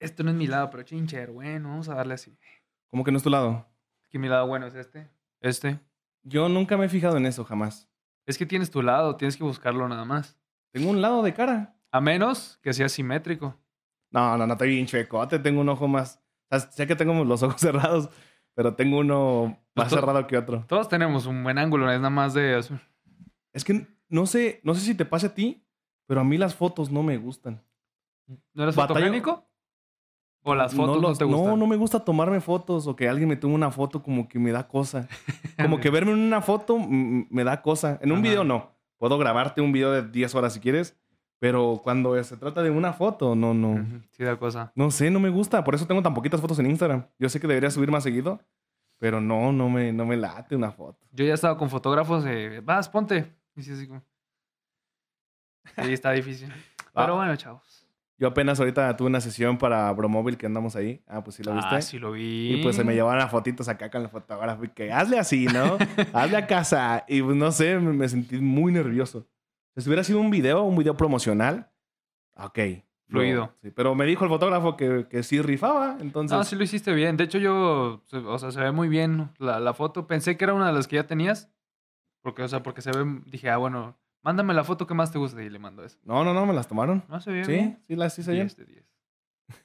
[0.00, 2.36] Este no es mi lado, pero chincher, bueno, vamos a darle así.
[2.90, 3.66] ¿Cómo que no es tu lado?
[4.06, 5.10] Aquí mi lado bueno es este.
[5.40, 5.80] Este.
[6.22, 7.88] Yo nunca me he fijado en eso, jamás.
[8.26, 10.38] Es que tienes tu lado, tienes que buscarlo nada más.
[10.72, 11.74] Tengo un lado de cara.
[11.90, 13.56] A menos que sea simétrico.
[14.10, 15.38] No, no, no estoy bien chuecote.
[15.38, 16.22] Tengo un ojo más.
[16.50, 18.10] O sea, sé que tengo los ojos cerrados,
[18.54, 20.64] pero tengo uno Pues más cerrado que otro.
[20.68, 22.78] Todos tenemos un buen ángulo, es nada más de eso.
[23.52, 25.66] Es que no sé, no sé si te pasa a ti,
[26.06, 27.62] pero a mí las fotos no me gustan.
[28.54, 29.47] ¿No eres Batallo- fotogénico?
[30.42, 31.44] ¿O las fotos no, los- te gustan?
[31.46, 34.38] No, no me gusta tomarme fotos o que alguien me tome una foto como que
[34.38, 35.06] me da cosa.
[35.58, 37.98] Como que verme en una foto me da cosa.
[38.00, 38.28] En un Ajá.
[38.28, 38.70] video no.
[38.96, 40.96] Puedo grabarte un video de 10 horas si quieres,
[41.40, 43.84] pero cuando se trata de una foto, no, no.
[44.12, 44.72] Sí, da cosa.
[44.74, 45.64] No sé, no me gusta.
[45.64, 47.06] Por eso tengo tan poquitas fotos en Instagram.
[47.18, 48.40] Yo sé que debería subir más seguido,
[48.98, 51.04] pero no, no me, no me late una foto.
[51.12, 53.34] Yo ya he estado con fotógrafos de, vas, ponte.
[53.56, 54.02] Y sí, así como...
[55.84, 56.52] Sí, está difícil.
[56.94, 57.86] Pero bueno, chavos.
[58.18, 61.02] Yo apenas ahorita tuve una sesión para Bromóvil que andamos ahí.
[61.06, 61.74] Ah, pues sí lo viste.
[61.74, 62.54] Ah, sí lo vi.
[62.54, 65.46] Y pues se me llevaron a fotitos acá con el fotógrafo y que hazle así,
[65.46, 65.78] ¿no?
[66.12, 67.04] hazle a casa.
[67.06, 69.28] Y pues no sé, me, me sentí muy nervioso.
[69.76, 71.70] Si hubiera sido un video, un video promocional,
[72.36, 72.58] ok.
[73.06, 73.46] Fluido.
[73.46, 76.36] No, sí, pero me dijo el fotógrafo que, que sí rifaba, entonces...
[76.36, 77.16] No, sí lo hiciste bien.
[77.16, 80.06] De hecho, yo, o sea, se ve muy bien la, la foto.
[80.06, 81.50] Pensé que era una de las que ya tenías.
[82.20, 83.96] Porque, o sea, porque se ve, dije, ah, bueno,
[84.28, 85.96] mándame la foto que más te guste y le mando esa.
[86.04, 87.02] No, no, no, me las tomaron.
[87.08, 87.82] No se ve Sí, bien.
[87.88, 88.14] sí, las.
[88.14, 88.84] 10 de 10.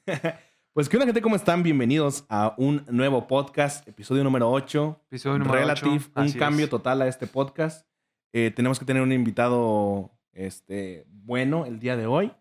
[0.73, 1.22] Pues, ¿qué onda, gente?
[1.22, 1.61] ¿Cómo están?
[1.61, 5.02] Bienvenidos a un nuevo podcast, episodio número 8.
[5.08, 6.70] Episodio número Relative, un cambio es.
[6.72, 7.86] total a este podcast.
[8.31, 12.31] Eh, tenemos que tener un invitado este, bueno el día de hoy.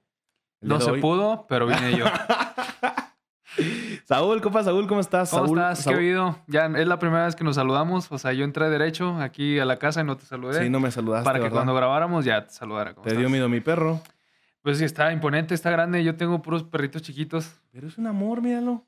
[0.63, 1.01] El No día de se hoy.
[1.03, 2.07] pudo, pero vine yo.
[4.05, 5.31] Saúl, compa Saúl, ¿cómo estás?
[5.31, 5.79] ¿Cómo Saúl, estás?
[5.79, 6.39] ¿Qué Saúl- habido?
[6.47, 8.11] Ya es la primera vez que nos saludamos.
[8.11, 10.63] O sea, yo entré derecho aquí a la casa y no te saludé.
[10.63, 11.57] Sí, no me saludaste, para que ¿verdad?
[11.59, 12.95] cuando grabáramos ya te saludara.
[12.95, 14.01] ¿Cómo Te dio miedo mi perro.
[14.63, 16.03] Pues sí, está imponente, está grande.
[16.05, 17.61] Yo tengo puros perritos chiquitos.
[17.73, 18.87] Pero es un amor, míralo.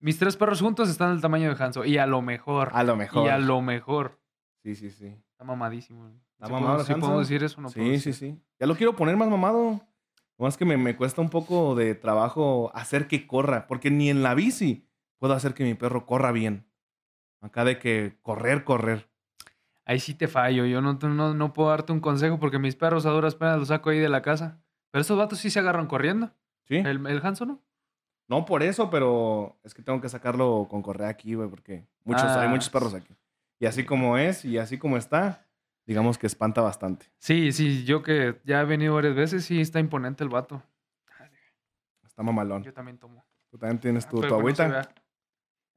[0.00, 1.84] Mis tres perros juntos están del tamaño de Hanso.
[1.84, 2.70] Y a lo mejor.
[2.72, 3.26] A lo mejor.
[3.26, 4.18] Y a lo mejor.
[4.62, 5.16] Sí, sí, sí.
[5.30, 6.08] Está mamadísimo.
[6.08, 7.60] ¿Está ¿Sí mamado el ¿Sí decir eso?
[7.60, 8.14] No sí, sí, decir?
[8.14, 8.42] sí.
[8.58, 9.80] Ya lo quiero poner más mamado.
[10.42, 13.66] Más que me, me cuesta un poco de trabajo hacer que corra.
[13.66, 14.86] Porque ni en la bici
[15.18, 16.66] puedo hacer que mi perro corra bien.
[17.40, 19.08] Acá de que correr, correr.
[19.84, 20.64] Ahí sí te fallo.
[20.66, 23.68] Yo no, no, no puedo darte un consejo porque mis perros a duras penas los
[23.68, 24.62] saco ahí de la casa.
[24.90, 26.30] Pero esos vatos sí se agarran corriendo.
[26.68, 26.76] ¿Sí?
[26.76, 27.62] El, el Hanso no.
[28.28, 32.22] No por eso, pero es que tengo que sacarlo con correa aquí, güey, porque muchos,
[32.24, 32.50] hay Ah.
[32.50, 33.14] muchos perros aquí.
[33.58, 35.46] Y así como es y así como está,
[35.86, 37.06] digamos que espanta bastante.
[37.18, 40.62] Sí, sí, yo que ya he venido varias veces, sí está imponente el vato.
[42.04, 42.62] Está mamalón.
[42.62, 43.24] Yo también tomo.
[43.50, 44.92] Tú también tienes tu, Pero tu no agüita.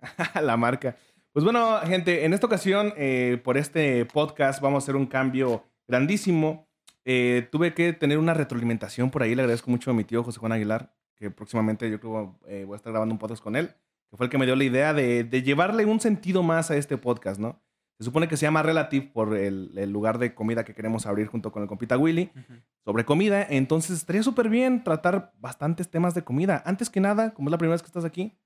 [0.41, 0.95] la marca.
[1.31, 5.65] Pues bueno, gente, en esta ocasión, eh, por este podcast, vamos a hacer un cambio
[5.87, 6.67] grandísimo.
[7.03, 9.35] Eh, tuve que tener una retroalimentación por ahí.
[9.35, 12.75] Le agradezco mucho a mi tío José Juan Aguilar, que próximamente yo creo eh, voy
[12.75, 13.75] a estar grabando un podcast con él,
[14.09, 16.77] que fue el que me dio la idea de, de llevarle un sentido más a
[16.77, 17.61] este podcast, ¿no?
[17.97, 21.27] Se supone que se llama Relative por el, el lugar de comida que queremos abrir
[21.27, 22.31] junto con el compita Willy
[22.83, 23.45] sobre comida.
[23.49, 26.61] Entonces estaría súper bien tratar bastantes temas de comida.
[26.65, 28.37] Antes que nada, como es la primera vez que estás aquí,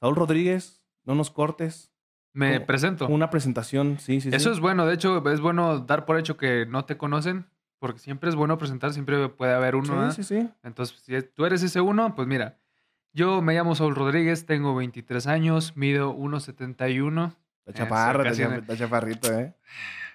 [0.00, 1.90] Saúl Rodríguez, no nos cortes.
[2.34, 3.08] Me Como presento.
[3.08, 4.36] Una presentación, sí, sí, sí.
[4.36, 7.46] Eso es bueno, de hecho, es bueno dar por hecho que no te conocen,
[7.78, 10.06] porque siempre es bueno presentar, siempre puede haber uno.
[10.06, 10.12] ¿eh?
[10.12, 10.50] Sí, sí, sí.
[10.62, 12.58] Entonces, si tú eres ese uno, pues mira,
[13.14, 17.34] yo me llamo Saúl Rodríguez, tengo 23 años, mido 1,71.
[17.68, 18.58] Está chaparro, está, ocasiones.
[18.66, 19.54] cha- está chaparrito, ¿eh?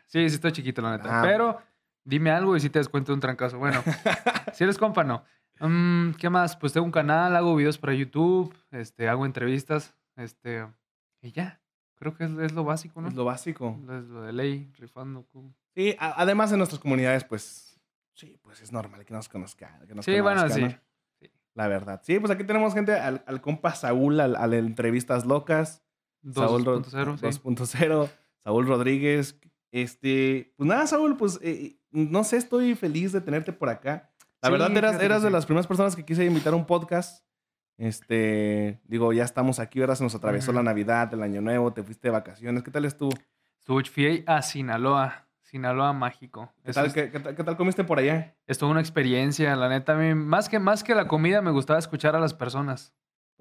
[0.05, 1.19] Sí, sí estoy chiquito, la neta.
[1.19, 1.23] Ah.
[1.23, 1.61] Pero
[2.03, 3.57] dime algo y si te descuento un trancazo.
[3.57, 3.81] Bueno,
[4.53, 5.23] si eres compa, no.
[5.59, 6.55] Mm, ¿Qué más?
[6.57, 10.67] Pues tengo un canal, hago videos para YouTube, este, hago entrevistas, este,
[11.21, 11.59] y ya.
[11.95, 13.07] Creo que es, es lo básico, ¿no?
[13.07, 13.79] Es lo básico.
[13.83, 15.25] Es lo de ley, rifando.
[15.75, 17.79] Sí, a- además en nuestras comunidades, pues,
[18.13, 19.79] sí, pues es normal que nos conozcan.
[19.87, 20.67] que nos Sí, bueno, sí.
[21.55, 22.01] La verdad.
[22.03, 25.83] Sí, pues aquí tenemos gente, al, al compa Saúl, al, al Entrevistas Locas.
[26.33, 27.25] Saúl Ro- 2.0, sí.
[27.25, 28.09] 2.0,
[28.43, 29.39] Saúl Rodríguez.
[29.71, 34.11] Este, pues nada, Saúl, pues eh, no sé, estoy feliz de tenerte por acá.
[34.41, 35.33] La Sí, verdad, eras, eras de sí.
[35.33, 37.23] las primeras personas que quise invitar a un podcast.
[37.77, 39.95] Este, digo, ya estamos aquí, ¿verdad?
[39.95, 42.61] Se nos atravesó la Navidad, el Año Nuevo, te fuiste de vacaciones.
[42.63, 43.11] ¿Qué tal estuvo?
[43.59, 46.53] Estuve fui a Sinaloa, Sinaloa mágico.
[46.63, 48.35] ¿Qué tal, es, qué, qué tal, qué tal comiste por allá?
[48.45, 49.93] es toda una experiencia, la neta.
[49.93, 52.93] A mí, más, que, más que la comida, me gustaba escuchar a las personas.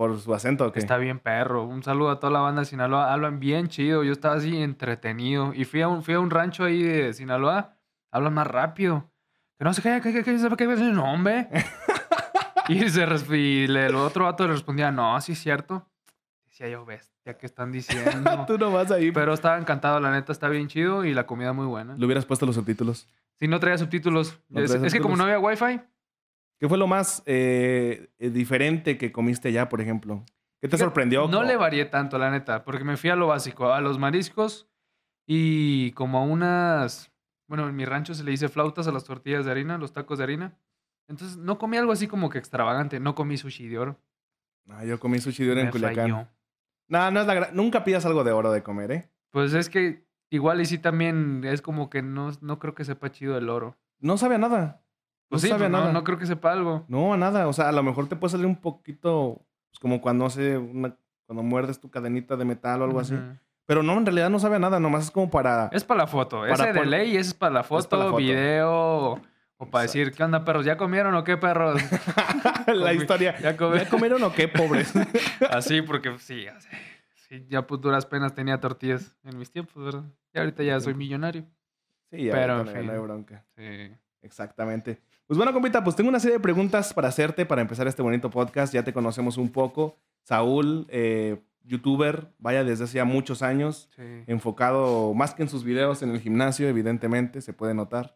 [0.02, 0.80] ¿Por su acento o qué?
[0.80, 1.62] Está bien perro.
[1.62, 3.12] Un saludo a toda la banda de Sinaloa.
[3.12, 4.02] Hablan bien chido.
[4.02, 5.54] Yo estaba así entretenido.
[5.54, 7.76] Y fui a un, fui a un rancho ahí de Sinaloa.
[8.10, 9.12] Hablan más rápido.
[9.56, 11.46] Que no sé qué, qué, qué, qué, qué, qué, no, hombre.
[12.68, 13.06] y, se,
[13.36, 15.88] y el otro vato le respondía, no, sí es cierto.
[16.46, 18.44] Decía yo, bestia, ¿qué están diciendo?
[18.48, 19.12] Tú no vas ahí.
[19.12, 21.94] Pero estaba encantado, la neta, está bien chido y la comida muy buena.
[21.96, 23.06] Le hubieras puesto los subtítulos.
[23.38, 24.36] Si no traía subtítulos.
[24.48, 25.80] No es, traía es que como no había wifi,
[26.62, 30.24] ¿Qué fue lo más eh, diferente que comiste allá, por ejemplo?
[30.60, 31.26] ¿Qué te Fíjate, sorprendió?
[31.26, 34.68] No le varié tanto, la neta, porque me fui a lo básico, a los mariscos
[35.26, 37.10] y como a unas.
[37.48, 40.18] Bueno, en mi rancho se le dice flautas a las tortillas de harina, los tacos
[40.18, 40.56] de harina.
[41.08, 43.00] Entonces, no comí algo así como que extravagante.
[43.00, 43.98] No comí sushi de oro.
[44.68, 46.10] Ah, yo comí sushi de oro en Culiacán.
[46.12, 46.28] falló.
[46.86, 49.10] No, no es la gra- Nunca pidas algo de oro de comer, ¿eh?
[49.32, 53.10] Pues es que igual y sí también es como que no, no creo que sepa
[53.10, 53.76] chido el oro.
[53.98, 54.81] No sabe a nada.
[55.32, 55.92] No Pues sí, sabe pues no, nada.
[55.92, 56.84] no creo que sepa algo.
[56.88, 57.48] No, a nada.
[57.48, 59.40] O sea, a lo mejor te puede salir un poquito,
[59.70, 60.94] pues como cuando hace una,
[61.24, 63.18] cuando muerdes tu cadenita de metal o algo así.
[63.64, 64.78] Pero no, en realidad no sabe a nada.
[64.78, 65.70] Nomás es como para.
[65.72, 66.40] Es para la foto.
[66.42, 68.18] Para Ese de ley, es para la foto, para la foto.
[68.22, 69.22] video.
[69.56, 70.66] O para decir, ¿qué onda, perros?
[70.66, 71.80] ¿Ya comieron o qué, perros?
[72.66, 73.38] la historia.
[73.38, 73.78] Ya comí.
[73.78, 74.92] ¿Ya comieron o qué, pobres?
[75.50, 76.68] Así, porque pues, sí, así,
[77.14, 80.04] sí, ya pues duras penas tenía tortillas en mis tiempos, ¿verdad?
[80.34, 81.46] Y ahorita ya soy millonario.
[82.10, 83.02] Sí, ya, Pero, en no, no hay fin.
[83.02, 83.44] bronca.
[83.56, 83.92] Sí.
[84.22, 85.00] Exactamente.
[85.32, 88.28] Pues bueno, compita, pues tengo una serie de preguntas para hacerte para empezar este bonito
[88.28, 88.74] podcast.
[88.74, 89.96] Ya te conocemos un poco.
[90.24, 94.02] Saúl, eh, youtuber, vaya desde hace ya muchos años, sí.
[94.26, 98.14] enfocado más que en sus videos en el gimnasio, evidentemente, se puede notar.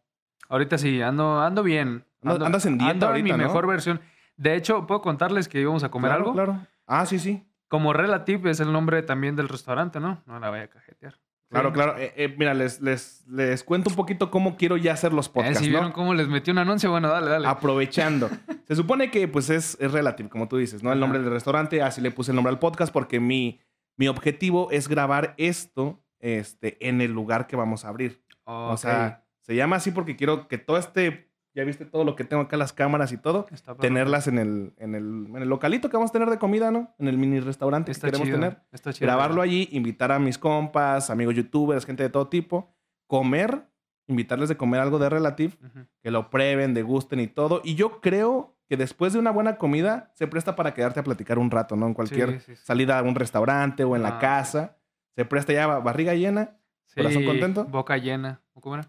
[0.51, 2.05] Ahorita sí, ando, ando bien.
[2.21, 3.45] Andas- Ando- andas en dieta ando en mi ahorita, ¿no?
[3.45, 4.01] mejor versión.
[4.37, 6.35] De hecho, ¿puedo contarles que íbamos a comer Claro, algo?
[6.35, 6.67] Claro.
[6.87, 7.43] Ah, sí, sí.
[7.69, 10.23] Como Relative es el nombre también del restaurante, ¿no?
[10.27, 11.15] No la vaya a cajetear.
[11.49, 11.97] Claro, claro.
[11.97, 15.61] Eh, eh, mira, les, les, les cuento un poquito cómo quiero ya hacer los podcasts,
[15.61, 15.71] si ¿no?
[15.71, 17.47] vieron cómo les metí un anuncio, bueno, dale, dale.
[17.47, 18.29] Aprovechando.
[18.67, 20.93] Se supone que pues es, es relativo, como tú dices, ¿no?
[20.93, 23.61] El nombre del restaurante, así le puse el nombre al podcast porque mi,
[23.97, 28.23] mi objetivo es grabar esto este, en el lugar que vamos a abrir.
[28.45, 32.23] O sea, se llama así porque quiero que todo este, ya viste todo lo que
[32.25, 35.89] tengo acá, las cámaras y todo, Está tenerlas en el, en, el, en el localito
[35.91, 36.95] que vamos a tener de comida, ¿no?
[36.99, 38.39] En el mini restaurante Está que queremos chido.
[38.39, 38.63] tener.
[38.71, 39.07] Está chido.
[39.07, 42.73] Grabarlo allí, invitar a mis compas, amigos youtubers, gente de todo tipo,
[43.09, 43.67] comer,
[44.07, 45.55] invitarles de comer algo de Relative
[46.03, 47.61] que lo prueben, degusten y todo.
[47.65, 51.39] Y yo creo que después de una buena comida se presta para quedarte a platicar
[51.39, 51.87] un rato, ¿no?
[51.87, 52.63] En cualquier Sí, sí, sí.
[52.67, 54.77] salida a un restaurante o en la Ah, casa.
[55.15, 56.59] Se presta ya ba- barriga llena.
[56.95, 57.65] ¿Corazón contento?
[57.65, 58.41] Boca llena.
[58.55, 58.89] ¿O ¿Cómo era?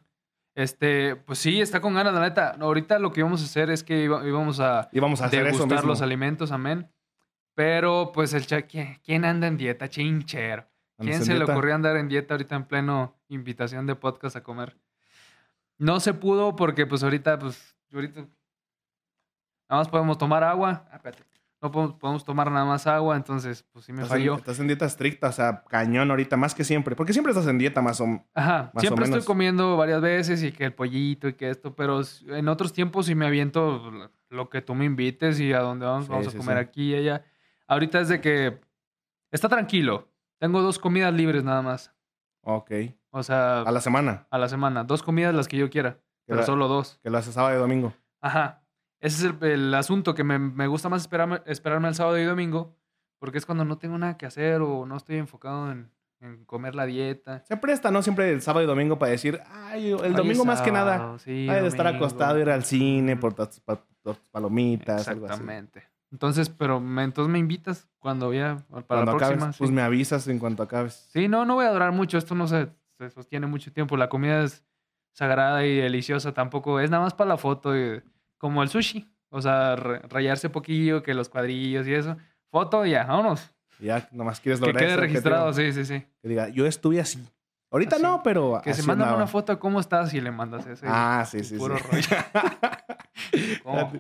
[0.58, 2.58] Este, pues sí, está con ganas, la neta.
[2.60, 5.42] Ahorita lo que íbamos a hacer es que iba- íbamos a Y vamos a hacer
[5.46, 5.90] eso degustar mismo.
[5.90, 6.92] los alimentos, amén.
[7.54, 8.64] Pero, pues, el cha...
[8.64, 9.88] ¿quién, quién anda en dieta?
[9.88, 10.68] Chinchero.
[10.98, 11.52] ¿Quién se le dieta.
[11.54, 14.76] ocurrió andar en dieta ahorita en pleno invitación de podcast a comer?
[15.78, 20.88] No se pudo porque, pues, ahorita, pues, ahorita nada más podemos tomar agua.
[20.92, 21.24] Ah, espérate.
[21.60, 24.36] No podemos, tomar nada más agua, entonces, pues, sí me Estás en, falló.
[24.36, 26.96] estás en dieta estricta, o sea, cañón ahorita, más que siempre.
[26.96, 28.22] Porque siempre estás en dieta más o menos.
[28.36, 29.26] Ajá, Más o siempre estoy menos.
[29.26, 33.16] comiendo varias veces y que el pollito y que esto, pero en otros tiempos sí
[33.16, 33.92] me aviento
[34.30, 36.62] lo- que tú me invites y a dónde vamos, Sí, vamos sí, a comer sí.
[36.62, 37.24] aquí y allá.
[37.68, 38.60] Ahorita es de que
[39.32, 40.08] está tranquilo.
[40.40, 41.92] Tengo dos comidas libres nada más.
[42.42, 42.72] Ok.
[43.10, 44.28] O sea, A la semana.
[44.30, 44.84] a la semana.
[44.84, 47.00] Dos comidas las que yo quiera, pero la- solo dos.
[47.02, 47.94] Que lo haces sábado y domingo.
[48.22, 48.62] Ajá.
[49.00, 52.24] Ese es el, el asunto que me, me gusta más esperarme, esperarme el sábado y
[52.24, 52.76] domingo,
[53.20, 56.74] porque es cuando no tengo nada que hacer o no estoy enfocado en, en comer
[56.76, 57.44] la dieta.
[57.46, 58.02] Se presta, ¿no?
[58.02, 61.18] Siempre el sábado y domingo para decir, ay, el domingo más que nada.
[61.20, 65.34] sí, Hay de estar acostado, ir al cine por tus, pa- tus palomitas, algo así.
[65.34, 65.84] Exactamente.
[66.12, 69.36] Entonces, pero me, entonces me invitas cuando ya, para Cuando la próxima.
[69.44, 71.06] acabes, pues me avisas en cuanto acabes.
[71.12, 72.18] Sí, no, no voy a durar mucho.
[72.18, 73.98] Esto no se, se sostiene mucho tiempo.
[73.98, 74.64] La comida es
[75.12, 76.34] sagrada y deliciosa.
[76.34, 78.02] Tampoco es nada más para la foto, y-
[78.38, 79.08] como el sushi.
[79.30, 82.16] O sea, re- rayarse poquillo, que los cuadrillos y eso.
[82.50, 83.54] Foto y ya, vámonos.
[83.80, 86.04] Ya, nomás quieres Que lograr quede ese registrado, sí, sí, sí.
[86.22, 87.24] Que diga, yo estuve así.
[87.70, 88.04] Ahorita Así.
[88.04, 89.16] no, pero Que se andaba.
[89.16, 90.86] una foto de cómo estás y le mandas ese.
[90.88, 91.84] Ah, sí, sí, puro sí.
[91.92, 92.24] rollo.
[93.64, 93.92] ¿Cómo?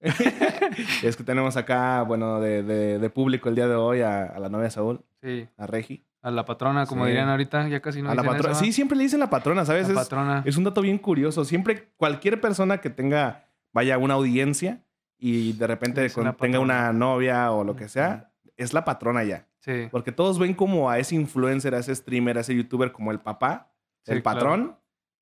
[0.00, 4.38] es que tenemos acá, bueno, de, de- de público el día de hoy a, a
[4.38, 6.06] la novia de Saúl, Sí, a Regi.
[6.22, 7.08] A la patrona, como Sí.
[7.10, 8.54] dirían ahorita, ya casi no a la patrona.
[8.54, 9.88] Sí, siempre le dicen la patrona, ¿sabes?
[9.88, 10.42] La Es, patrona.
[10.44, 11.44] es un dato bien curioso.
[11.44, 14.84] Siempre, cualquier persona que tenga, vaya, una audiencia
[15.18, 19.46] y de repente una tenga una novia o lo que sea, es la patrona ya.
[19.60, 19.88] Sí.
[19.90, 23.20] Porque todos ven como a ese influencer, a ese streamer, a ese youtuber como el
[23.20, 23.72] papá,
[24.04, 24.38] Sí, el claro.
[24.40, 24.76] patrón.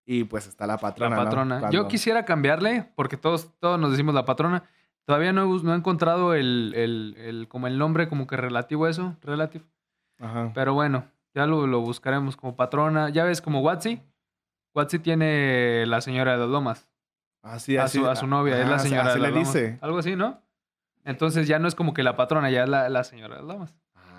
[0.04, 1.16] Y pues está la patrona.
[1.16, 1.28] La ¿no?
[1.28, 1.58] patrona.
[1.60, 4.62] Cuando- Yo quisiera cambiarle, porque todos, todos nos decimos la patrona.
[5.04, 8.86] Todavía no he, no he encontrado el, el- el- como el nombre como que relativo
[8.86, 9.64] a eso, relative.
[10.20, 10.50] Ajá.
[10.54, 13.10] Pero bueno, ya lo, lo buscaremos como patrona.
[13.10, 14.02] Ya ves, como Watsi.
[14.74, 16.88] Watsi tiene la señora de las lomas.
[17.42, 17.98] Así, a, así.
[17.98, 19.54] su, a su novia, es la señora Así de le las lomas.
[19.54, 19.78] dice.
[19.80, 20.42] Algo así, ¿no?
[21.04, 23.48] Entonces ya no es como que la patrona, ya es la, la señora de las
[23.54, 23.74] lomas.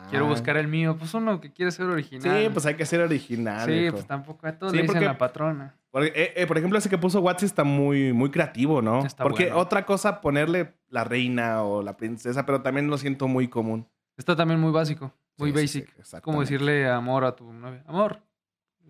[0.10, 0.30] Quiero Ah.
[0.30, 0.96] buscar el mío.
[0.98, 2.42] Pues uno que quiere ser original.
[2.44, 3.70] Sí, pues hay que ser original.
[3.70, 5.76] Sí, pues tampoco a todos Sí, le dicen porque- la patrona.
[5.92, 9.06] Porque, eh, eh, por ejemplo, ese que puso Watsi está muy, muy creativo, ¿no?
[9.06, 9.60] Está Porque bueno.
[9.60, 13.88] otra cosa, ponerle la reina o la princesa, pero también lo siento muy común.
[14.18, 16.04] Está también muy básico, muy Sí, basic.
[16.04, 17.84] sí, Como decirle amor a tu novia.
[17.88, 18.22] Amor.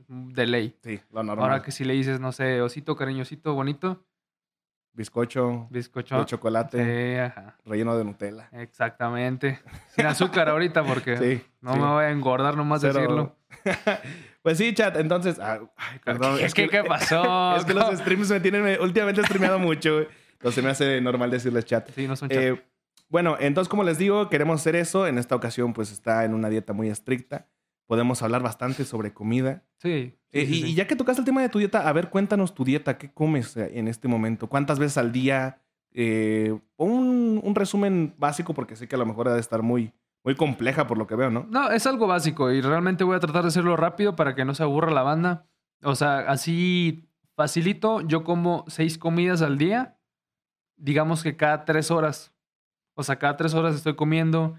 [0.07, 0.75] De ley.
[0.83, 1.49] Sí, lo normal.
[1.51, 4.03] Ahora que si le dices, no sé, osito, cariñosito, bonito,
[4.93, 6.17] Bizcocho bizcocho.
[6.19, 6.77] de chocolate
[7.13, 7.55] Sí, ajá.
[7.63, 8.49] relleno de Nutella.
[8.51, 9.59] Exactamente.
[9.95, 11.79] Sin azúcar ahorita porque Sí, no sí.
[11.79, 12.93] me voy a engordar nomás Cero.
[12.95, 13.35] decirlo.
[14.41, 14.97] pues sí, chat.
[14.97, 16.37] Entonces, ah, ay, perdón.
[16.37, 17.55] ¿Qué, es que, qué pasó?
[17.57, 19.93] es que los streams me tienen me- últimamente streameado mucho.
[19.93, 20.07] güey.
[20.33, 21.89] Entonces me hace normal decirles chat.
[21.91, 22.65] Sí, no son Eh, chat.
[23.09, 25.07] Bueno, entonces, como les digo, queremos hacer eso.
[25.07, 27.47] En esta ocasión, pues está en una dieta muy estricta.
[27.87, 29.63] Podemos hablar bastante sobre comida.
[29.77, 30.15] Sí.
[30.31, 30.75] sí, Eh, sí, y, sí.
[30.75, 32.97] ya que tocaste el tema de tu dieta, a ver, cuéntanos tu dieta.
[32.97, 34.47] ¿Qué comes eh, en este momento?
[34.47, 35.61] ¿Cuántas veces al día?
[35.91, 39.91] Eh, un, un resumen básico, porque sé que a lo mejor ha de estar muy,
[40.23, 41.47] muy compleja por lo que veo, ¿no?
[41.49, 44.53] No, es algo básico y realmente voy a tratar de hacerlo rápido para que no
[44.53, 45.47] se aburra la banda.
[45.81, 49.97] O sea, así facilito, yo como seis comidas al día,
[50.77, 52.35] digamos que cada tres horas.
[52.99, 54.57] O sea, cada tres horas estoy comiendo,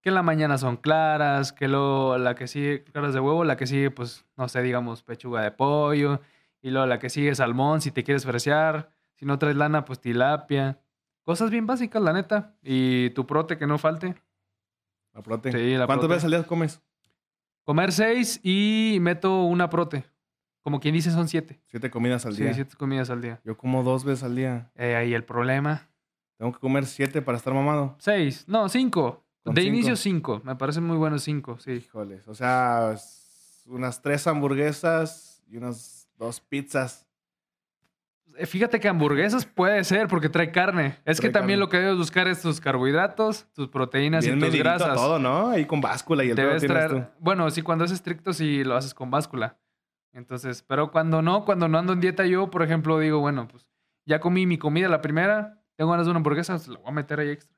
[0.00, 3.56] que en la mañana son claras, que luego la que sigue, claras de huevo, la
[3.56, 6.20] que sigue, pues, no sé, digamos, pechuga de pollo,
[6.60, 10.00] y luego la que sigue salmón, si te quieres fresear, si no traes lana, pues
[10.00, 10.80] tilapia.
[11.22, 12.56] Cosas bien básicas, la neta.
[12.64, 14.16] Y tu prote que no falte.
[15.12, 15.52] La prote.
[15.52, 16.14] Sí, la ¿Cuántas prote.
[16.14, 16.82] veces al día comes?
[17.62, 20.04] Comer seis y meto una prote.
[20.62, 21.60] Como quien dice, son siete.
[21.66, 22.54] Siete comidas al Sí, día.
[22.54, 23.40] siete comidas al día.
[23.44, 24.72] Yo como dos veces al día.
[24.74, 25.88] Eh, ahí el problema.
[26.38, 27.96] Tengo que comer siete para estar mamado.
[27.98, 28.44] Seis.
[28.46, 29.24] No, cinco.
[29.44, 29.74] De cinco.
[29.74, 30.40] inicio cinco.
[30.44, 31.72] Me parecen muy buenos cinco, sí.
[31.72, 32.26] Híjoles.
[32.28, 32.94] O sea,
[33.66, 37.06] unas tres hamburguesas y unas dos pizzas.
[38.36, 40.96] Eh, Fíjate que hamburguesas puede ser porque trae carne.
[41.04, 41.66] Es que también carne.
[41.66, 44.94] lo que debes buscar es tus carbohidratos, tus proteínas Bien y tus grasas.
[44.94, 45.48] todo, ¿no?
[45.50, 46.90] Ahí con báscula y el Debes traer.
[46.90, 47.04] tú.
[47.18, 49.58] Bueno, sí, cuando es estricto, sí lo haces con báscula.
[50.12, 53.66] Entonces, pero cuando no, cuando no ando en dieta, yo, por ejemplo, digo, bueno, pues
[54.04, 57.20] ya comí mi comida la primera, tengo ganas de una hamburguesa, la voy a meter
[57.20, 57.56] ahí extra.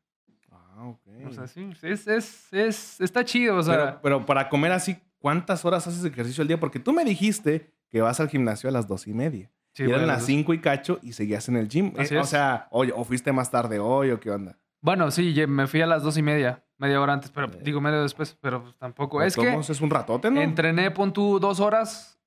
[0.52, 1.00] Ah, ok.
[1.26, 3.76] O sea, sí, es, es, es, está chido, o sea.
[3.76, 6.60] pero, pero para comer así, ¿cuántas horas haces ejercicio al día?
[6.60, 9.50] Porque tú me dijiste que vas al gimnasio a las dos y media.
[9.72, 11.92] sí, y eran bueno, las cinco y cacho y seguías en el gym.
[11.98, 12.28] Así Eh, O es.
[12.28, 14.58] sea, oye, o fuiste más tarde hoy o qué onda.
[14.82, 17.58] Bueno, sí, me fui a las dos y media, media hora antes, pero Eh.
[17.62, 19.16] digo medio después, pero pues, tampoco.
[19.18, 20.40] Pues, es que es un ratote, ¿no?
[20.42, 22.18] entrené, pon tú dos horas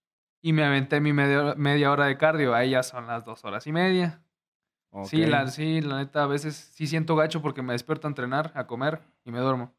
[0.41, 2.53] y me aventé mi media, media hora de cardio.
[2.55, 4.19] Ahí ya son las dos horas y media.
[5.05, 8.51] Sí, la, sí, la neta, a veces sí siento gacho porque me despierto a entrenar,
[8.55, 9.73] a comer y me duermo.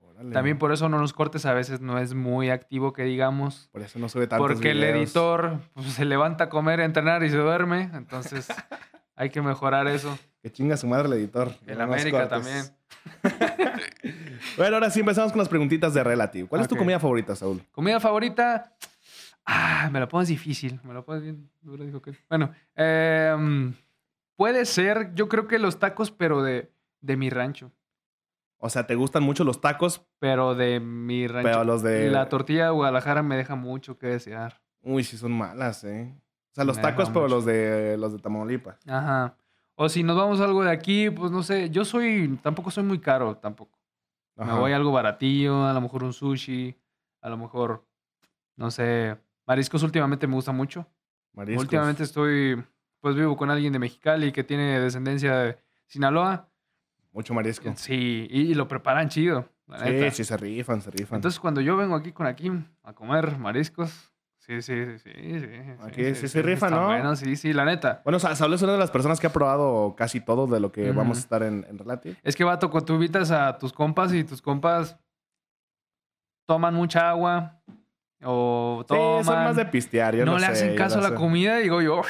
[0.00, 0.32] Órale.
[0.32, 3.68] También por eso no nos cortes a veces no es muy activo que digamos.
[3.72, 7.22] Por eso no sube tantos Porque el editor pues, se levanta a comer, a entrenar
[7.22, 7.90] y se duerme.
[7.94, 8.48] Entonces
[9.16, 10.18] hay que mejorar eso.
[10.42, 11.52] Que chinga su madre el editor.
[11.66, 12.64] El América también.
[14.56, 16.48] Bueno, ahora sí empezamos con las preguntitas de Relative.
[16.48, 17.62] ¿Cuál es tu comida favorita, Saúl?
[17.72, 18.74] Comida favorita.
[19.44, 20.80] Ah, me lo pones difícil.
[20.82, 22.12] Me lo pones bien duro, dijo que.
[22.28, 23.74] Bueno, em,
[24.36, 27.72] puede ser, yo creo que los tacos, pero de, de mi rancho.
[28.58, 31.48] O sea, ¿te gustan mucho los tacos, Pero de mi rancho.
[31.48, 32.10] pero los de...
[32.10, 34.60] La tortilla de Guadalajara me deja mucho que desear.
[34.82, 36.14] Uy, sí son malas, ¿eh?
[36.52, 37.34] O sea, los Me tacos, pero mucho.
[37.34, 38.78] los de los de Tamaulipas.
[38.88, 39.36] Ajá.
[39.74, 41.68] O si nos vamos a algo de aquí, pues no sé.
[41.68, 43.78] Yo soy, tampoco soy muy caro, tampoco.
[44.36, 44.54] Ajá.
[44.54, 46.74] Me voy a algo baratillo, a lo mejor un sushi,
[47.20, 47.84] a lo mejor,
[48.56, 50.86] no sé, mariscos últimamente me gusta mucho.
[51.34, 51.64] Mariscos.
[51.64, 52.62] Últimamente estoy,
[53.00, 56.48] pues vivo con alguien de Mexicali que tiene descendencia de Sinaloa.
[57.12, 57.72] Mucho marisco.
[57.76, 59.48] Sí, y, y lo preparan chido.
[59.66, 60.10] la Sí, neta.
[60.10, 61.16] sí, se rifan, se rifan.
[61.16, 65.10] Entonces cuando yo vengo aquí con Akim a comer mariscos, sí, sí, sí, sí.
[65.40, 65.46] sí,
[65.82, 66.86] Aquí sí se rifa, está ¿no?
[66.86, 68.02] Bueno, sí, sí, la neta.
[68.04, 70.72] Bueno, Sa- Saúl es una de las personas que ha probado casi todo de lo
[70.72, 72.16] que vamos a estar en, en Relative.
[72.22, 74.98] Es que, vato, cuando tú invitas a tus compas y tus compas
[76.46, 77.60] toman mucha agua
[78.22, 79.24] o toman...
[79.24, 80.14] Sí, son más de pistear.
[80.14, 81.14] yo no lo le sé, hacen caso a la sé.
[81.14, 82.02] comida, digo yo...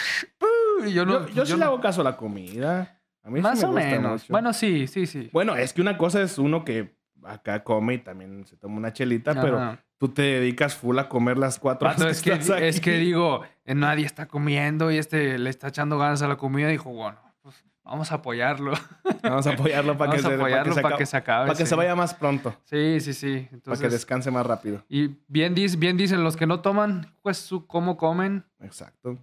[0.85, 3.01] yo no, Yo, yo sí no- le hago caso a la comida.
[3.23, 4.13] A mí sí Más me o gusta menos.
[4.23, 4.27] mucho.
[4.31, 5.31] Bueno, sí, sí, sí.
[5.33, 8.93] Bueno, es que una cosa es uno que acá come y también se toma una
[8.93, 9.85] chelita, pero Ajá.
[9.99, 12.93] tú te dedicas full a comer las cuatro Vato, horas es, que, estás es que
[12.99, 16.69] digo, eh, nadie está comiendo y este le está echando ganas a la comida.
[16.69, 18.73] Dijo, bueno, pues vamos a apoyarlo.
[19.23, 21.47] Vamos a apoyarlo para que, se, para que apoyarlo se que se acabe.
[21.49, 21.69] para que sí.
[21.71, 22.55] se vaya más pronto.
[22.63, 23.49] Sí, sí, sí.
[23.65, 24.85] Para que descanse más rápido.
[24.89, 28.45] y bien, dis- bien dicen los que no toman, pues su cómo comen.
[28.61, 29.19] Exacto.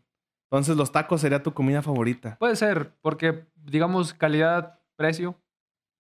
[0.54, 2.38] Entonces, los tacos sería tu comida favorita.
[2.38, 5.36] Puede ser, porque digamos calidad, precio,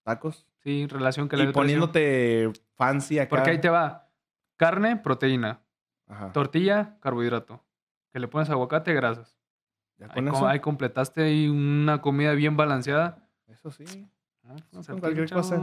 [0.04, 0.46] ¿Tacos?
[0.60, 1.60] sí, relación Y calidad-precio.
[1.60, 3.30] poniéndote fancy acá.
[3.30, 4.12] Porque ahí te va.
[4.58, 5.64] Carne, proteína.
[6.08, 6.32] Ajá.
[6.34, 7.64] Tortilla, carbohidrato.
[8.12, 9.40] Que le pones aguacate, grasas.
[9.98, 10.48] Ya Ahí, con eso.
[10.48, 13.28] ahí completaste ahí una comida bien balanceada.
[13.48, 13.86] Eso sí.
[14.44, 15.58] No, pues, con sentir, cualquier cosa.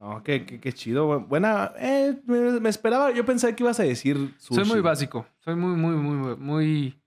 [0.00, 1.06] No, qué, qué, qué chido.
[1.08, 1.72] Bu- Buena.
[1.78, 3.12] eh, me, me esperaba.
[3.12, 4.62] Yo pensé que ibas a decir sushi.
[4.64, 5.26] Soy muy básico.
[5.38, 7.00] Soy muy, muy, muy, muy.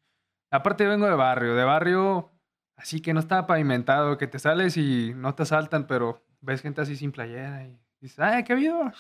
[0.52, 1.56] Aparte, vengo de barrio.
[1.56, 2.32] De barrio,
[2.76, 4.18] así que no está pavimentado.
[4.18, 8.20] Que te sales y no te asaltan, pero ves gente así sin playera y dices,
[8.20, 8.92] ay, ¿qué habido?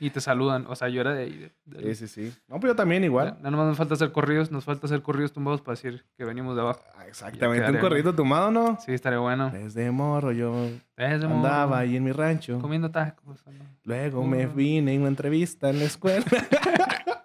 [0.00, 0.64] Y te saludan.
[0.68, 1.52] O sea, yo era de ahí.
[1.64, 2.38] de- de- Sí, sí, sí.
[2.48, 3.36] No, pero yo también igual.
[3.42, 6.56] Nada más nos falta hacer corridos, nos falta hacer corridos tumbados para decir que venimos
[6.56, 6.80] de abajo.
[6.96, 7.70] Ah, Exactamente.
[7.70, 8.78] Un corrido tomado, ¿no?
[8.84, 9.50] Sí, estaría bueno.
[9.50, 10.52] Desde morro yo
[10.96, 12.58] Desde andaba morro, ahí en mi rancho.
[12.60, 13.46] comiendo tacos.
[13.46, 13.52] ¿no?
[13.84, 14.56] Luego me Morro.
[14.56, 16.24] vine en una entrevista en la escuela.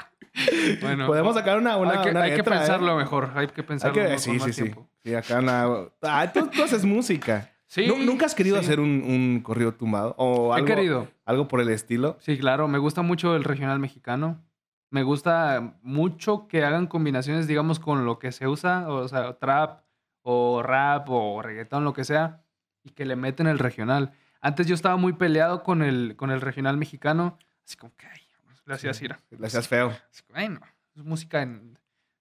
[0.82, 2.44] Bueno, Podemos sacar una, una, hay que, una hay que ¿eh?
[2.44, 3.32] pensarlo mejor.
[3.36, 4.72] Hay que Hay pensarlo que, mejor sí, sí, sí.
[5.04, 5.66] Sí, acá una...
[6.02, 7.50] Ah, tú, tú haces música.
[7.68, 8.66] Sí, ¿Nu- ¿Nunca has querido sí.
[8.66, 10.14] hacer un, un corrido tumbado?
[10.18, 11.08] O He algo, querido.
[11.26, 12.18] algo por el estilo.
[12.20, 12.68] Sí, claro.
[12.68, 14.44] Me gusta mucho el regional mexicano.
[14.90, 19.84] Me gusta mucho que hagan combinaciones, digamos, con lo que se usa, o sea, trap,
[20.22, 22.44] o rap, o reggaetón, lo que sea,
[22.84, 24.12] y que le meten el regional.
[24.42, 28.21] Antes yo estaba muy peleado con el, con el regional mexicano, así como que, ay,
[28.66, 29.20] le hacía así, era.
[29.30, 29.90] Le hacías feo.
[30.12, 30.60] Así como, ay, no,
[30.96, 31.78] es música en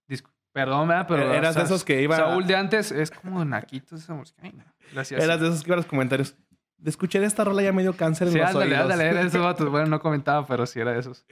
[0.08, 0.30] disco.
[0.52, 1.06] Perdón, ¿verdad?
[1.08, 1.32] pero...
[1.32, 2.16] Eras de o sea, esos que iba...
[2.16, 4.40] Saúl de antes es como naquitos esa música.
[4.42, 4.64] Ay, no.
[4.92, 5.22] Le.
[5.22, 6.34] Eras de esos que iban los comentarios.
[6.76, 8.80] De escuchar esta rola ya me dio cáncer en Sí, los ándale, oídos.
[8.82, 9.68] ándale, era de esos vatos.
[9.70, 11.24] Bueno, no comentaba, pero sí era de esos.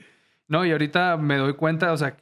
[0.47, 2.15] No, y ahorita me doy cuenta, o sea,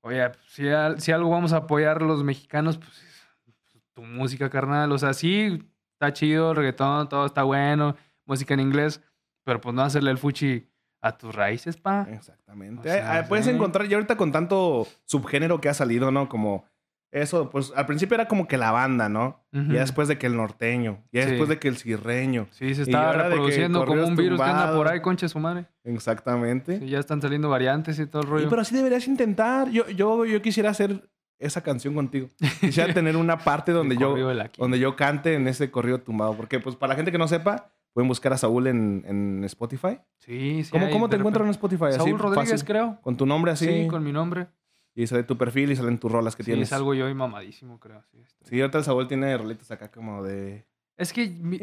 [0.00, 4.90] oye, si, al- si algo vamos a apoyar los mexicanos, pues es tu música, carnal.
[4.92, 9.00] O sea, sí, está chido, el reggaetón, todo está bueno, música en inglés,
[9.44, 10.68] pero pues no hacerle el fuchi
[11.02, 12.06] a tus raíces, pa.
[12.10, 12.80] Exactamente.
[12.80, 13.52] O sea, eh, puedes sí.
[13.52, 16.28] encontrar, y ahorita con tanto subgénero que ha salido, ¿no?
[16.28, 16.64] Como
[17.12, 19.44] eso, pues al principio era como que la banda, ¿no?
[19.52, 19.72] Ujú.
[19.72, 21.30] Ya después de que el norteño, ya Sí.
[21.30, 22.48] después de que el cirreño.
[22.50, 25.66] Sí, se está reproduciendo como un virus que anda por ahí, concha su madre.
[25.84, 26.78] Exactamente.
[26.80, 28.48] Sí, ya están saliendo variantes y todo el rollo.
[28.50, 29.70] pero así deberías intentar.
[29.70, 32.28] Yo, yo, yo quisiera hacer esa canción contigo.
[32.60, 34.16] Quisiera tener una parte donde yo,
[34.58, 36.34] donde yo cante en ese corrido tumbado.
[36.34, 40.00] Porque, pues, para la gente que no sepa, pueden buscar a Saúl en, en Spotify.
[40.18, 40.70] Sí, sí.
[40.70, 41.52] ¿Cómo, hay cómo de te encuentran en.
[41.52, 41.84] Spotify?
[41.86, 42.66] Así, Saúl Rodríguez, fácil.
[42.66, 42.98] creo.
[43.00, 43.64] Con tu nombre así.
[43.66, 44.48] Sí, con mi nombre.
[44.94, 46.68] Y sale tu perfil y salen tus rolas que Sí, tienes.
[46.68, 48.02] salgo yo y mamadísimo, creo.
[48.12, 48.44] Sí, este.
[48.44, 50.66] Sí, ahorita el Saúl tiene rolitas acá como de...
[50.98, 51.26] Es que...
[51.26, 51.58] mi-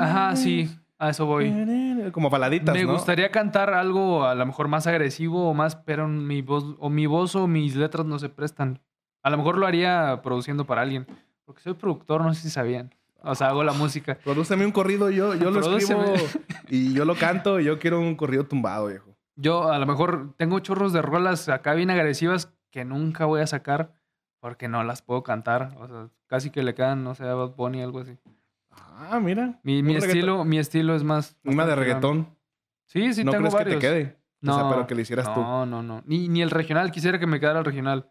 [0.00, 0.68] Ajá, sí.
[0.98, 2.10] A eso voy.
[2.10, 2.94] Como baladitas, Me ¿no?
[2.94, 7.06] gustaría cantar algo a lo mejor más agresivo o más, pero mi voz o mi
[7.06, 8.80] voz o mis letras no se prestan.
[9.22, 11.06] A lo mejor lo haría produciendo para alguien.
[11.44, 12.92] Porque soy productor, no sé si sabían.
[13.22, 14.16] O sea, hago la música.
[14.22, 16.04] Prodúceme un corrido, yo, yo lo escribo
[16.68, 19.16] y yo lo canto y yo quiero un corrido tumbado, viejo.
[19.36, 23.46] Yo a lo mejor tengo chorros de rolas acá bien agresivas que nunca voy a
[23.46, 23.92] sacar
[24.40, 25.74] porque no las puedo cantar.
[25.78, 28.16] O sea, casi que le quedan, no sé, a Bad Bunny algo así.
[28.70, 29.60] Ah, mira.
[29.62, 31.36] Mi, mi estilo, mi estilo es más.
[31.44, 32.36] Una de reggaetón.
[32.86, 33.74] Sí, sí, no tengo crees varios.
[33.76, 34.18] que te quede.
[34.40, 35.40] No, o sea, pero que le hicieras tú.
[35.40, 36.02] no, no, no.
[36.06, 38.10] Ni, ni el regional, quisiera que me quedara el regional.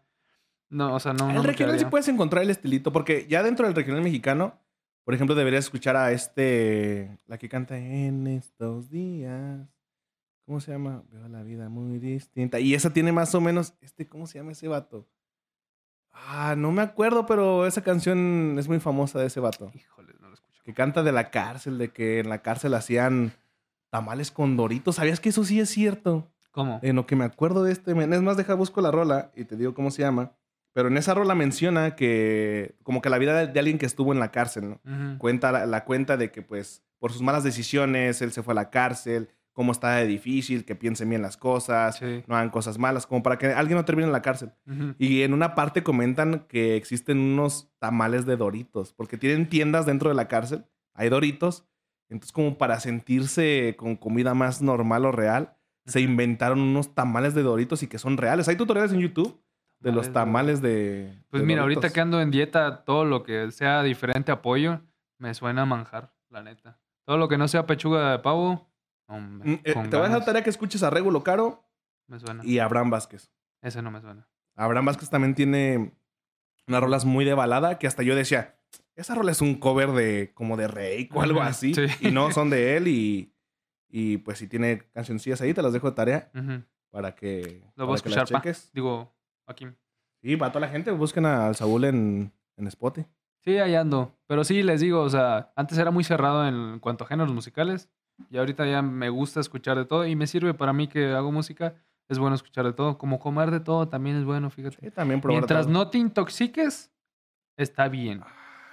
[0.70, 1.28] No, o sea, no.
[1.30, 4.60] el no regional sí puedes encontrar el estilito, porque ya dentro del regional mexicano,
[5.08, 9.66] por ejemplo, deberías escuchar a este, la que canta en estos días.
[10.44, 11.02] ¿Cómo se llama?
[11.10, 12.60] Veo la vida muy distinta.
[12.60, 15.08] Y esa tiene más o menos, este, ¿cómo se llama ese vato?
[16.12, 19.72] Ah, no me acuerdo, pero esa canción es muy famosa de ese vato.
[19.74, 20.62] Híjole, no lo escucho.
[20.62, 23.32] Que canta de la cárcel, de que en la cárcel hacían
[23.88, 24.96] tamales con doritos.
[24.96, 26.30] ¿Sabías que eso sí es cierto?
[26.50, 26.80] ¿Cómo?
[26.82, 29.46] En lo que me acuerdo de este, men, es más, deja busco la rola y
[29.46, 30.32] te digo cómo se llama.
[30.78, 34.20] Pero en esa rola menciona que, como que la vida de, alguien que estuvo en
[34.20, 35.18] la cárcel, ¿no?
[35.18, 38.54] Cuenta la, la cuenta de que, pues, por sus malas decisiones, él se fue a
[38.54, 42.22] la cárcel, cómo está de difícil, que piensen bien las cosas, Sí.
[42.28, 44.52] no hagan cosas malas, como para que alguien no termine en la cárcel.
[45.00, 50.10] Y en una parte comentan que existen unos tamales de doritos, porque tienen tiendas dentro
[50.10, 50.64] de la cárcel,
[50.94, 51.66] hay doritos,
[52.08, 57.42] entonces como para sentirse con comida más normal o real, se inventaron unos tamales de
[57.42, 58.46] doritos y que son reales.
[58.46, 59.40] Hay tutoriales en YouTube
[59.80, 61.22] de los tamales de...
[61.30, 64.80] Pues de mira, ahorita que ando en dieta, todo lo que sea diferente apoyo,
[65.18, 66.78] me suena a manjar, la neta.
[67.04, 68.70] Todo lo que no sea pechuga de pavo,
[69.06, 71.64] hombre, Mm, eh, te voy a ganas, tarea que escuches a Regulo Caro
[72.06, 72.44] me suena.
[72.44, 73.30] y a Abraham Vázquez.
[73.62, 74.28] Ese no me suena.
[74.56, 75.92] Abraham Vázquez también tiene
[76.66, 78.56] unas rolas muy de balada que hasta yo decía,
[78.96, 81.74] esa rola es un cover de como de Rey o algo así.
[81.74, 81.86] sí.
[82.00, 83.32] Y no, son de él y,
[83.88, 86.30] y pues si tiene cancioncillas ahí, te las dejo de tarea
[86.90, 88.42] para que, Lo voy a escuchar, pa.
[88.72, 89.14] Digo,
[89.52, 89.66] aquí.
[90.22, 93.08] Sí, para toda la gente, busquen al Saúl en, en Spotify.
[93.44, 94.12] Sí, ahí ando.
[94.26, 97.88] Pero sí, les digo, o sea, antes era muy cerrado en cuanto a géneros musicales.
[98.30, 100.04] Y ahorita ya me gusta escuchar de todo.
[100.06, 101.76] Y me sirve para mí que hago música.
[102.08, 102.98] Es bueno escuchar de todo.
[102.98, 104.78] Como comer de todo también es bueno, fíjate.
[104.80, 105.72] Sí, también probar Mientras todo.
[105.72, 106.90] no te intoxiques,
[107.56, 108.22] está bien.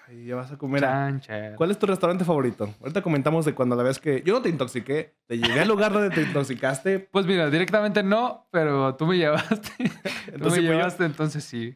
[0.08, 0.86] Ay, ya vas a comer.
[0.86, 1.20] a-.
[1.56, 2.74] ¿Cuál es tu restaurante favorito?
[2.82, 5.92] Ahorita comentamos de cuando la vez que yo no te intoxiqué, te llegué al lugar
[5.94, 7.00] donde te intoxicaste.
[7.12, 9.72] Pues mira, directamente no, pero tú me llevaste.
[9.78, 10.72] tú me Entonces, fui yo.
[10.74, 11.76] llevaste, entonces sí.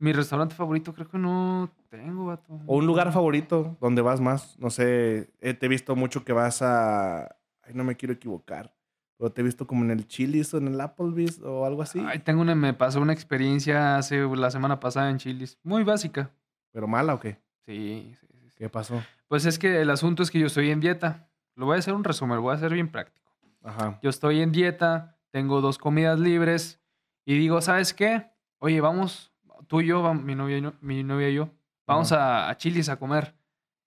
[0.00, 2.60] Mi restaurante favorito creo que no tengo, vato.
[2.66, 4.56] O un lugar favorito donde vas más.
[4.58, 7.24] No sé, eh, te he visto mucho que vas a.
[7.62, 8.74] Ay, no me quiero equivocar.
[9.18, 12.00] Pero te he visto como en el Chili's o en el Applebee's o algo así.
[12.06, 15.58] Ay, tengo una, me pasó una experiencia hace la semana pasada en Chilis.
[15.64, 16.30] Muy básica.
[16.70, 17.40] ¿Pero mala o qué?
[17.68, 18.54] Sí, sí, sí, sí.
[18.56, 19.02] ¿Qué pasó?
[19.26, 21.28] Pues es que el asunto es que yo estoy en dieta.
[21.54, 23.30] Lo voy a hacer un resumen, lo voy a hacer bien práctico.
[23.62, 23.98] Ajá.
[24.02, 26.80] Yo estoy en dieta, tengo dos comidas libres
[27.26, 28.30] y digo, ¿sabes qué?
[28.58, 29.32] Oye, vamos,
[29.66, 31.50] tú y yo, mi novia y, yo- mi novia y yo,
[31.86, 33.34] vamos a, a Chili's a comer.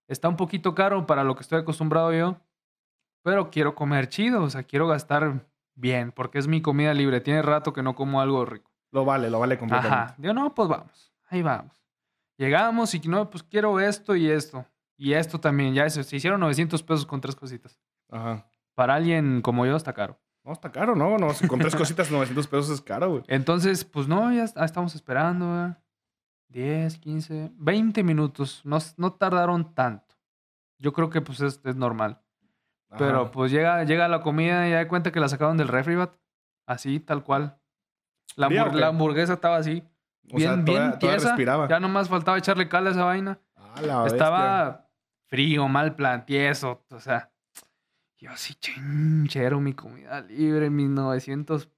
[0.07, 2.37] Está un poquito caro para lo que estoy acostumbrado yo,
[3.23, 7.19] pero quiero comer chido, o sea, quiero gastar bien, porque es mi comida libre.
[7.21, 8.69] Tiene rato que no como algo rico.
[8.91, 9.95] Lo vale, lo vale completamente.
[10.13, 10.15] Ajá.
[10.19, 11.13] Yo, no, pues vamos.
[11.29, 11.73] Ahí vamos.
[12.41, 14.65] Llegamos y no, pues quiero esto y esto.
[14.97, 15.75] Y esto también.
[15.75, 17.79] Ya se, se hicieron 900 pesos con tres cositas.
[18.09, 18.47] Ajá.
[18.73, 20.19] Para alguien como yo está caro.
[20.43, 21.19] No, está caro, ¿no?
[21.19, 23.23] no si con tres cositas 900 pesos es caro, güey.
[23.27, 25.51] Entonces, pues no, ya est- estamos esperando.
[25.51, 25.83] ¿verdad?
[26.49, 28.61] 10, 15, 20 minutos.
[28.63, 30.15] No, no tardaron tanto.
[30.79, 32.19] Yo creo que pues es, es normal.
[32.97, 35.93] Pero pues llega, llega la comida y ya de cuenta que la sacaron del refri,
[35.95, 36.11] bat.
[36.65, 37.59] Así, tal cual.
[38.35, 38.47] La
[38.87, 39.83] hamburguesa estaba así.
[40.33, 41.29] O sea, Bien, todavía- bien todavía tiesa.
[41.29, 41.67] respiraba.
[41.67, 43.39] Ya nomás faltaba echarle cal a esa vaina.
[43.55, 44.17] Ah, la bestia.
[44.17, 44.89] Estaba
[45.27, 46.83] frío, mal plan, tieso.
[46.89, 47.31] O sea,
[48.17, 51.69] yo así chinchero, mi comida libre, mis 900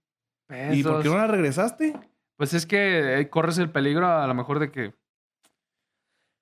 [0.48, 0.76] pesos.
[0.78, 1.94] ¿Y por qué no la regresaste?
[2.36, 4.94] Pues es que eh, corres el peligro a lo mejor de que.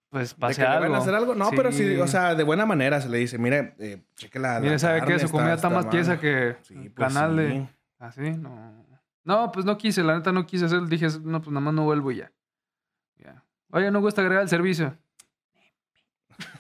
[0.09, 0.95] Pues ¿De pase que van algo.
[0.95, 1.35] a hacer algo?
[1.35, 1.99] No, pero sí, Sí.
[2.01, 4.55] o sea, de buena manera se le dice, mire, eh, cheque la.
[4.55, 5.05] la Mire, ¿sabe qué?
[5.07, 5.89] carne, Su comida está, más mal".
[5.91, 7.35] tiesa que Sí, el pues canal sí.
[7.37, 7.67] de.
[7.99, 8.85] Así, no.
[9.23, 10.81] No, pues no quise, la neta no quise hacer.
[10.87, 12.31] Dije, no, pues nada más no vuelvo y ya.
[13.17, 13.45] Ya.
[13.71, 14.97] Oye, no gusta agregar el servicio.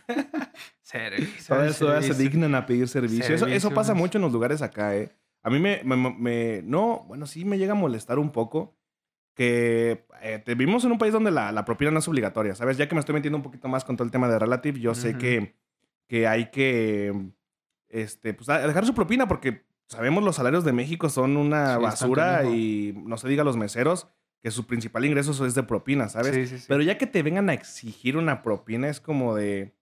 [0.81, 1.55] servicio.
[1.55, 3.33] Todavía, todavía se dignan a pedir servicio.
[3.35, 5.11] Eso, eso pasa mucho en los lugares acá, ¿eh?
[5.43, 8.77] A mí me, me- me- No, bueno, sí me llega a molestar un poco
[9.33, 12.77] que eh, te- vivimos en un país donde la, la propina no es obligatoria, ¿sabes?
[12.77, 14.93] Ya que me estoy metiendo un poquito más con todo el tema de Relative, yo
[14.93, 15.55] sé que,
[16.07, 17.31] que hay que
[17.89, 22.45] este, pues, dejar su propina porque sabemos los salarios de México son una Sí, basura
[22.45, 24.07] y no se diga los meseros
[24.41, 26.33] que su principal ingreso es de propina, ¿sabes?
[26.33, 26.65] Sí, sí, sí.
[26.67, 29.75] Pero ya que te vengan a exigir una propina es como de,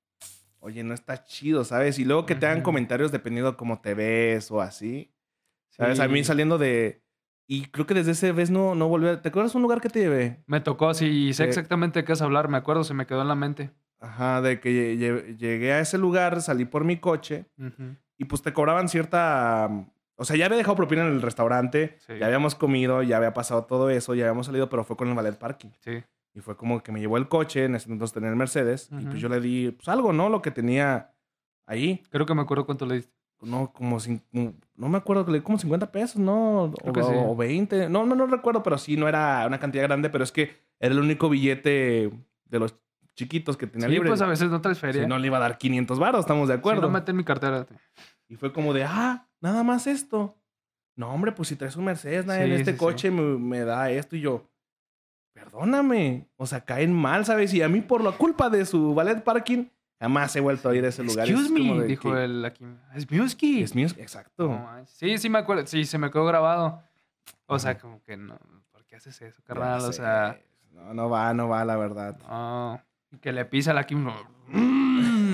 [0.59, 1.97] oye, no está chido, ¿sabes?
[1.99, 5.13] Y luego que te hagan comentarios dependiendo de cómo te ves o así.
[5.69, 5.99] ¿Sabes?
[6.01, 7.01] A mí saliendo de...
[7.47, 9.21] Y creo que desde ese vez no, no volví a...
[9.21, 10.43] ¿Te acuerdas un lugar que te llevé?
[10.45, 13.27] Me tocó, sí, sé exactamente de qué es hablar, me acuerdo, se me quedó en
[13.29, 13.71] la mente.
[14.01, 17.45] Ajá, de que lle- lle- llegué a ese lugar, salí por mi coche
[18.17, 19.69] y pues te cobraban cierta...
[20.19, 22.13] O sea, ya había dejado propina en el restaurante, Sí.
[22.19, 25.15] ya habíamos comido, ya había pasado todo eso, ya habíamos salido, pero fue con el
[25.15, 25.69] valet parking.
[25.79, 26.03] Sí.
[26.35, 28.95] Y fue como que me llevó el coche, en ese entonces tenía el Mercedes, y
[28.95, 29.05] Ujú.
[29.09, 30.29] pues yo le di pues algo, ¿no?
[30.29, 31.11] Lo que tenía
[31.65, 32.03] ahí.
[32.11, 33.13] Creo que me acuerdo cuánto le diste.
[33.41, 33.97] No, como,
[34.75, 36.73] no me acuerdo, le di como 50 pesos, ¿no?
[36.81, 37.09] Creo o, que sí.
[37.15, 37.87] o 20.
[37.89, 40.93] No, no, no recuerdo, pero sí, no era una cantidad grande, pero es que era
[40.93, 42.11] el único billete
[42.45, 42.75] de los
[43.15, 44.09] chiquitos que tenía Sí, libre.
[44.09, 45.03] pues a veces no traes feria.
[45.03, 46.81] Si no le iba a dar 500 varos, estamos de Si acuerdo.
[46.81, 47.65] no mete en mi cartera.
[48.29, 50.35] Y fue como de, ah, nada más esto.
[50.95, 52.77] No, hombre, pues si traes un Mercedes, nadie en Sí, este sí, sí.
[52.77, 54.47] coche Me, me da esto y yo,
[55.33, 56.27] perdóname.
[56.37, 57.53] O sea, caen mal, ¿sabes?
[57.53, 59.65] Y a mí por la culpa de su valet parking,
[59.99, 61.27] jamás he vuelto a ir a ese lugar.
[61.27, 62.65] Excuse Es me, de dijo que- el aquí.
[62.95, 63.63] Es Miuski.
[63.63, 64.47] Es mío, exacto.
[64.49, 65.65] No sí, sí me acuerdo.
[65.67, 66.81] Sí, se me quedó grabado.
[67.47, 68.37] O sea, como que no.
[68.71, 69.81] ¿Por qué haces eso, carnal?
[69.81, 70.39] O sea,
[70.71, 72.17] No, no va, no va, la verdad.
[72.29, 72.81] no.
[73.21, 74.07] Que le pisa la Kim.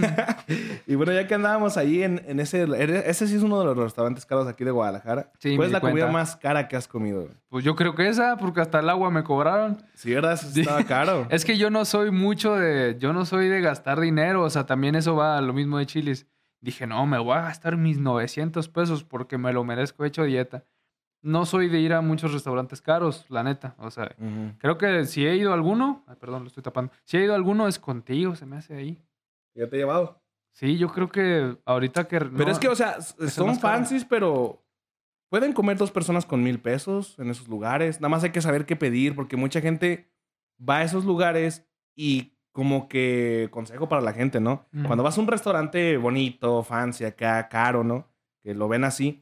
[0.87, 2.67] Y bueno, ya que andábamos ahí en, en ese...
[3.07, 5.31] Ese sí es uno de los restaurantes caros aquí de Guadalajara.
[5.39, 7.27] Sí, ¿Cuál es la comida más cara que has comido?
[7.49, 9.83] Pues yo creo que esa, porque hasta el agua me cobraron.
[9.95, 10.33] Sí, ¿verdad?
[10.33, 11.25] Eso estaba caro.
[11.29, 12.97] Es que yo no soy mucho de.
[12.99, 14.43] Yo no soy de gastar dinero.
[14.43, 16.27] O sea, también eso va a lo mismo de chiles.
[16.61, 20.23] Dije, no, me voy a gastar mis 900 pesos porque me lo merezco he hecho
[20.23, 20.63] dieta.
[21.21, 23.75] No soy de ir a muchos restaurantes caros, la neta.
[23.79, 24.15] O sea,
[24.59, 26.03] creo que si he ido a alguno.
[26.07, 26.91] Ay, perdón, lo estoy tapando.
[27.03, 29.01] Si he ido a alguno es contigo, se me hace ahí.
[29.55, 30.21] Ya te he llevado.
[30.53, 32.19] Sí, yo creo que ahorita que.
[32.19, 34.63] Pero es que, o sea, son fancies, pero
[35.29, 37.99] pueden comer dos personas con mil pesos en esos lugares.
[37.99, 40.11] Nada más hay que saber qué pedir, porque mucha gente
[40.57, 44.65] va a esos lugares y como que consejo para la gente, ¿no?
[44.73, 44.83] Ujú.
[44.85, 48.07] Cuando vas a un restaurante bonito, fancy, acá, caro, ¿no?
[48.43, 49.21] Que lo ven así.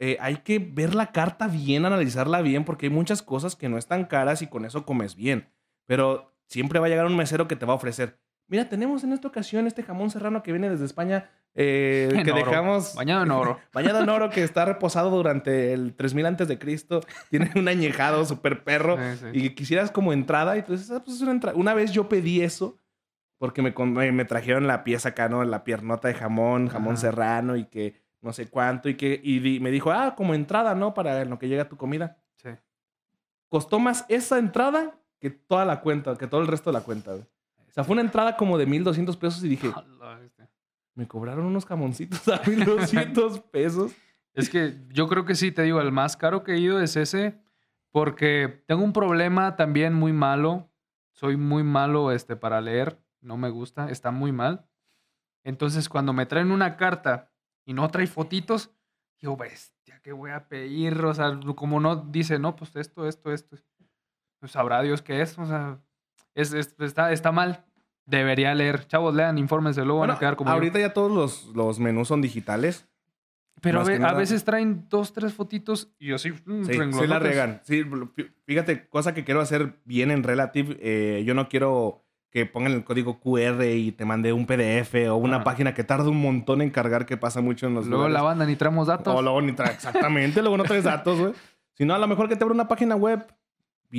[0.00, 3.78] eh, hay que ver la carta bien, analizarla bien, porque hay muchas cosas que no
[3.78, 5.48] están caras y con eso comes bien.
[5.86, 8.18] Pero siempre va a llegar un mesero que te va a ofrecer.
[8.46, 12.44] Mira, tenemos en esta ocasión este jamón serrano que viene desde España, eh, que oro.
[12.44, 13.58] dejamos Bañado en oro.
[13.72, 17.00] bañado en oro, que está reposado durante el 3000 antes de Cristo.
[17.30, 18.96] Tiene un añejado súper perro.
[18.98, 19.26] Sí, sí.
[19.32, 21.56] Y quisieras como entrada, y tú dices, ah, pues es una entrada.
[21.56, 22.76] Una vez yo pedí eso,
[23.38, 25.42] porque me, me, me trajeron la pieza acá, ¿no?
[25.44, 28.88] La piernota de jamón, jamón serrano y que no sé cuánto.
[28.88, 30.92] Y que y di- me dijo, ah, como entrada, ¿no?
[30.92, 32.18] Para en lo que llega tu comida.
[32.36, 32.50] Sí.
[33.48, 37.12] Costó más esa entrada que toda la cuenta, que todo el resto de la cuenta,
[37.12, 37.24] güey.
[37.74, 39.72] O sea, fue una entrada como de 1200 pesos y dije,
[40.94, 43.92] me cobraron unos jamoncitos a 1200 pesos.
[44.32, 46.96] Es que yo creo que sí, te digo, el más caro que he ido es
[46.96, 47.40] ese,
[47.90, 50.70] porque tengo un problema también muy malo.
[51.12, 54.68] Soy muy malo este, para leer, no me gusta, está muy mal.
[55.42, 57.32] Entonces, cuando me traen una carta
[57.64, 58.70] y no trae fotitos,
[59.24, 61.02] Digo, bestia, ¿qué voy a pedir?
[61.02, 63.56] O sea, como no dice, no, pues esto, esto, esto.
[64.38, 65.38] Pues sabrá Dios qué es.
[65.38, 65.80] O sea,
[66.34, 67.64] es, es- está, está mal.
[68.06, 68.86] Debería leer.
[68.86, 70.54] Chavos, lean, infórmense, luego van Bueno, a quedar como yo.
[70.54, 72.86] ahorita ya todos los, los menús son digitales.
[73.60, 76.32] Pero a, ve- a veces traen dos, tres fotitos y así.
[76.32, 77.60] mm, Sí, sí la regan.
[77.64, 82.44] Sí, fí- fíjate, cosa que quiero hacer bien en Relative, eh, yo no quiero que
[82.46, 86.20] pongan el código QR y te mande un PDF o una página que tarda un
[86.20, 88.14] montón en cargar, que pasa mucho en los Luego lugares.
[88.14, 89.14] la banda ni traemos datos.
[89.14, 91.32] O luego ni trae, exactamente, luego no traes datos, güey.
[91.74, 93.24] Sino a lo mejor que te abra una página web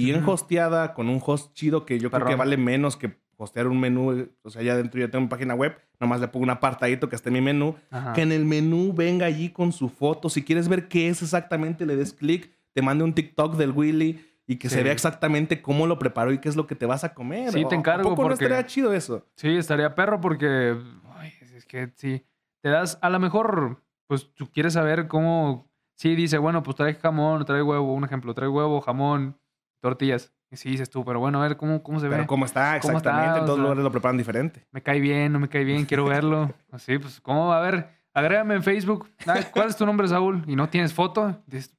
[0.03, 0.31] bien Ujú.
[0.31, 4.27] hosteada, con un host chido que yo creo que vale menos que hostear un menú.
[4.43, 7.15] O sea, ya dentro yo tengo una página web, nomás le pongo un apartadito que
[7.15, 7.75] esté en mi menú.
[7.91, 8.13] Ajá.
[8.13, 10.29] Que en el menú venga allí con su foto.
[10.29, 14.19] Si quieres ver qué es exactamente, le des clic, te mande un TikTok del Willy
[14.47, 14.83] y que se Sí.
[14.83, 17.51] vea exactamente cómo lo preparó y qué es lo que te vas a comer.
[17.51, 19.25] Sí, te ¿A- encargo ¿A poco no porque- estaría chido eso?
[19.37, 20.75] Sí, estaría perro porque.
[21.17, 22.21] ay, es que sí.
[22.61, 22.97] Te das.
[23.01, 25.71] A lo mejor, pues tú quieres saber cómo.
[25.95, 27.93] Sí, dice, bueno, pues trae jamón, trae huevo.
[27.93, 29.37] Un ejemplo, trae huevo, jamón,
[29.85, 30.33] tortillas.
[30.51, 32.27] Y sí, dices tú, pero bueno, a ver cómo, cómo se Pero ve.
[32.27, 33.09] cómo está ¿Cómo está?
[33.09, 33.39] exactamente.
[33.39, 34.65] en todos sea- lugares lo preparan diferente.
[34.71, 36.53] Me cae bien, no me cae bien, quiero verlo.
[36.71, 37.51] Así, pues, ¿cómo?
[37.53, 39.09] A ver, agrégame en Facebook.
[39.27, 40.43] Ah, ¿Cuál es tu nombre, Saúl?
[40.47, 41.41] Y no tienes foto.
[41.47, 41.75] Dices,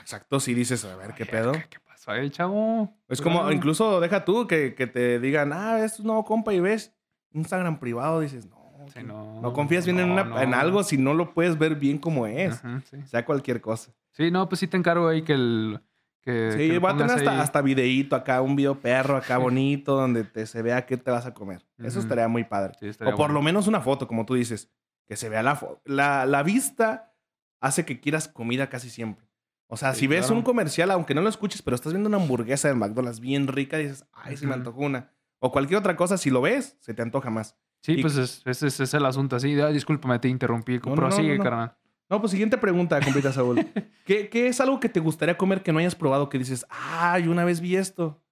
[0.00, 1.52] Exacto, si dices, a ver qué "Ay, pedo.
[1.52, 2.94] ¿Qué, qué pasó ahí, chavo?
[3.08, 3.52] Es como, Claro.
[3.52, 6.94] incluso deja tú que, que te digan, ah, es un nuevo compa y ves
[7.32, 8.58] Instagram privado, dices, no,
[8.94, 10.22] Sí, no, no, confías bien en, una-
[10.60, 12.96] algo si no lo puedes ver bien como es, Ajá, sí.
[13.04, 13.92] sea cualquier cosa.
[14.12, 15.80] Sí, no, pues sí te encargo ahí que el.
[16.28, 17.38] Que, Sí, que va a tener hasta, ahí.
[17.40, 21.24] hasta videíto acá, un video perro acá bonito donde te, se vea qué te vas
[21.24, 21.64] a comer.
[21.78, 22.74] Eso estaría muy padre.
[22.78, 23.34] Sí, estaría o por bueno.
[23.34, 24.70] lo menos una foto, como tú dices,
[25.06, 25.80] que se vea la foto.
[25.86, 27.14] La, la vista
[27.60, 29.26] hace que quieras comida casi siempre.
[29.68, 30.36] O sea, Sí, si ves claro.
[30.36, 33.78] un comercial, aunque no lo escuches, pero estás viendo una hamburguesa del McDonald's bien rica,
[33.78, 34.58] dices, ay, se me Ujú.
[34.58, 35.10] antojó una.
[35.40, 37.56] O cualquier otra cosa, si lo ves, se te antoja más.
[37.80, 39.36] Sí, Y- pues es- ese es, es el asunto.
[39.36, 40.74] Ah, discúlpame, te interrumpí.
[40.78, 41.74] No, pero no, sigue, no, carnal.
[42.10, 43.66] No, pues siguiente pregunta, compita Saúl.
[44.04, 46.28] ¿Qué, ¿Qué es algo que te gustaría comer que no hayas probado?
[46.28, 48.22] Que dices, ay, una vez vi esto.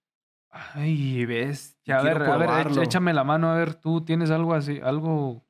[0.50, 1.76] Ay, ves.
[1.84, 3.50] Ya, a ver, a ver, échame la mano.
[3.50, 5.44] A ver, tú tienes algo así, algo.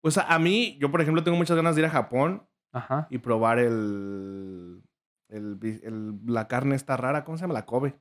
[0.00, 3.06] Pues a, a mí, yo por ejemplo tengo muchas ganas de ir a Japón Ajá.
[3.10, 4.82] y probar el,
[5.28, 7.54] el, la carne esta rara, ¿cómo se llama?
[7.54, 7.98] La Kobe.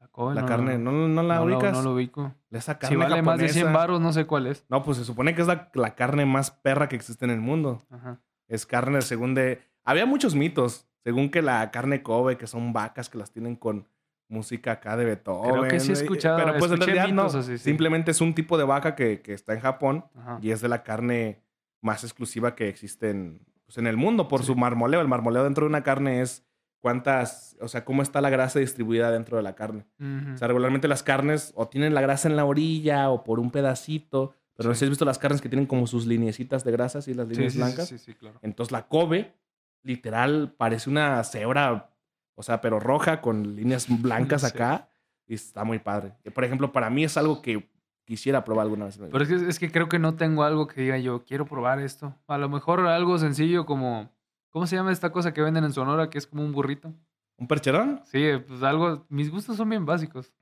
[0.00, 1.72] La, Kobe, la no, carne, no, ¿no, no la no lo- ubicas?
[1.72, 2.34] no lo ubico.
[2.50, 3.78] Esa carne Si vale más de 100 japonesa.
[3.78, 4.64] baros, no sé cuál es.
[4.68, 7.40] No, pues se supone que es la, la carne más perra que existe en el
[7.40, 7.82] mundo.
[7.90, 8.20] Ajá.
[8.52, 9.60] Es carne según de...
[9.84, 13.86] Había muchos mitos, según que la carne Kobe, que son vacas que las tienen con
[14.28, 15.50] música acá de Beethoven.
[15.50, 17.24] Creo que sí he escuchado, Pero pues en realidad no.
[17.24, 17.64] mitos así, sí.
[17.64, 20.38] Simplemente es un tipo de vaca que, que está en Japón Ajá.
[20.40, 21.42] y es de la carne
[21.82, 24.46] más exclusiva que existe en, pues, en el mundo por Sí.
[24.46, 25.00] su marmoleo.
[25.00, 26.46] El marmoleo dentro de una carne es
[26.80, 29.86] cuántas, o sea, cómo está la grasa distribuida dentro de la carne.
[30.34, 33.50] O sea, regularmente las carnes o tienen la grasa en la orilla o por un
[33.50, 34.78] pedacito, pero Sí.
[34.80, 37.52] si has visto las carnes que tienen como sus linecitas de grasas y las líneas
[37.52, 37.88] sí, blancas.
[37.88, 38.38] sí, sí, claro.
[38.42, 39.34] Entonces la Kobe,
[39.82, 41.90] literal, parece una cebra,
[42.34, 44.88] o sea, pero roja con líneas blancas acá
[45.26, 46.14] y está muy padre.
[46.34, 47.68] Por ejemplo, para mí es algo que
[48.04, 48.98] quisiera probar alguna vez.
[48.98, 51.80] Pero es que, es que creo que no tengo algo que diga yo, quiero probar
[51.80, 52.14] esto.
[52.26, 54.10] A lo mejor algo sencillo como,
[54.50, 56.92] ¿cómo se llama esta cosa que venden en Sonora que es como un burrito?
[57.38, 58.02] ¿Un percherón?
[58.04, 60.32] Sí, pues algo, mis gustos son bien básicos.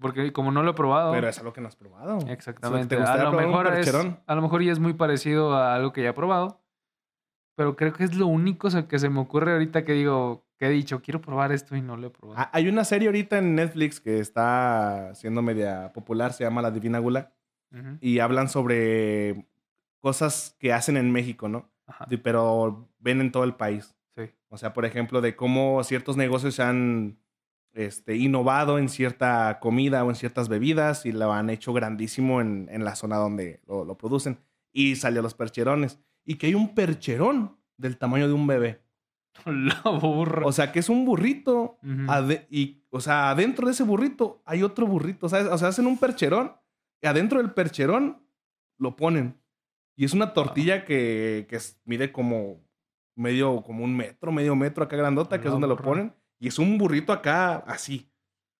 [0.00, 2.18] Porque como no lo he probado, Pero es algo que no has probado.
[2.28, 2.96] exactamente.
[2.96, 3.92] ¿Te A lo, mejor es,
[4.26, 6.60] a lo mejor ya es muy parecido a algo que ya he probado.
[7.56, 10.70] Pero creo que es lo único que se me ocurre ahorita que digo, que he
[10.70, 12.40] dicho, quiero probar esto y no lo he probado.
[12.40, 16.70] Ah, Hay una serie ahorita en Netflix que está siendo media popular, se llama La
[16.70, 17.32] Divina Gula,
[18.00, 19.46] y hablan sobre
[19.98, 21.68] cosas que hacen en México, ¿no?
[21.86, 23.96] Ajá, pero ven en todo el país.
[24.16, 24.30] sí.
[24.50, 27.18] O sea, por ejemplo, de cómo ciertos negocios se han
[27.78, 32.68] este, innovado en cierta comida o en ciertas bebidas y lo han hecho grandísimo en,
[32.70, 34.38] en la zona donde lo, lo producen.
[34.72, 35.98] Y salió los percherones.
[36.24, 38.80] Y que hay un percherón del tamaño de un bebé.
[39.46, 40.44] La burra.
[40.46, 41.78] O sea, que es un burrito.
[42.50, 45.28] Y, o sea, adentro de ese burrito hay otro burrito.
[45.28, 45.46] ¿sabes?
[45.46, 46.52] O sea, hacen un percherón
[47.00, 48.22] y adentro del percherón
[48.78, 49.40] lo ponen.
[49.96, 52.60] Y es una tortilla que, que es- mide como
[53.16, 56.12] medio, como un metro, medio metro acá grandota, que es La donde lo ponen.
[56.38, 58.10] Y es un burrito acá así.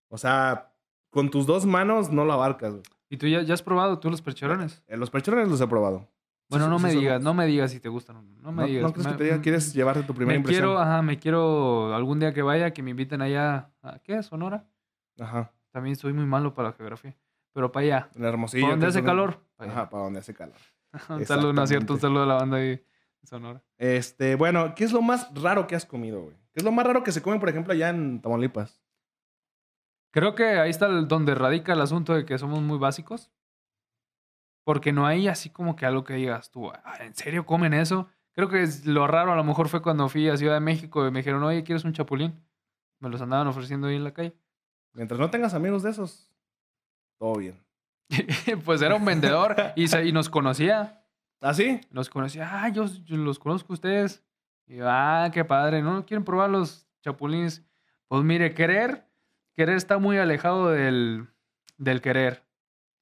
[0.09, 0.73] O sea,
[1.11, 2.73] con tus dos manos no lo abarcas.
[2.73, 2.83] güey.
[3.11, 4.83] ¿Y tú ya, ya has probado tú los percherones?
[4.87, 6.09] Eh, Los percherones los he probado.
[6.51, 8.35] Bueno, Sí, no sí, me digas, no me digas si te gustan o no.
[8.41, 8.83] No me ¿No, digas.
[8.83, 10.67] ¿no crees Me- que te diga, quieres llevarte tu primera me impresión?
[10.67, 13.71] quiero, ajá, me quiero algún día que vaya, que me inviten allá.
[13.83, 14.23] ¿A qué?
[14.23, 14.67] ¿Sonora?
[15.19, 15.53] Ajá.
[15.71, 17.15] También soy muy malo para la geografía.
[17.53, 18.11] Pero para allá.
[18.15, 18.63] En Hermosillo.
[18.63, 19.41] ¿Para donde hace calor?
[19.59, 19.73] Allá.
[19.73, 20.57] Ajá, para donde hace calor.
[21.11, 23.63] un saludo, no es cierto, un saludo a la banda ahí en Sonora.
[23.77, 26.37] Este, bueno, ¿qué es lo más raro que has comido, güey?
[26.59, 28.83] ¿Qué es lo más raro que se come, por ejemplo, allá en Tamaulipas?
[30.13, 33.31] Creo que ahí está el- donde radica el asunto de que somos muy básicos.
[34.65, 38.09] Porque no hay así como que algo que digas tú, "Ah, ¿en serio comen eso?
[38.33, 41.07] Creo que es- lo raro a lo mejor fue cuando fui a Ciudad de México
[41.07, 42.45] y me dijeron, oye, ¿quieres un chapulín?
[42.99, 44.35] Me los andaban ofreciendo ahí en la calle.
[44.95, 46.29] Mientras no tengas amigos de esos,
[47.21, 47.65] todo bien.
[48.65, 51.05] pues era un vendedor y, se- y nos conocía.
[51.41, 51.81] ¿Ah, sí?
[51.93, 54.25] Nos conocía, ah, yo, yo los conozco a ustedes.
[54.69, 56.05] Y yo, ah, qué padre, ¿no?
[56.05, 57.65] ¿Quieren probar los chapulines?
[58.07, 59.07] Pues mire, querer,
[59.55, 61.27] querer está muy alejado del,
[61.79, 62.45] del querer.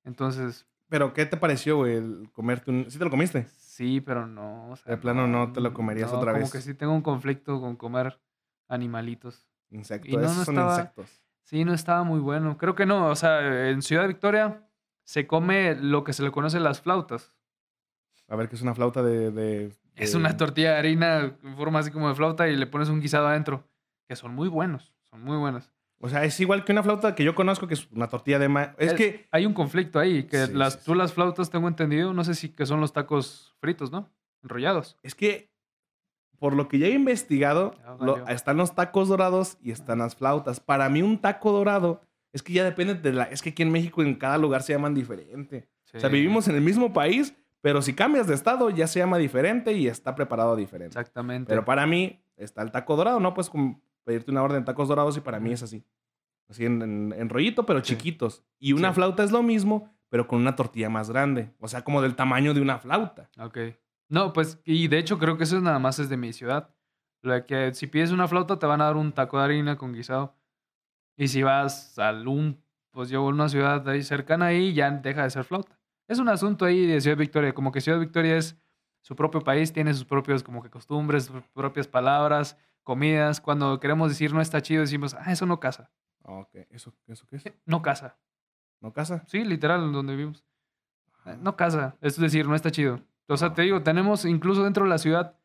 [0.04, 2.88] Entonces, ¿Pero qué te pareció, güey, el comerte un...
[2.90, 3.46] ¿Sí te lo comiste?
[3.58, 4.70] sí, pero no.
[4.70, 6.52] o sea, De plano no te lo comerías no, otra como vez.
[6.52, 8.18] que sí tengo un conflicto con comer
[8.68, 9.46] animalitos.
[9.70, 10.10] Insectos.
[10.12, 11.22] Y no, Esos son estaba- insectos.
[11.42, 12.56] Sí, no estaba muy bueno.
[12.58, 14.66] Creo que no, o sea, en Ciudad Victoria
[15.04, 17.34] se come lo que se le conoce las flautas.
[18.28, 19.30] A ver, que es una flauta de...
[19.30, 22.88] de- Es una tortilla de harina en forma así como de flauta y le pones
[22.88, 23.68] un guisado adentro.
[24.08, 25.72] Que son muy buenos, son muy buenos.
[25.98, 28.48] O sea, es igual que una flauta que yo conozco, que es una tortilla de
[28.48, 28.68] maíz.
[28.78, 29.28] Es Eh, que...
[29.32, 30.98] Hay un conflicto ahí, que Sí, las, sí, tú sí.
[30.98, 34.10] las flautas, tengo entendido, no sé si que son los tacos fritos, ¿no?
[34.42, 34.98] Enrollados.
[35.02, 35.50] Es que,
[36.38, 40.60] por lo que ya he investigado, lo- están los tacos dorados y están las flautas.
[40.60, 42.02] Para mí, un taco dorado
[42.34, 43.24] es que ya depende de la.
[43.24, 45.66] Es que aquí en México, en cada lugar se llaman diferente.
[45.94, 47.34] O sea, vivimos en el mismo país,
[47.66, 50.86] pero si cambias de estado, ya se llama diferente y está preparado diferente.
[51.00, 51.48] Exactamente.
[51.48, 53.34] Pero para mí, está el taco dorado, ¿no?
[53.34, 53.50] Pues
[54.04, 55.84] pedirte una orden de tacos dorados y para mí es así.
[56.48, 57.96] Así en, en- en rollito, pero Sí.
[57.96, 58.44] chiquitos.
[58.60, 58.94] Y una Sí.
[58.94, 61.50] flauta es lo mismo, pero con una tortilla más grande.
[61.58, 63.30] O sea, como del tamaño de una flauta.
[63.40, 63.58] Ok.
[64.08, 66.70] No, pues, y de hecho creo que eso nada más es de mi ciudad.
[67.22, 69.76] Lo de que si pides una flauta te van a dar un taco de harina
[69.76, 70.36] con guisado.
[71.16, 75.24] Y si vas a un, pues yo a una ciudad ahí cercana ahí, ya deja
[75.24, 75.76] de ser flauta.
[76.08, 78.56] Es un asunto ahí de Ciudad Victoria, como que Ciudad Victoria es
[79.00, 83.40] su propio país, tiene sus propios como que costumbres, sus propias palabras, comidas.
[83.40, 85.90] Cuando queremos decir no está chido, decimos, ah, eso no casa.
[86.24, 87.44] Ah, Ok, ¿eso, ¿eso qué es?
[87.64, 88.16] No casa.
[88.80, 89.24] ¿No casa?
[89.26, 90.44] Sí, literal, donde vivimos.
[91.24, 91.32] Ah.
[91.32, 93.00] Eh, No casa, es decir, no está chido.
[93.28, 95.36] O sea, te digo, tenemos incluso dentro de la ciudad,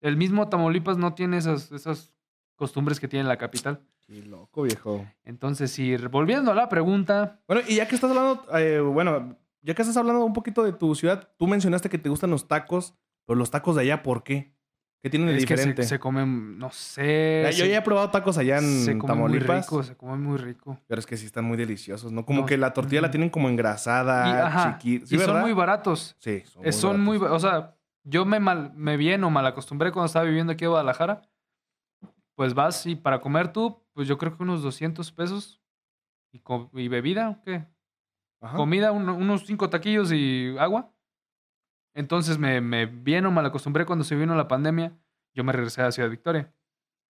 [0.00, 2.14] el mismo Tamaulipas no tiene esas, esas
[2.54, 3.82] costumbres que tiene la capital.
[4.06, 5.06] Qué loco, viejo.
[5.24, 9.74] Entonces, si volviendo a la pregunta, Bueno, y ya que estás hablando, eh, bueno, ya
[9.74, 12.94] que estás hablando un poquito de tu ciudad, tú mencionaste que te gustan los tacos,
[13.26, 14.54] pero los tacos de allá, ¿por qué?
[15.02, 15.82] ¿Qué tienen de es que diferente?
[15.82, 17.42] se, se comen, no sé.
[17.44, 20.36] Ya, yo ya he probado tacos allá en se come muy rico, se come muy
[20.38, 20.78] rico.
[20.86, 22.24] pero es que sí están muy deliciosos, ¿no?
[22.24, 23.12] Como No, que la tortilla la ujú.
[23.12, 25.06] tienen como engrasada, chiquita.
[25.06, 26.16] ¿Sí, y son muy baratos.
[26.18, 27.30] Sí, son Eh, Son muy, baratos.
[27.30, 30.64] ba- o sea, yo me, mal, me bien o mal acostumbré cuando estaba viviendo aquí
[30.64, 31.22] en Guadalajara.
[32.34, 35.60] Pues vas y para comer tú, pues yo creo que unos 200 pesos.
[36.32, 36.42] ¿Y,
[36.74, 37.40] y bebida?
[37.44, 37.66] ¿Qué?
[38.46, 38.56] Ajá.
[38.56, 40.90] Comida, un- unos cinco taquillos y agua.
[41.94, 44.92] Entonces me, me bien o mal acostumbré cuando se vino la pandemia.
[45.34, 46.52] Yo me regresé a Ciudad Victoria.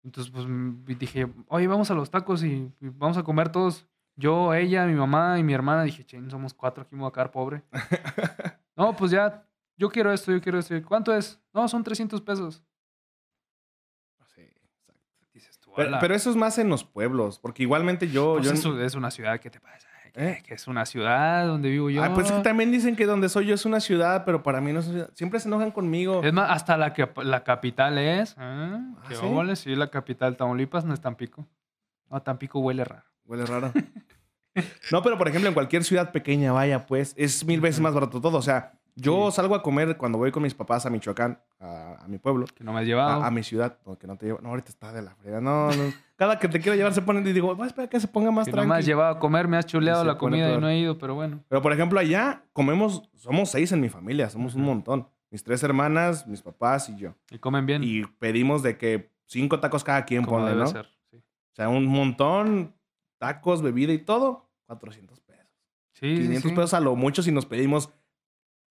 [0.04, 3.88] Entonces, pues m- dije, oye, vamos a los tacos y, y vamos a comer todos.
[4.16, 5.84] Yo, ella, mi mamá y mi hermana.
[5.84, 7.64] Dije, chen, somos cuatro, aquí me voy a quedar pobre.
[8.76, 9.46] no, pues ya,
[9.78, 10.76] yo quiero esto, yo quiero esto.
[10.86, 11.40] ¿Cuánto es?
[11.54, 12.64] No, son 300 pesos.
[14.36, 14.94] Sí, exacto.
[15.34, 18.34] Dices tú, Pero, eso es más en los pueblos, porque igualmente yo...
[18.34, 19.88] Pues yo eso es una ciudad, ¿qué te pasa?
[20.14, 20.44] Que, ¿Eh?
[20.46, 22.04] que es una ciudad donde vivo yo.
[22.04, 24.62] Ah, pues es que también dicen que donde soy yo es una ciudad, pero para
[24.62, 25.10] mí no es una ciudad.
[25.14, 26.22] Siempre se enojan conmigo.
[26.24, 28.32] Es más, hasta la, que, la capital es.
[28.32, 28.36] ¿eh?
[28.38, 29.26] ¿Ah, ¿Qué sí?
[29.26, 29.56] óvole?
[29.56, 30.36] Sí, la capital.
[30.36, 31.48] Tamaulipas no es Tampico.
[32.10, 33.06] No, Tampico huele raro.
[33.26, 33.72] Huele raro.
[34.92, 38.20] no, pero por ejemplo, en cualquier ciudad pequeña, vaya, pues, es mil veces más barato
[38.20, 38.38] todo.
[38.38, 39.36] O sea, yo Sí.
[39.38, 42.64] salgo a comer cuando voy con mis papás a Michoacán, a, a mi pueblo, Que
[42.64, 43.22] no me has llevado.
[43.24, 44.40] a, a mi ciudad, no, que no te llevo.
[44.42, 45.40] No, ahorita está de la frega.
[45.42, 45.84] No, no.
[46.16, 48.30] Cada que te quiero llevar se ponen y digo, voy a esperar que se ponga
[48.32, 50.62] más que no me has llevado a comer, me has chuleado la pone comida y
[50.62, 51.44] no he ido, pero bueno.
[51.48, 55.08] Pero por ejemplo, allá comemos, somos seis en mi familia, somos un montón.
[55.32, 57.16] Mis tres hermanas, mis papás y yo.
[57.32, 57.82] Y comen bien.
[57.84, 60.68] Y pedimos de que cinco tacos cada quien como ponle, debe ¿no?
[60.68, 60.88] ser.
[61.10, 61.18] sí.
[61.18, 62.76] O sea, un montón,
[63.18, 65.46] tacos, bebida y todo, 400 pesos.
[65.94, 66.56] Sí, sí, 500 sí.
[66.56, 67.90] pesos a lo mucho si nos pedimos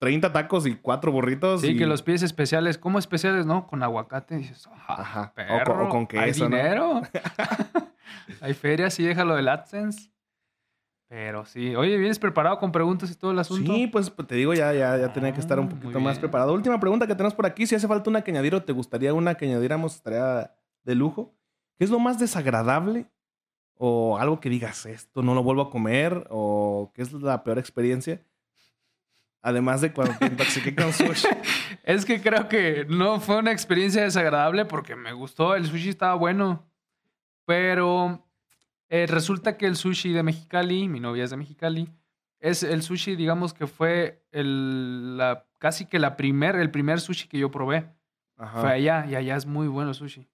[0.00, 1.60] 30 tacos y cuatro burritos.
[1.60, 3.46] Sí, y- que los pies especiales, ¿cómo especiales?
[3.46, 4.36] No, con aguacate.
[4.38, 5.32] Dices, Ajá.
[5.34, 6.56] ajá, O con- o con ¿Hay queso, ¿no?
[6.56, 7.02] dinero?
[8.40, 10.10] Hay feria, sí, déjalo del AdSense.
[11.08, 11.74] Pero sí.
[11.74, 13.74] Oye, ¿vienes preparado con preguntas y todo el asunto?
[13.74, 16.18] Sí, pues pues, te digo, ya, ya, ya tenía que estar un Ah, poquito más
[16.20, 16.52] preparado.
[16.54, 17.66] Última pregunta que tenemos por aquí.
[17.66, 21.34] Si hace falta una que añadir o te gustaría una que añadiéramos, estaría de lujo.
[21.76, 23.06] ¿Qué es lo más desagradable?
[23.74, 26.26] O algo que digas, esto no lo vuelvo a comer.
[26.30, 28.20] O qué es la peor experiencia.
[29.42, 31.28] Además de cuando te intoxiqué con sushi.
[31.82, 36.14] Es que creo que no fue una experiencia desagradable porque me gustó, el sushi estaba
[36.14, 36.70] bueno.
[37.46, 38.28] Pero
[38.88, 41.88] eh, resulta que el sushi de Mexicali, mi novia es de Mexicali,
[42.38, 47.28] es el sushi, digamos que fue el, la, casi que la primer, el primer sushi
[47.28, 47.90] que yo probé.
[48.36, 48.60] Ajá.
[48.60, 50.28] Fue allá y allá es muy bueno el sushi.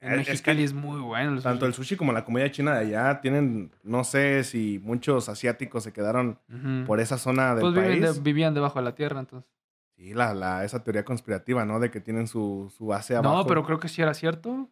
[0.00, 1.42] En es Mexicali que es, muy bueno el.
[1.42, 5.84] Tanto el sushi como la comida china de allá tienen, no sé si muchos asiáticos
[5.84, 6.38] se quedaron
[6.86, 8.14] por esa zona del Pues viven país.
[8.16, 9.50] de- vivían debajo de la tierra, entonces.
[9.96, 11.78] Sí, la, la, esa teoría conspirativa, ¿no?
[11.78, 13.36] De que tienen su, su base abajo.
[13.36, 14.70] No, pero creo que sí era cierto.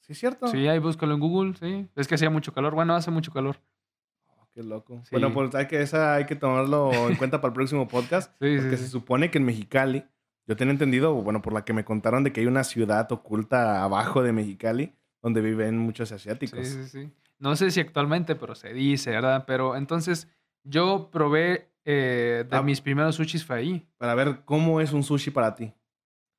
[0.00, 0.46] Sí, es cierto.
[0.48, 1.86] Sí, ahí búscalo en Google, sí.
[1.94, 2.74] Es que hacía mucho calor.
[2.74, 3.56] Bueno, hace mucho calor.
[4.28, 5.02] Oh, qué loco.
[5.04, 5.08] Sí.
[5.12, 8.32] Bueno, pues hay que, esa hay que tomarlo en cuenta para el próximo podcast.
[8.40, 8.84] Sí, sí, Porque sí.
[8.84, 10.04] se supone que en Mexicali,
[10.50, 13.84] yo tenía entendido, bueno, por la que me contaron de que hay una ciudad oculta
[13.84, 14.92] abajo de Mexicali
[15.22, 16.66] donde viven muchos asiáticos.
[16.66, 17.12] Sí, sí, sí.
[17.38, 19.44] No sé si actualmente, pero se dice, ¿verdad?
[19.46, 20.28] Pero entonces
[20.64, 22.62] yo probé eh, de Ah.
[22.62, 23.88] mis primeros sushis fue ahí.
[23.96, 25.72] Para ver cómo es un sushi para ti.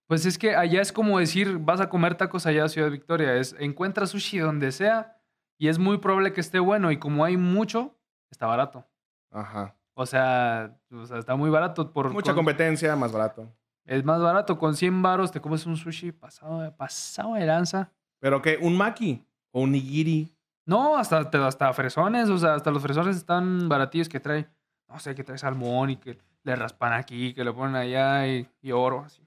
[0.07, 3.35] Pues es que allá es como decir, vas a comer tacos allá a Ciudad Victoria.
[3.37, 5.17] Es, encuentras sushi donde sea
[5.57, 6.91] y es muy probable que esté bueno.
[6.91, 7.97] Y como hay mucho,
[8.29, 8.85] está barato.
[9.31, 9.75] Ajá.
[9.93, 11.93] O sea, o sea está muy barato.
[11.93, 13.49] Por, Mucha con- competencia, más barato.
[13.91, 14.57] Es más barato.
[14.57, 17.91] Con 100 varos te comes un sushi pasado, de- pasado de lanza.
[18.19, 19.21] Pero que un maki
[19.51, 20.33] o un nigiri.
[20.65, 22.29] No, hasta, hasta fresones.
[22.29, 24.47] O sea, hasta los fresones están baratillos que trae.
[24.87, 28.47] No sé, que trae salmón y que le raspan aquí, que le ponen allá y,
[28.61, 29.21] y oro, así.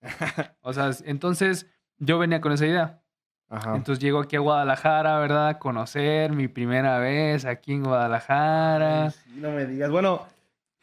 [0.62, 1.66] O sea, entonces
[1.98, 3.02] yo venía con esa idea.
[3.50, 3.76] Ajá.
[3.76, 5.48] Entonces llego aquí a Guadalajara, ¿verdad?
[5.48, 9.04] A conocer mi primera vez aquí en Guadalajara.
[9.04, 9.90] Ay, sí, no me digas.
[9.90, 10.26] Bueno,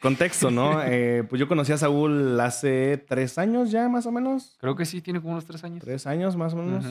[0.00, 0.80] contexto, ¿no?
[0.86, 4.56] Eh, pues yo conocí a Saúl hace tres años ya, más o menos.
[4.60, 5.80] Creo que sí, tiene como unos tres años.
[5.84, 6.84] Tres años, más o menos.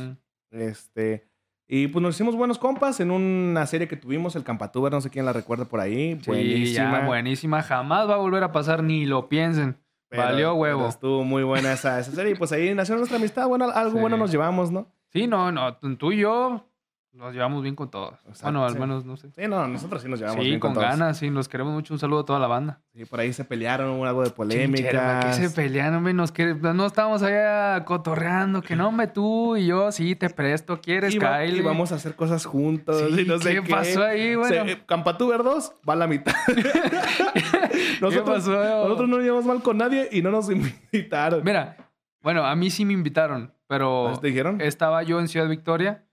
[0.51, 1.27] Este.
[1.67, 5.09] Y pues nos hicimos buenos compas en una serie que tuvimos, el Campatuber, no sé
[5.09, 6.19] quién la recuerda por ahí.
[6.21, 6.99] Sí, buenísima.
[6.99, 7.63] ya, buenísima.
[7.63, 9.77] Jamás va a volver a pasar, ni lo piensen.
[10.15, 10.79] Valió huevo.
[10.81, 12.33] pero estuvo muy buena esa, esa serie.
[12.33, 13.47] Y pues ahí nació nuestra amistad.
[13.47, 13.99] Bueno, algo Sí.
[13.99, 14.87] bueno nos llevamos, ¿no?
[15.11, 16.69] Sí, no, no, tú y yo
[17.15, 18.13] nos llevamos bien con todos.
[18.27, 18.79] Exacto, bueno, al sí.
[18.79, 19.29] menos, no sé.
[19.31, 20.89] Sí, no, nosotros sí nos llevamos Sí, bien con, con, todos.
[20.97, 21.93] ganas, sí, nos queremos mucho.
[21.93, 22.81] Un saludo a toda la banda.
[22.93, 25.19] Sí, por ahí se pelearon, hubo algo de Chinchera, ¿para polémica.
[25.21, 26.13] qué se pelean, hombre?
[26.13, 26.53] Nos que...
[26.55, 31.57] No estábamos allá cotorreando, que no, hombre, tú y yo, sí, te presto, ¿quieres, Kyle?
[31.57, 33.69] y vamos a hacer cosas juntos Sí, y no sé ¿qué qué.
[33.69, 34.65] pasó ahí, bueno?
[34.65, 36.33] Se- eh, Campatuber 2 va a la mitad.
[38.01, 38.51] nosotros, pasó?
[38.51, 40.49] nosotros no nos llevamos mal con nadie y no nos
[40.91, 41.41] invitaron.
[41.43, 41.77] Mira,
[42.21, 44.61] bueno, a mí sí me invitaron, pero ¿Así te dijeron?
[44.61, 46.03] estaba yo en Ciudad Victoria,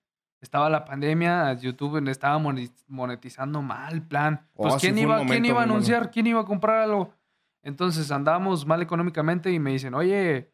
[0.42, 2.38] estaba la pandemia, YouTube estaba
[2.88, 4.46] monetizando mal, plan.
[4.54, 6.10] Oh, Pues sí ¿quién iba, ¿quién momento iba a anunciar?
[6.10, 7.14] ¿Quién iba a comprar algo?
[7.62, 10.52] Entonces andábamos mal económicamente y me dicen, oye,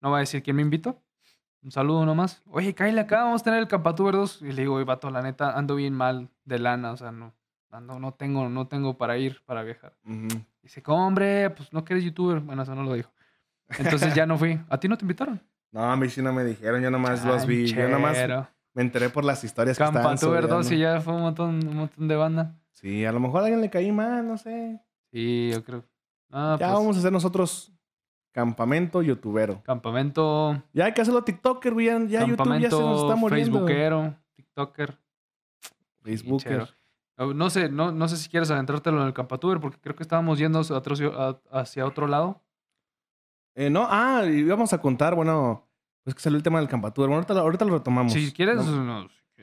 [0.00, 1.00] no va a decir quién me invitó.
[1.62, 2.42] Un saludo nomás.
[2.50, 4.42] Oye, Kyle, acá vamos a tener el Campatuber 2.
[4.42, 7.32] Y le digo, oye, vato, la neta, ando bien mal de lana, o sea, no,
[7.70, 9.96] ando, no tengo, no tengo para ir, para viajar.
[10.04, 10.40] Ujú.
[10.62, 11.50] Dice, ¿cómo, hombre?
[11.50, 12.40] Pues no que eres youtuber.
[12.40, 13.10] Bueno, eso no lo dijo.
[13.78, 14.58] Entonces ya no fui.
[14.68, 15.40] ¿A ti no te invitaron?
[15.70, 17.66] No, a mí sí no me dijeron, yo nomás los vi.
[17.66, 18.48] Yo nomás Chanchero.
[18.78, 20.94] Me enteré por las historias que estaban Campatuber 2 y subiendo.
[20.94, 22.54] ya fue un montón, un montón de banda.
[22.70, 24.80] Sí, a lo mejor a alguien le caí mal, no sé.
[25.10, 25.84] Sí, yo creo.
[26.30, 27.72] Ah, ya pues, vamos a hacer nosotros
[28.30, 29.60] campamento youtubero.
[29.64, 30.62] Campamento.
[30.72, 31.86] Ya hay que hacerlo TikToker, güey.
[31.86, 33.58] Ya, ya YouTube ya se nos está muriendo.
[33.58, 34.96] Facebookero, TikToker.
[36.04, 36.68] Facebooker.
[37.34, 40.38] No sé, no, no sé si quieres adentrártelo en el Campatuber porque creo que estábamos
[40.38, 40.94] yendo hacia otro,
[41.50, 42.44] hacia otro lado.
[43.56, 45.67] Eh, no, ah, y íbamos a contar, bueno,
[46.04, 47.08] pues que salió el tema del campatuber.
[47.08, 48.12] Bueno, ahorita, lo- ahorita lo retomamos.
[48.12, 48.58] Si quieres,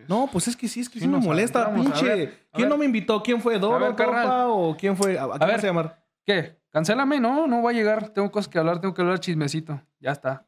[0.08, 1.64] No, pues es que sí, es que sí, Sí, me molesta.
[1.68, 2.04] A pinche.
[2.06, 3.22] ver, a ¿Quién no me invitó?
[3.24, 3.58] ¿Quién fue?
[3.60, 4.48] ¿Doro, compa?
[4.48, 5.18] ¿O quién fue?
[5.18, 5.60] ¿A, a quién ver.
[5.60, 6.04] a llamar?
[6.26, 6.60] ¿Qué?
[6.70, 8.10] Cancélame, no, no voy a llegar.
[8.10, 9.82] Tengo cosas que hablar, tengo que hablar chismecito.
[10.00, 10.46] Ya está,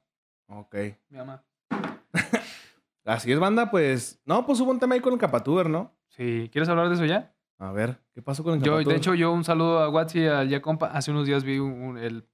[0.47, 0.76] Ok.
[1.10, 1.43] mi mamá.
[3.05, 4.20] Así es, banda, pues.
[4.26, 5.93] No, pues hubo un tema ahí con el campatuber, ¿no?
[6.10, 7.34] Sí, ¿quieres hablar de eso ya?
[7.60, 8.95] A ver, ¿qué pasó con el Yo, campatuber?
[8.95, 10.88] de hecho, yo un saludo a Watsi y al Ya Compa.
[10.88, 12.28] Hace unos días vi un- un- el,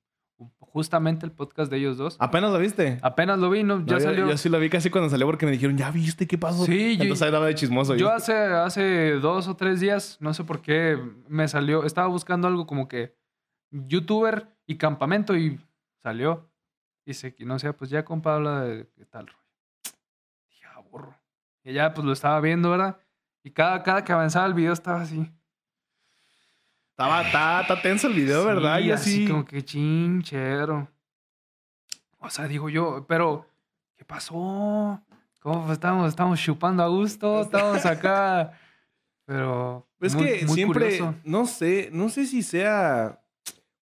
[0.60, 2.18] justamente el podcast de ellos dos.
[2.20, 3.00] ¿Apenas lo viste?
[3.02, 3.80] Apenas lo vi, ¿no?
[3.80, 4.28] No, Ya yo, salió.
[4.30, 6.66] yo sí lo vi casi cuando salió porque me dijeron, ¿ya viste qué pasó?
[6.66, 7.96] Sí, yo- Entonces hablaba de chismoso.
[7.96, 12.48] Yo hace, hace dos o tres días, no sé por qué, me salió, estaba buscando
[12.48, 13.16] algo como que
[13.72, 15.60] youtuber y campamento y
[16.02, 16.50] salió.
[17.06, 19.40] Dice que no sé, pues ya compa habla de qué tal rollo.
[20.50, 21.16] Dije, ah, burro.
[21.64, 22.98] Y ya pues lo estaba viendo, ¿verdad?
[23.44, 25.30] Y cada, cada que avanzaba el video estaba así.
[26.94, 28.80] Estaba, está, está tenso el video, ¿verdad?
[28.80, 29.28] Y así así.
[29.28, 30.88] como que chinchero.
[32.20, 33.48] O sea, digo yo, pero
[33.96, 35.02] ¿qué pasó?
[35.42, 37.42] ¿Cómo estamos, estamos chupando a gusto?
[37.42, 38.52] Estamos acá.
[39.26, 39.88] Pero.
[40.02, 41.16] Es muy- que muy siempre, curioso.
[41.24, 43.20] no sé, no sé si sea...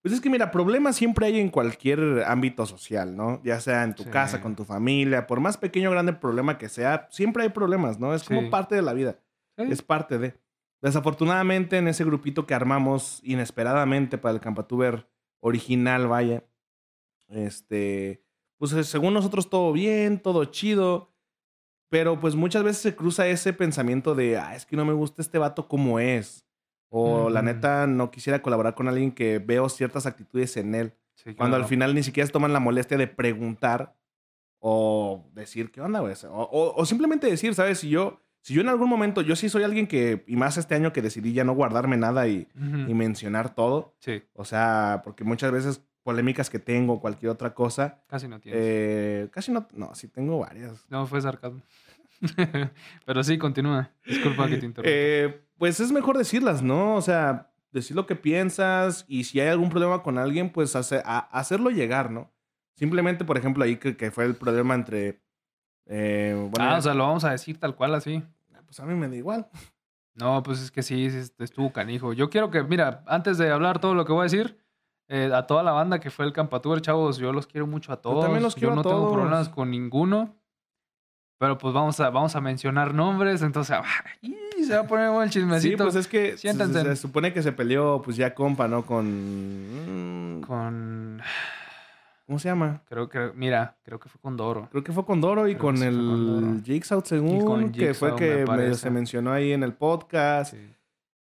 [0.01, 3.41] Pues es que mira, problemas siempre hay en cualquier ámbito social, ¿no?
[3.43, 4.09] Ya sea en tu Sí.
[4.09, 7.99] casa, con tu familia, por más pequeño o grande problema que sea, siempre hay problemas,
[7.99, 8.13] ¿no?
[8.15, 8.33] Es Sí.
[8.33, 9.17] como parte de la vida,
[9.57, 9.65] Sí.
[9.69, 10.35] es parte de...
[10.81, 15.07] Desafortunadamente en ese grupito que armamos inesperadamente para el Campatuber
[15.39, 16.43] original, vaya,
[17.27, 18.23] este,
[18.57, 21.13] pues eh, según nosotros todo bien, todo chido,
[21.89, 25.21] pero pues muchas veces se cruza ese pensamiento de, ah, es que no me gusta
[25.21, 26.45] este vato como es.
[26.93, 30.93] O la neta no quisiera colaborar con alguien que veo ciertas actitudes en él.
[31.15, 33.95] Sí, Cuando al final ni siquiera se toman la molestia de preguntar
[34.59, 36.13] o decir, ¿qué onda, güey?
[36.25, 37.79] O, o- o simplemente decir, ¿sabes?
[37.79, 40.75] Si yo, si yo en algún momento, yo sí soy alguien que, y más este
[40.75, 42.47] año que decidí ya no guardarme nada y,
[42.87, 43.95] y mencionar todo.
[43.99, 44.23] Sí.
[44.33, 48.01] O sea, porque muchas veces polémicas que tengo, cualquier otra cosa.
[48.07, 48.59] Casi no tienes.
[48.63, 50.85] Eh, casi no, no, sí tengo varias.
[50.89, 51.61] No, fue sarcasmo.
[53.05, 53.91] Pero sí, continúa.
[54.05, 54.91] Disculpa que te interrumpa.
[54.91, 56.95] Eh, pues es mejor decirlas, ¿no?
[56.95, 61.01] O sea, decir lo que piensas y si hay algún problema con alguien, pues hace-
[61.05, 62.31] a- hacerlo llegar, ¿no?
[62.75, 65.21] Simplemente, por ejemplo, ahí que, que fue el problema entre...
[65.87, 68.23] eh, bueno, ah, o sea, lo vamos a decir tal cual así.
[68.65, 69.47] pues a mí me da igual.
[70.15, 72.13] No, pues es que sí, sí, estuvo canijo.
[72.13, 74.57] Yo quiero que, mira, antes de hablar todo lo que voy a decir,
[75.07, 78.01] eh, a toda la banda que fue el Campatour, chavos, yo los quiero mucho a
[78.01, 78.23] todos.
[78.23, 79.13] también los quiero a no tengo todos.
[79.13, 80.35] problemas con ninguno.
[81.39, 85.23] Pero pues vamos a, vamos a mencionar nombres, entonces ay, se va a poner bueno
[85.23, 85.83] el Sí, chismecito.
[85.85, 88.85] pues es que se, se supone que se peleó, pues ya compa, ¿no?
[88.85, 90.37] Con...
[90.37, 91.19] mm, Con,
[92.25, 92.81] ¿Cómo se llama?
[92.87, 94.67] creo que, mira, creo que fue con Doro.
[94.71, 96.61] Creo que fue con Doro y Creo con el.
[96.63, 98.75] Jigsaw, según, con que fue que me parece.
[98.75, 100.53] se mencionó ahí en el podcast.
[100.53, 100.73] Sí.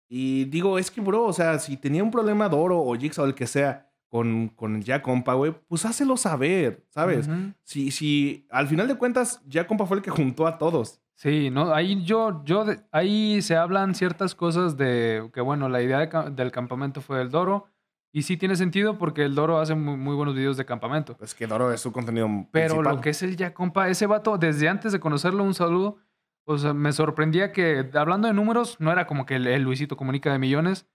[0.07, 3.35] Y digo, es que, bro, o sea, si tenía un problema Doro o Jigsaw, el
[3.35, 7.27] que sea, con, con ya compa, güey, pues hácelo saber, ¿sabes?
[7.27, 7.53] Ujú.
[7.63, 10.99] Si, si al final de cuentas, ya compa fue el que juntó a todos.
[11.15, 15.99] Sí, no, ahí yo, yo, ahí se hablan ciertas cosas de que, bueno, la idea
[15.99, 17.67] de del campamento fue el Doro.
[18.11, 21.15] Y sí tiene sentido porque el Doro hace muy, muy buenos videos de campamento.
[21.15, 22.95] Pues que Doro es su contenido Pero principal.
[22.95, 25.97] lo que es el ya compa, ese vato, desde antes de conocerlo, un saludo.
[26.45, 29.95] O sea, me sorprendía que, hablando de números, no era como que el, el Luisito
[29.95, 30.87] comunica de millones.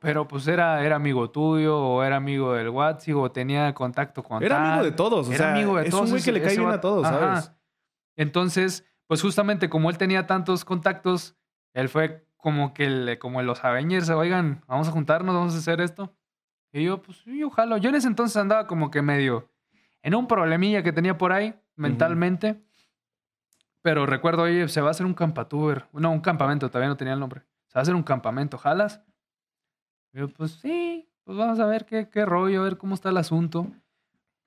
[0.00, 4.40] Pero pues era, era amigo tuyo, o era amigo del WhatsApp, o tenía contacto con
[4.42, 6.04] Era amigo de todos, o Era sea, amigo de es todos.
[6.04, 7.18] un güey que le cae bien a todos, Ajá.
[7.18, 7.52] ¿sabes?
[8.16, 11.36] Entonces, pues justamente como él tenía tantos contactos,
[11.72, 15.80] él fue como que le, como los Avengers, oigan, vamos a juntarnos, vamos a hacer
[15.80, 16.14] esto.
[16.72, 17.78] Y yo, pues sí, ojalá.
[17.78, 19.48] Yo en ese entonces andaba como que medio
[20.02, 22.62] en un problemilla que tenía por ahí mentalmente.
[23.82, 25.86] Pero recuerdo, oye, se va a hacer un campatuber.
[25.92, 27.42] No, un campamento, todavía no tenía el nombre.
[27.68, 29.02] Se va a hacer un campamento, ¿jalas?
[30.12, 33.10] Y yo, pues sí, pues vamos a ver qué, qué rollo, a ver cómo está
[33.10, 33.70] el asunto.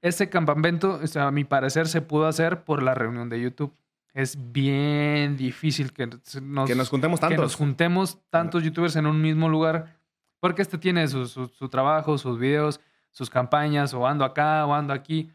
[0.01, 3.73] Ese campamento, o sea, a mi parecer, se pudo hacer por la reunión de YouTube.
[4.13, 7.55] Es bien difícil que nos, que nos juntemos que nos tantos.
[7.55, 10.00] juntemos tantos youtubers en un mismo lugar.
[10.41, 12.81] Porque este tiene su, su- su trabajo, sus videos,
[13.11, 15.31] sus campañas, o ando acá, o ando aquí.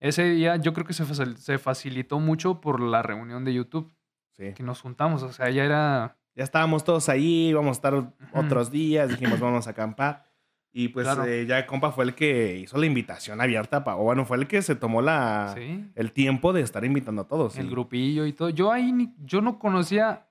[0.00, 3.92] Ese día yo creo que se, facil- se facilitó mucho por la reunión de YouTube,
[4.32, 4.52] Sí.
[4.54, 5.22] que nos juntamos.
[5.22, 6.16] O sea, ya era...
[6.34, 10.24] Ya estábamos todos ahí, íbamos a estar otros días, dijimos vamos a acampar.
[10.70, 11.24] Y pues Claro.
[11.24, 14.60] eh, ya compa fue el que hizo la invitación abierta, o bueno, fue el que
[14.60, 17.56] se tomó la, Sí, el tiempo de estar invitando a todos.
[17.56, 18.50] el grupillo y todo.
[18.50, 20.28] Yo ahí, ni- yo no conocía...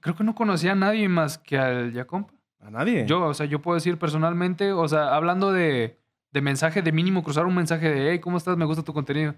[0.00, 2.34] Creo que no conocía a nadie más que al Yacompa.
[2.62, 3.04] A nadie.
[3.06, 5.98] Yo, o sea, yo puedo decir personalmente, o sea, hablando de,
[6.30, 8.56] de mensaje, de mínimo cruzar un mensaje de, hey, ¿cómo estás?
[8.56, 9.34] Me gusta tu contenido.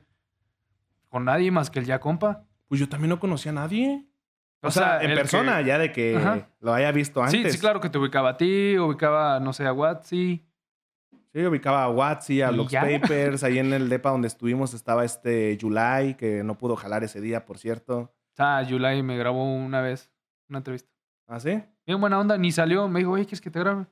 [1.08, 2.44] Con nadie más que el ya compa.
[2.68, 4.04] Pues yo también no conocía a nadie.
[4.60, 6.48] O, O sea, sea, en persona, que- ya de que Ajá.
[6.60, 7.42] lo haya visto antes.
[7.42, 10.46] Sí, sí, claro que te ubicaba a ti, ubicaba, no sé, a Watsi.
[11.32, 12.80] Sí, ubicaba a Watsi, a ¿Y Lux ya?
[12.82, 13.42] Papers.
[13.44, 17.44] Ahí en el depa donde estuvimos estaba este July, que no pudo jalar ese día,
[17.44, 18.12] por cierto.
[18.38, 20.10] Ah, Yulai me grabó una vez
[20.48, 20.90] una entrevista.
[21.26, 21.62] ¿Ah, sí?
[21.86, 22.88] Bien buena onda, ni salió.
[22.88, 23.86] Me dijo, oye, ¿quieres que te grabe?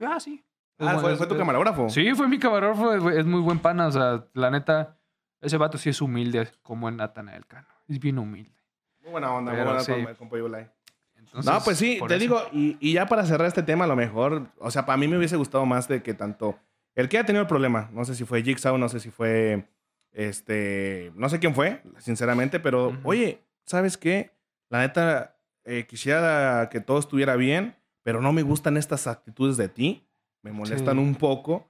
[0.00, 0.44] Ah, sí.
[0.78, 1.88] Ah, fue, tu es- camarógrafo.
[1.88, 3.10] Sí, fue mi camarógrafo.
[3.10, 3.86] Es, es muy buen pana.
[3.86, 4.98] O sea, la neta,
[5.40, 7.68] ese vato sí es humilde, como en Natanael Cano.
[7.88, 8.52] Es bien humilde.
[9.02, 9.92] Muy buena onda, muy buena sí.
[9.92, 10.66] onda, July.
[11.16, 12.18] Entonces, no, pues sí, te eso.
[12.18, 15.08] digo, y, y ya para cerrar este tema, a lo mejor, o sea, para mí
[15.08, 16.58] me hubiese gustado más de que tanto
[16.94, 19.68] el que haya tenido el problema, no sé si fue Jigsaw, no sé si fue,
[20.12, 24.32] este, no sé quién fue, sinceramente, pero, oye, ¿sabes qué?
[24.68, 25.35] La neta,
[25.66, 30.06] eh, quisiera que todo estuviera bien, pero no me gustan estas actitudes de ti,
[30.42, 31.02] me molestan Sí.
[31.02, 31.68] un poco,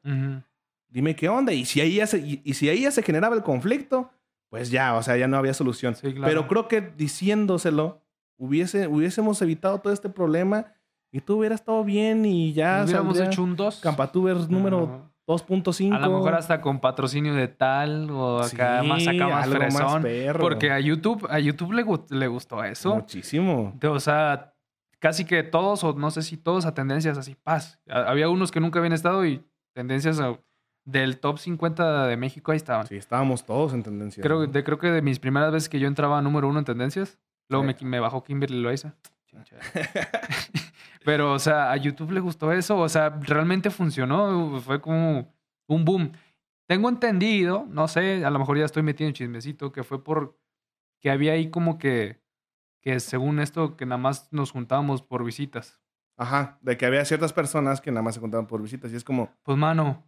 [0.89, 3.35] dime qué onda, y si ahí ya se, y, y si ahí ya se generaba
[3.35, 4.11] el conflicto,
[4.51, 5.97] pues ya, o sea, ya no había solución.
[5.97, 6.27] Sí, claro.
[6.29, 8.01] Pero creo que diciéndoselo,
[8.39, 10.67] hubiese, hubiésemos evitado todo este problema
[11.11, 13.81] y tú hubieras estado bien y ya Hubiéramos saldría hecho un 2.
[13.81, 15.11] Campatubers número.
[15.27, 15.95] 2.5.
[15.95, 20.05] A lo mejor hasta con patrocinio de tal o acá Sí, más acá más fresón.
[20.39, 21.85] porque a YouTube, a YouTube le,
[22.17, 22.95] le gustó eso.
[22.95, 23.77] Muchísimo.
[23.89, 24.55] O sea,
[25.01, 27.81] casi que todos, o no sé si todos, a tendencias así, paz.
[27.89, 30.39] Había unos que nunca habían estado y tendencias a-
[30.85, 32.87] del top 50 de México ahí estaban.
[32.87, 34.23] Sí, estábamos todos en tendencia.
[34.23, 34.47] Creo, ¿no?
[34.47, 37.19] de, creo que de mis primeras veces que yo entraba a número uno en tendencias,
[37.49, 37.85] luego Sí.
[37.85, 38.95] me, me bajó Kimberly Loaiza.
[41.07, 42.77] Pero, o sea, a YouTube le gustó eso.
[42.79, 44.61] O sea, realmente funcionó.
[44.61, 45.33] Fue como
[45.69, 46.13] un boom.
[46.69, 50.37] Tengo entendido, no sé, a lo mejor ya estoy metiendo chismecito, que fue por
[51.01, 52.21] que había ahí como que,
[52.83, 55.81] que según esto, que nada más nos juntábamos por visitas.
[56.19, 59.05] Ajá, de que había ciertas personas que nada más se contaban por visitas y es
[59.05, 60.03] como, Pues, mano,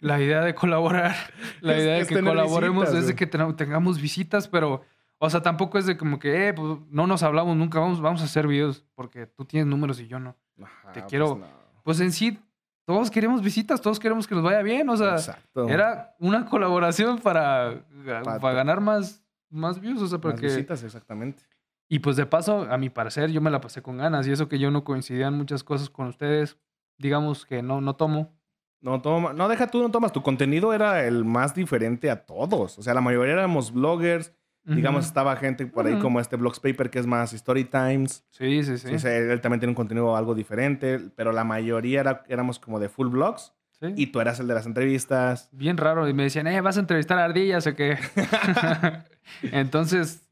[0.00, 1.14] la idea de colaborar,
[1.60, 4.82] la Es- idea de que colaboremos visitas, es de que ten- tengamos visitas, pero,
[5.22, 8.22] o sea, tampoco es de como que, eh, pues no nos hablamos nunca, vamos, vamos
[8.22, 10.34] a hacer videos, porque tú tienes números y yo no.
[10.62, 11.46] "Ajá, Te pues quiero- no".
[11.84, 12.38] Pues en sí,
[12.86, 14.88] todos queremos visitas, todos queremos que nos vaya bien.
[14.88, 15.68] O sea, Exacto.
[15.68, 17.84] era una colaboración para,
[18.24, 20.02] Pa- para ganar más, más views.
[20.02, 20.46] O sea, Las porque...
[20.46, 21.42] visitas, exactamente.
[21.88, 24.26] Y pues de paso, a mi parecer, yo me la pasé con ganas.
[24.26, 26.56] Y eso que yo no coincidía en muchas cosas con ustedes,
[26.98, 28.32] digamos que no, no tomo.
[28.80, 30.12] No, toma, no, deja tú, no tomas.
[30.12, 32.78] Tu contenido era el más diferente a todos.
[32.78, 34.32] O sea, la mayoría éramos bloggers.
[34.64, 38.24] Digamos, estaba gente por ahí como este Blogs Paper, que es más Story Times.
[38.30, 38.88] Sí, sí, sí.
[38.88, 42.58] Sí, o sea, él también tiene un contenido algo diferente, pero la mayoría era- éramos
[42.58, 43.52] como de full blogs.
[43.80, 43.92] sí.
[43.96, 45.48] Y tú eras el de las entrevistas.
[45.52, 46.06] Bien raro.
[46.08, 47.98] Y me decían, eh, vas a entrevistar a ardillas o qué.
[49.42, 50.22] Entonces,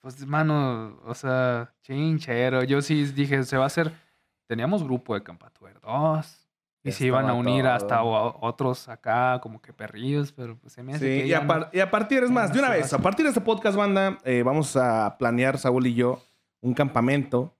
[0.00, 2.62] pues, mano, o sea, chinchero.
[2.64, 3.92] Yo sí dije, se va a hacer.
[4.46, 6.43] Teníamos grupo de Campatuer 2.
[6.86, 8.06] Y se iban a unir hasta todo.
[8.08, 11.40] o- otros acá, como que perrillos, pero pues se me hace Sí, que y a,
[11.40, 13.76] no- par- y a partir, es más, de una vez, a partir de este podcast,
[13.76, 16.20] banda, eh, vamos a planear, Saúl y yo,
[16.60, 17.54] un campamento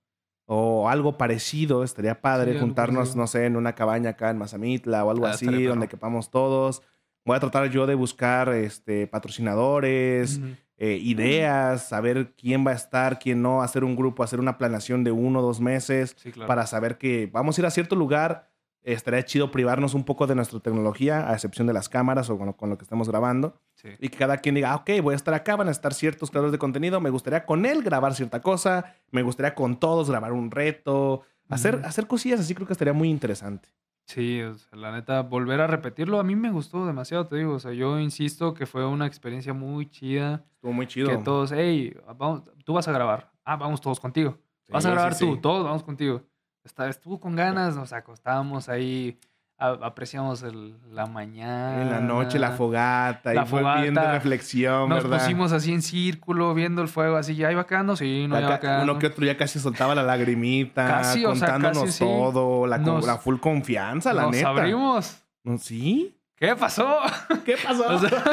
[0.47, 1.83] o algo parecido.
[1.85, 5.31] Estaría padre Sí, juntarnos, no sé, en una cabaña acá en Mazamitla o algo Ah,
[5.31, 6.83] así, donde quepamos todos.
[7.25, 10.49] Voy a tratar yo de buscar este, patrocinadores, Ujú.
[10.77, 15.05] eh, ideas, saber quién va a estar, quién no, hacer un grupo, hacer una planeación
[15.05, 16.49] de uno o dos meses Sí, claro.
[16.49, 18.51] para saber que vamos a ir a cierto lugar.
[18.85, 22.47] Estaría chido privarnos un poco de nuestra tecnología, a excepción de las cámaras o con
[22.47, 23.59] lo, con lo que estamos grabando.
[23.74, 23.89] Sí.
[23.99, 26.30] Y que cada quien diga, ah, ok, voy a estar acá, van a estar ciertos
[26.30, 30.32] creadores de contenido, me gustaría con él grabar cierta cosa, me gustaría con todos grabar
[30.32, 33.70] un reto, hacer, hacer cosillas así creo que estaría muy interesante.
[34.07, 37.55] Sí, o sea, la neta, volver a repetirlo, a mí me gustó demasiado, te digo.
[37.55, 40.45] O sea, yo insisto que fue una experiencia muy chida.
[40.57, 41.09] Estuvo muy chido.
[41.09, 43.32] Que todos, hey, vamos, tú vas a grabar.
[43.45, 44.39] Ah, vamos todos contigo.
[44.68, 46.22] Vas a grabar sí, tú, todos vamos contigo.
[46.65, 49.19] Está- estuvo con ganas, nos acostábamos ahí,
[49.59, 51.83] a- apreciamos el- la mañana.
[51.83, 54.12] En la noche, la fogata, La y fue bien de fogata.
[54.12, 55.19] reflexión, Nos ¿verdad?
[55.21, 57.97] pusimos así en círculo, viendo el fuego, así, ¿ya iba quedando?
[57.97, 58.85] Sí, no, Acá, quedando.
[58.93, 62.03] uno que otro ya casi soltaba la lagrimita, Casi, o sea, contándonos sí.
[62.05, 64.49] todo, la, Nos- la full confianza, la Nos neta.
[64.49, 65.23] abrimos.
[65.45, 65.59] ¿No?
[65.59, 66.17] ¿Sí?
[66.37, 66.99] ¿Qué pasó?
[67.45, 67.85] ¿Qué pasó?
[67.95, 68.24] O sea,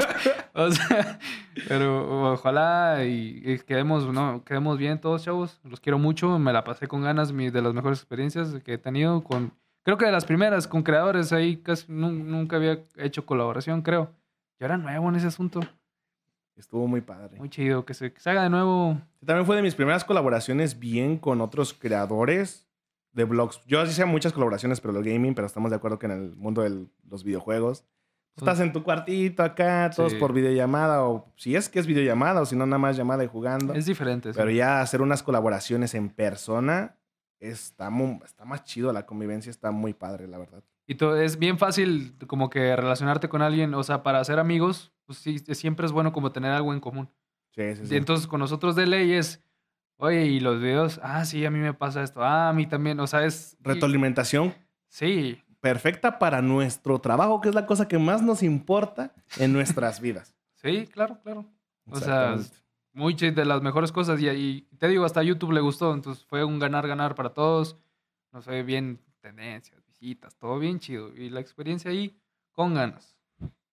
[0.54, 1.20] o sea,
[1.68, 5.60] pero ojalá y, y quedemos, no, quedemos bien todos, chavos.
[5.64, 6.38] Los quiero mucho.
[6.39, 9.97] Me la pasé con ganas, mi, de las mejores experiencias que he tenido con, creo
[9.97, 14.12] que de las primeras, con creadores ahí casi nun- nunca había hecho colaboración, creo.
[14.60, 15.62] Yo era nuevo en ese asunto.
[16.56, 17.38] Estuvo muy padre.
[17.39, 18.99] Muy chido, que se, que se haga de nuevo.
[19.26, 22.68] También fue de mis primeras colaboraciones bien con otros creadores
[23.14, 23.62] de blogs.
[23.66, 26.62] Yo hice muchas colaboraciones, pero lo gaming, pero estamos de acuerdo que en el mundo
[26.62, 27.86] de los videojuegos.
[28.38, 30.18] Son- Estás en tu cuartito acá, todos Sí.
[30.18, 33.28] por videollamada, o si es que es videollamada, o si no, nada más llamada y
[33.28, 33.74] jugando.
[33.74, 34.32] Es diferente.
[34.32, 34.38] sí.
[34.38, 36.98] Pero ya hacer unas colaboraciones en persona
[37.40, 40.64] está, mu- está más chido, la convivencia está muy padre, la verdad.
[40.88, 44.94] Y to- es bien fácil como que relacionarte con alguien, o sea, para hacer amigos,
[45.06, 47.10] pues sí, siempre es bueno como tener algo en común.
[47.52, 47.94] Sí, sí, sí.
[47.94, 49.44] Y entonces con nosotros de ley es,
[49.98, 53.00] oye, y los videos, ah, sí, a mí me pasa esto, ah, a mí también,
[53.02, 53.58] o sea, es...
[53.62, 54.54] Retroalimentación
[54.88, 60.01] Sí, perfecta para nuestro trabajo, que es la cosa que más nos importa en nuestras
[60.01, 60.36] vidas.
[60.55, 61.45] sí, claro, claro.
[61.89, 62.38] O sea,
[62.93, 65.93] muy chi- de las mejores cosas y, y te digo, hasta a YouTube le gustó,
[65.93, 67.78] entonces fue un ganar-ganar para todos.
[68.32, 71.09] No sé, bien tendencias, visitas, todo bien chido.
[71.16, 72.18] Y la experiencia ahí,
[72.51, 73.16] con ganas.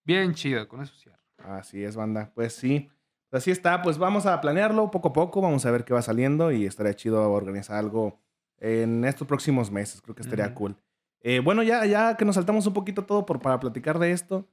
[0.03, 1.19] Bien chida, con eso cierro.
[1.37, 2.31] Así es, banda.
[2.33, 2.89] Pues sí.
[3.29, 3.81] Pues así está.
[3.81, 5.39] Pues vamos a planearlo poco a poco.
[5.41, 8.19] Vamos a ver qué va saliendo y estaría chido organizar algo
[8.57, 10.01] en estos próximos meses.
[10.01, 10.75] Creo que estaría cool.
[11.21, 14.47] Eh, bueno, ya, ya que nos saltamos un poquito todo por, para platicar de esto.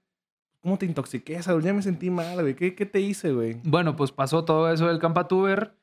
[0.61, 1.63] ¿Cómo te intoxiqué, Saúl?
[1.63, 2.55] Ya me sentí mal, güey.
[2.57, 3.61] ¿Qué, qué te hice, güey?
[3.63, 5.75] Bueno, pues pasó todo eso del Campatuber.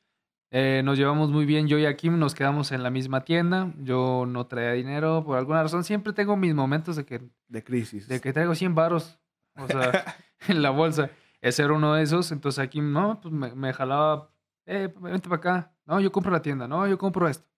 [0.50, 3.72] Eh, nos llevamos muy bien yo y Akim, nos quedamos en la misma tienda.
[3.80, 5.84] Yo no traía dinero por alguna razón.
[5.84, 8.06] Siempre tengo mis momentos de que, De crisis.
[8.06, 9.18] de que traigo 100 varos,
[9.56, 10.16] o sea,
[10.48, 11.10] en la bolsa.
[11.40, 12.30] Ese era uno de esos.
[12.30, 14.30] Entonces Akim, no, pues me, me jalaba,
[14.66, 15.72] eh, vente para acá.
[15.86, 16.68] No, yo compro la tienda.
[16.68, 17.48] No, yo compro esto.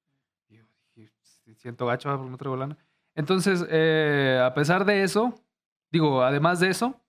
[0.48, 0.64] Y yo
[0.94, 1.12] dije,
[1.56, 2.78] siento gacho no traigo lana.
[3.16, 5.34] Entonces, eh, a pesar de eso,
[5.90, 7.00] digo, además de eso,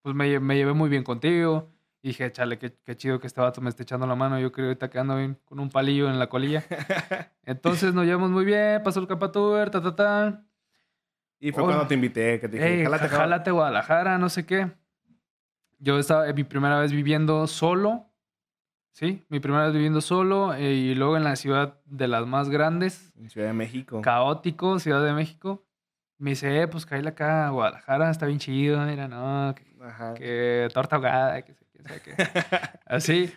[0.00, 1.70] pues me, lle- me llevé muy bien contigo.
[2.00, 4.38] Y dije, chale, qué, qué chido que este vato me esté echando la mano.
[4.38, 6.64] Yo creo que ahorita que ando bien con un palillo en la colilla.
[7.44, 10.44] Entonces nos llevamos muy bien, pasó el capatuber, ta, ta, ta.
[11.40, 13.50] y fue cuando te invité, que te dije, Ey, jálate.
[13.50, 14.70] Guadalajara, no sé qué.
[15.80, 18.07] Yo estaba mi primera vez viviendo solo.
[18.98, 20.54] Sí, mi primera vez viviendo solo.
[20.54, 24.00] eh, y luego en la ciudad de las más grandes, En Ciudad de México.
[24.02, 25.64] caótico, Ciudad de México.
[26.18, 28.84] Me dice, eh, pues cállate acá a Guadalajara, está bien chido.
[28.84, 29.64] Mira, no, que
[30.16, 32.12] que torta ahogada, que sé quién sabe qué.
[32.86, 33.32] Así.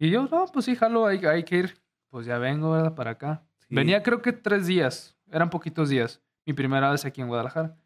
[0.00, 1.80] Y yo, no, pues sí, jalo, hay, hay que ir.
[2.10, 2.96] Pues ya vengo, ¿verdad?
[2.96, 3.46] Para acá.
[3.68, 3.76] Sí.
[3.76, 6.20] Venía creo que tres días, eran poquitos días.
[6.44, 7.76] Mi primera vez aquí en Guadalajara.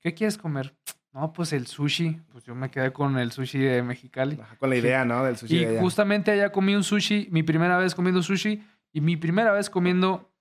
[0.00, 0.74] ¿Qué quieres comer?
[1.14, 2.20] No, pues el sushi.
[2.32, 4.38] Pues yo me quedé con el sushi de Mexicali.
[4.40, 5.22] Ajá, Con la idea, ¿no?
[5.24, 5.80] Del sushi Y de allá.
[5.80, 8.62] justamente allá comí un sushi, mi primera vez comiendo sushi
[8.92, 10.32] y mi primera vez comiendo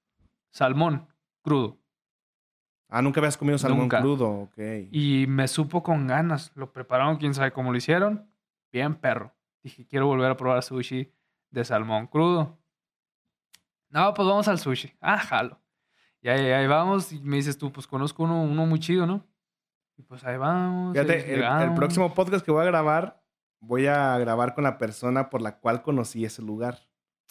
[0.51, 1.07] salmón
[1.43, 1.77] crudo.
[2.89, 4.01] Ah, nunca habías comido salmón Nunca.
[4.01, 4.57] crudo, ok.
[4.91, 6.51] Y me supo con ganas.
[6.55, 8.27] Lo prepararon, quién sabe cómo lo hicieron.
[8.71, 9.33] Bien perro.
[9.63, 11.11] Dije, quiero volver a probar sushi
[11.51, 12.57] de salmón crudo.
[13.89, 14.91] No, pues vamos al sushi.
[15.01, 15.59] Ah, jalo.
[16.21, 17.11] Y ahí, ahí vamos.
[17.13, 19.23] Y me dices tú, pues conozco uno, uno muy chido, ¿no?
[19.97, 20.93] Y pues ahí vamos.
[20.93, 23.21] Fíjate, el, el próximo podcast que voy a grabar,
[23.59, 26.79] voy a grabar con la persona por la cual conocí ese lugar.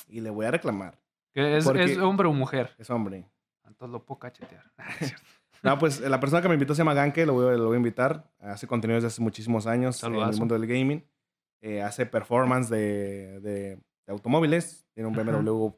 [0.09, 0.99] Y le voy a reclamar.
[1.33, 2.75] ¿Que ¿Es, ¿Es hombre o mujer?
[2.79, 3.27] Es hombre.
[3.67, 4.65] Entonces lo puedo cachetear.
[5.65, 7.75] No, pues la persona que me invitó se llama Ganke, lo voy, a- lo voy
[7.75, 8.29] a invitar.
[8.41, 10.39] Hace contenido desde hace muchísimos años en el Saludazo.
[10.41, 11.05] mundo del gaming.
[11.61, 14.85] Eh, hace performance de, de- de automóviles.
[14.93, 15.23] Tiene un Ajá.
[15.31, 15.69] BMW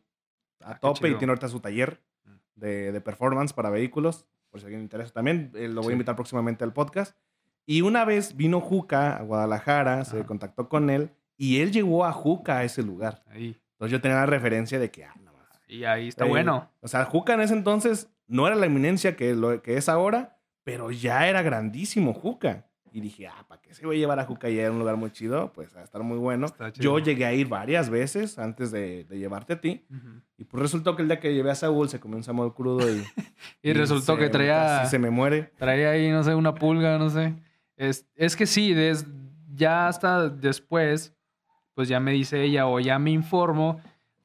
[0.63, 2.31] a Ah, tope y tiene ahorita su taller Mm.
[2.55, 4.25] de, de performance para vehículos.
[4.55, 5.91] Por si alguien le interesa también, eh, lo voy Sí.
[5.91, 7.17] a invitar próximamente al podcast.
[7.67, 10.27] Y una vez vino Juca a Guadalajara, se Ajá.
[10.29, 13.25] contactó con él y él llevó a Juca a ese lugar.
[13.27, 13.61] Ahí.
[13.73, 15.61] Entonces yo tenía la referencia de que, ah, no más.
[15.67, 16.71] Y ahí está Eh, bueno.
[16.83, 20.39] O sea, Juca en ese entonces no era la eminencia que, lo, que es ahora,
[20.63, 22.71] pero ya era grandísimo Juca.
[22.97, 24.49] Y dije, ah, ¿para qué se voy a llevar a Juca?
[24.49, 26.47] Ya era un lugar muy chido, pues va a estar muy bueno.
[26.75, 29.85] Yo llegué a ir varias veces antes de, de llevarte a ti.
[30.39, 32.89] Y pues resultó que el día que llevé a Saúl se comió un salmón crudo
[32.89, 33.03] y...
[33.63, 34.55] Y resultó se- que traía...
[34.55, 35.51] casi se me muere.
[35.59, 37.35] Traía ahí, no sé, una pulga, no sé.
[37.77, 39.07] Es, es que sí, des-
[39.57, 41.13] ya hasta después,
[41.75, 43.81] pues ya me dice ella o ya me informo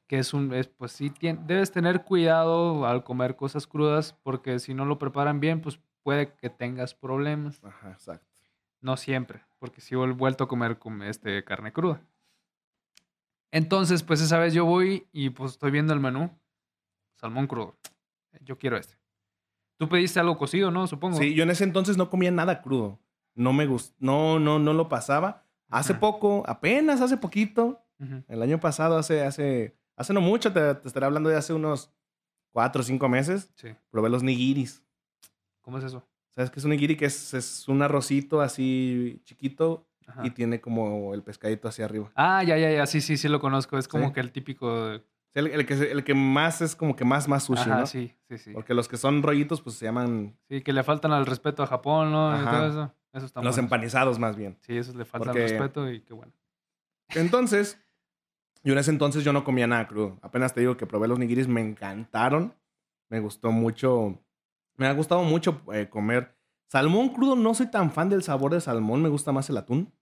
[0.06, 4.60] que es un, es, pues sí, tien- debes tener cuidado al comer cosas crudas porque
[4.60, 7.60] si no lo preparan bien, pues puede que tengas problemas.
[7.64, 8.29] Ajá, exacto.
[8.80, 12.00] No siempre, porque sí he vuelto a comer com- este, carne cruda.
[13.52, 16.30] Entonces, pues esa vez yo voy y pues estoy viendo el menú.
[17.16, 17.76] Salmón crudo.
[18.42, 18.96] Yo quiero este.
[19.78, 20.86] Tú pediste algo cocido, ¿no?
[20.86, 21.18] Supongo.
[21.18, 22.98] Sí, yo en ese entonces no comía nada crudo.
[23.34, 25.44] No me gustó, no, no, no lo pasaba.
[25.68, 27.80] Hace poco, apenas hace poquito,
[28.28, 31.92] el año pasado, hace, hace, hace no mucho, te, te estaré hablando de hace unos
[32.52, 33.68] cuatro o cinco meses, Sí.
[33.90, 34.82] probé los nigiris.
[35.60, 36.04] ¿Cómo es eso?
[36.34, 36.96] ¿Sabes qué es un nigiri?
[36.96, 40.26] Que es, es un arrocito así chiquito Ajá.
[40.26, 42.10] y tiene como el pescadito hacia arriba.
[42.14, 43.78] Ah, ya, ya, ya, sí, sí, sí lo conozco.
[43.78, 44.12] Es como Sí.
[44.14, 45.00] que el típico...
[45.32, 47.86] El, el que, el que más es como que más, más sushi, Ajá, ¿no?
[47.86, 48.52] sí, sí, sí.
[48.52, 51.66] Porque los que son rollitos, pues se llaman Sí, que le faltan al respeto a
[51.68, 52.30] Japón, ¿no?
[52.36, 52.50] Y Ajá.
[52.50, 52.94] todo eso.
[53.12, 54.56] Eso está los empanizados más bien.
[54.60, 56.32] Sí, esos le falta Porque- al respeto y qué bueno.
[57.14, 57.80] Entonces,
[58.64, 60.18] yo en ese entonces yo no comía nada crudo.
[60.22, 62.54] Apenas te digo que probé los nigiris, me encantaron.
[63.08, 64.18] Me gustó mucho.
[64.80, 66.34] Me ha gustado mucho eh, comer.
[66.66, 69.92] Salmón crudo, no soy tan fan del sabor del salmón, me gusta más el atún.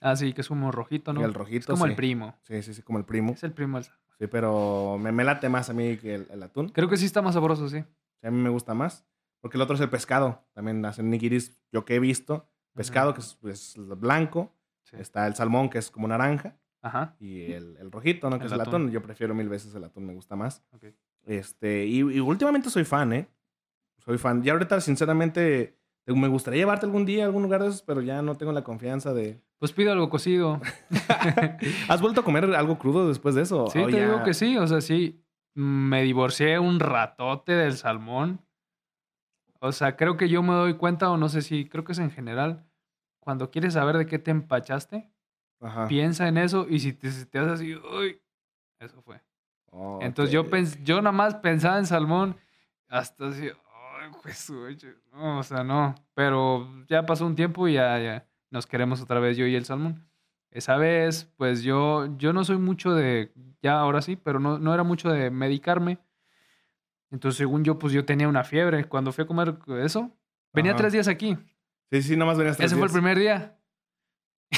[0.00, 1.20] Ah, sí, que es como rojito, ¿no?
[1.20, 1.60] Y el rojito.
[1.60, 1.90] es como sí.
[1.90, 2.34] el primo.
[2.42, 3.32] Sí, sí, sí, como el primo.
[3.34, 4.00] Es el primo del salmón.
[4.18, 6.68] Sí, pero me, me late más a mí que el, el atún.
[6.70, 7.84] Creo que sí está más sabroso, sí.
[8.20, 9.06] Sí, a mí me gusta más.
[9.40, 10.44] Porque el otro es el pescado.
[10.52, 12.48] También hacen nigiris, yo que he visto.
[12.74, 14.52] Pescado, que es pues, blanco.
[14.82, 14.96] Sí.
[14.98, 16.56] Está el salmón, que es como naranja.
[16.82, 17.14] Ajá.
[17.20, 18.38] Y el, el rojito, ¿no?
[18.38, 18.74] Que El es el atún.
[18.74, 18.90] atún.
[18.90, 20.64] Yo prefiero mil veces el atún, me gusta más.
[20.72, 20.86] ok.
[21.24, 23.28] Este, y, y últimamente soy fan, ¿eh?
[24.04, 24.42] Soy fan.
[24.42, 28.00] Ya ahorita, sinceramente, te- me gustaría llevarte algún día a algún lugar de esos, pero
[28.02, 29.42] ya no tengo la confianza de...
[29.58, 30.60] Pues pido algo cocido.
[31.88, 33.66] ¿Has vuelto a comer algo crudo después de eso?
[33.68, 34.56] Sí, ¿O te ya- digo que sí.
[34.58, 35.20] O sea, sí.
[35.54, 38.40] Me divorcié un ratote del salmón.
[39.60, 41.98] O sea, creo que yo me doy cuenta, o no sé si, creo que es
[41.98, 42.66] en general.
[43.20, 45.10] Cuando quieres saber de qué te empachaste,
[45.60, 45.86] Ajá.
[45.88, 48.20] piensa en eso y si te, si te haces así, uy,
[48.80, 49.22] eso fue.
[49.70, 52.36] Oh, Entonces yo, pens- yo nada más pensaba en salmón
[52.88, 53.48] hasta así,
[54.24, 54.50] pues,
[55.12, 55.94] no, o sea, no.
[56.14, 59.64] Pero ya pasó un tiempo y ya, ya nos queremos otra vez yo y el
[59.66, 60.08] salmón.
[60.50, 64.72] Esa vez, pues yo, yo no soy mucho de, ya ahora sí, pero no, no
[64.72, 65.98] era mucho de medicarme.
[67.10, 68.84] Entonces, según yo, pues yo tenía una fiebre.
[68.84, 70.10] Cuando fui a comer eso,
[70.52, 70.78] venía Ajá.
[70.78, 71.36] tres días aquí.
[71.90, 73.00] Sí, sí, nomás venías tres Ese fue el días.
[73.00, 73.58] primer día.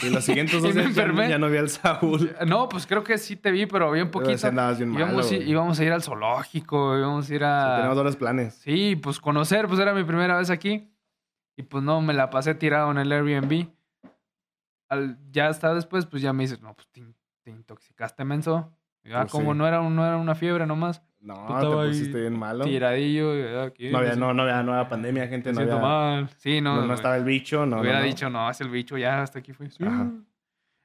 [0.03, 2.34] Y los siguientes dos días ya, ya no vi al Saúl.
[2.47, 4.47] No, pues creo que sí te vi, pero bien Pero poquito.
[4.47, 5.51] andabas bien malo, Íbamos, a- güey.
[5.51, 7.74] íbamos a ir al zoológico, íbamos a ir a...
[7.76, 8.55] teníamos dobles planes.
[8.55, 10.90] Sí, pues conocer, pues era mi primera vez aquí.
[11.57, 13.68] Y pues no, me la pasé tirado en el Airbnb.
[14.88, 18.72] Al, ya hasta después, pues ya me dices, no, pues te, in- te intoxicaste, menso.
[19.05, 19.59] Y, ah, Pues como sí.
[19.59, 21.03] no, era, no era una fiebre nomás.
[21.27, 22.64] No, te pusiste bien malo.
[22.64, 23.35] Tiradillo.
[23.35, 25.51] y, aquí, No había, no, no había nueva pandemia, gente.
[25.51, 26.31] No, siento había, mal.
[26.37, 26.77] Sí, no.
[26.77, 27.66] no, no estaba el bicho.
[27.66, 28.09] No, hubiera no, no.
[28.09, 29.66] dicho, no, es el bicho, ya hasta aquí fue.
[29.66, 30.12] Ajá.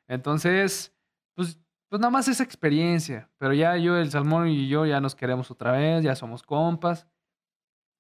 [0.08, 0.96] Entonces,
[1.36, 3.30] pues, pues nada más esa experiencia.
[3.38, 7.08] Pero ya yo, el salmón y yo ya nos queremos otra vez, ya somos compas.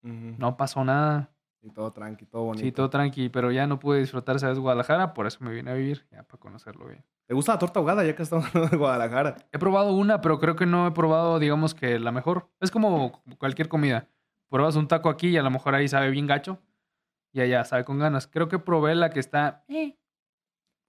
[0.01, 1.29] No pasó nada.
[1.61, 2.65] Y todo tranqui, todo bonito.
[2.65, 5.69] Sí, todo tranqui, pero ya no pude disfrutar esa vez Guadalajara, por eso me vine
[5.69, 7.05] a vivir, ya para conocerlo bien.
[7.31, 9.37] ¿Te gusta la torta ahogada ya que estamos hablando de Guadalajara?
[9.53, 12.49] He probado una, pero creo que no he probado, digamos que la mejor.
[12.59, 14.09] Es como cualquier comida.
[14.49, 16.59] Pruebas un taco aquí y a lo mejor ahí sabe bien gacho
[17.31, 18.27] y allá sabe con ganas.
[18.27, 19.63] Creo que probé la que está...
[19.69, 19.97] eh,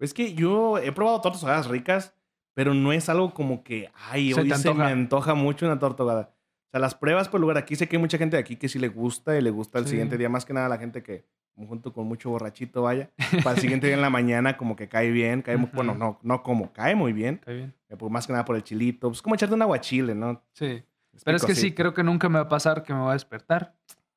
[0.00, 2.12] Es que yo he probado tortas ahogadas ricas,
[2.54, 5.34] pero no es algo como que, ay, Se hoy se me antoja.
[5.36, 6.34] mucho una torta ahogada.
[6.72, 8.80] sea, las pruebas por lugar, aquí sé que hay mucha gente de aquí que sí
[8.80, 9.90] le gusta y le gusta el Sí.
[9.90, 11.24] siguiente día, más que nada la gente que
[11.56, 13.10] junto con mucho borrachito vaya,
[13.44, 16.18] para el siguiente día en la mañana como que cae bien, cae muy, bueno, no,
[16.22, 17.74] no como, cae muy bien, Está bien.
[17.88, 20.42] eh, pues más que nada por el chilito, pues como echarte un aguachile, ¿no?
[20.52, 20.82] Sí.
[21.24, 23.12] Pero es que sí, creo que nunca me va a pasar que me va a
[23.12, 23.74] despertar.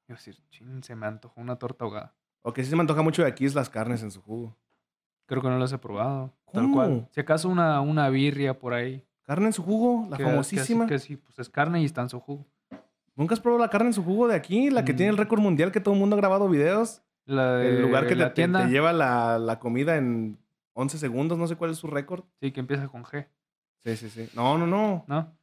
[0.07, 2.13] Y voy a decir, chin, se me antojó una torta ahogada.
[2.41, 4.55] O que sí se me antoja mucho de aquí es las carnes en su jugo.
[5.25, 6.31] Creo que no las he probado.
[6.53, 7.07] Tal cual.
[7.11, 9.03] Si acaso una, una birria por ahí.
[9.23, 10.85] Carne en su jugo, la que- que famosísima.
[10.87, 12.45] Que, sí, pues es carne y está en su jugo.
[13.15, 14.69] ¿Nunca has probado la carne en su jugo de aquí?
[14.69, 14.95] La que Mm.
[14.95, 17.01] tiene el récord mundial que todo el mundo ha grabado videos.
[17.25, 18.65] La de el lugar que la te, tienda.
[18.65, 20.37] te lleva la, la comida en
[20.73, 22.23] 11 segundos, no sé cuál es su récord.
[22.39, 23.27] Sí, que empieza con G,
[23.79, 24.29] Sí, sí, sí.
[24.35, 25.05] No, no, no.
[25.07, 25.37] ¿no?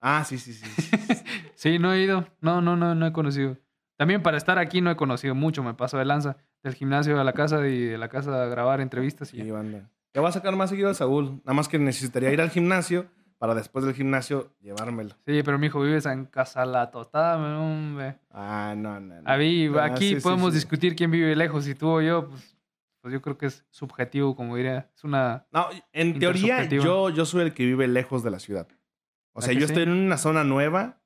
[0.00, 0.66] Ah, sí, sí, sí.
[0.82, 0.96] sí.
[1.54, 2.26] sí, no he ido.
[2.40, 3.56] No, no, no, no he conocido.
[3.96, 5.62] También para estar aquí no he conocido mucho.
[5.62, 8.80] Me paso de lanza del gimnasio a la casa y de la casa a grabar
[8.80, 9.52] entrevistas y ya.
[9.52, 9.88] banda.
[10.12, 11.40] Te voy a sacar más seguido a Saúl.
[11.44, 13.06] Nada más que necesitaría ir al gimnasio
[13.38, 15.10] para después del gimnasio llevármelo.
[15.26, 18.16] Sí, pero mi hijo vives en casa la totada, hombre.
[18.30, 19.20] Ah, no, no.
[19.20, 19.30] no.
[19.30, 20.58] A mí, Ah, aquí sí, podemos sí.
[20.58, 22.56] discutir quién vive lejos, si tú o yo, pues,
[23.00, 24.90] pues yo creo que es subjetivo, como diría.
[24.96, 25.46] Es una...
[25.52, 28.66] No, en teoría yo, yo soy el que vive lejos de la ciudad.
[29.32, 31.00] O ¿A sea, yo estoy en una zona nueva,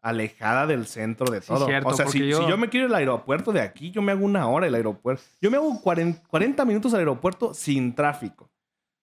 [0.00, 1.66] alejada del centro de todo.
[1.66, 2.12] cierto, o sea, yo-
[2.44, 4.74] si yo me quiero ir al aeropuerto de aquí, yo me hago una hora el
[4.74, 5.22] aeropuerto.
[5.40, 8.50] Yo me hago 40, 40 minutos al aeropuerto sin tráfico.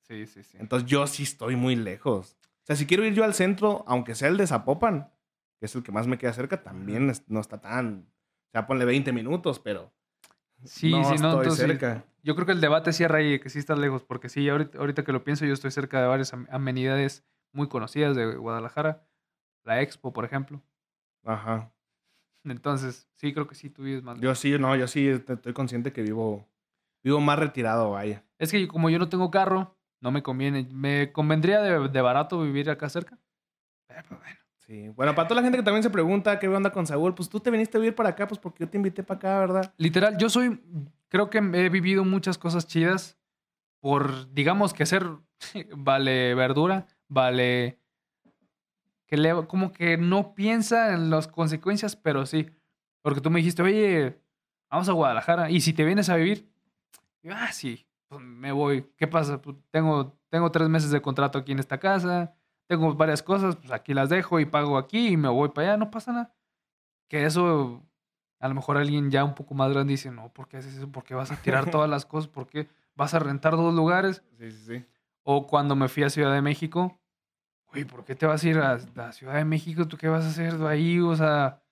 [0.08, 0.58] Sí, sí, sí.
[0.60, 2.38] Entonces yo sí estoy muy lejos.
[2.72, 5.12] Sea, si quiero ir yo al centro, aunque sea el de Zapopan,
[5.60, 8.08] que es el que más me queda cerca, también es- no está tan...
[8.48, 9.92] O sea, ponle 20 minutos, pero...
[10.64, 12.06] Sí, no sí, no, estoy entonces, cerca.
[12.24, 15.04] Yo creo que el debate cierra ahí, que sí estás lejos, porque sí, ahorita, ahorita
[15.04, 19.06] que lo pienso, yo estoy cerca de varias am- amenidades muy conocidas de Guadalajara.
[19.66, 20.62] La Expo, por ejemplo.
[21.26, 21.74] Ajá.
[22.46, 25.92] Entonces, sí, creo que sí, tú vives más Yo sí, no, yo sí estoy consciente
[25.92, 26.48] que vivo...
[27.04, 28.24] Vivo más retirado, vaya.
[28.38, 30.68] Es que como yo no tengo carro, no me conviene.
[30.72, 33.18] Me convendría de, de barato vivir acá cerca.
[33.88, 34.38] Pero pues bueno.
[34.58, 34.90] Sí.
[34.90, 37.40] Bueno, para toda la gente que también se pregunta qué onda con Saúl, pues tú
[37.40, 39.74] te viniste a vivir para acá, pues porque yo te invité para acá, ¿verdad?
[39.78, 40.62] Literal, yo soy,
[41.10, 43.18] creo que he vivido muchas cosas chidas
[43.80, 45.08] por, digamos que ser,
[45.76, 47.80] vale verdura, vale,
[49.08, 52.50] que le, como que no piensa en las consecuencias, pero sí.
[53.02, 54.22] Porque tú me dijiste, oye,
[54.70, 56.48] vamos a Guadalajara, y si te vienes a vivir,
[57.24, 58.92] yo, ah, sí, pues me voy.
[58.98, 59.42] ¿Qué pasa?
[59.42, 62.36] Pues tengo, tengo tres meses de contrato aquí en esta casa,
[62.68, 65.78] tengo varias cosas, pues aquí las dejo y pago aquí y me voy para allá,
[65.78, 66.36] no pasa nada.
[67.08, 67.82] Que eso,
[68.42, 70.92] a lo mejor alguien ya un poco más grande dice, no, ¿por qué haces eso?
[70.92, 72.30] ¿Por qué vas a tirar todas las cosas?
[72.30, 74.24] ¿Por qué vas a rentar dos lugares?
[74.38, 74.86] Sí, sí, sí.
[75.24, 77.00] O cuando me fui a Ciudad de México,
[77.70, 79.88] güey, ¿por qué te vas a ir a, a Ciudad de México?
[79.88, 81.00] ¿Tú qué vas a hacer ahí?
[81.00, 81.64] O sea,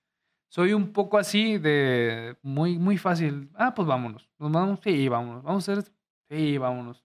[0.48, 3.50] soy un poco así de muy, muy fácil.
[3.56, 4.30] Ah, pues vámonos.
[4.38, 5.42] Nos vamos, sí, vámonos.
[5.42, 5.99] Vamos a hacer esto.
[6.30, 7.04] Sí, vámonos.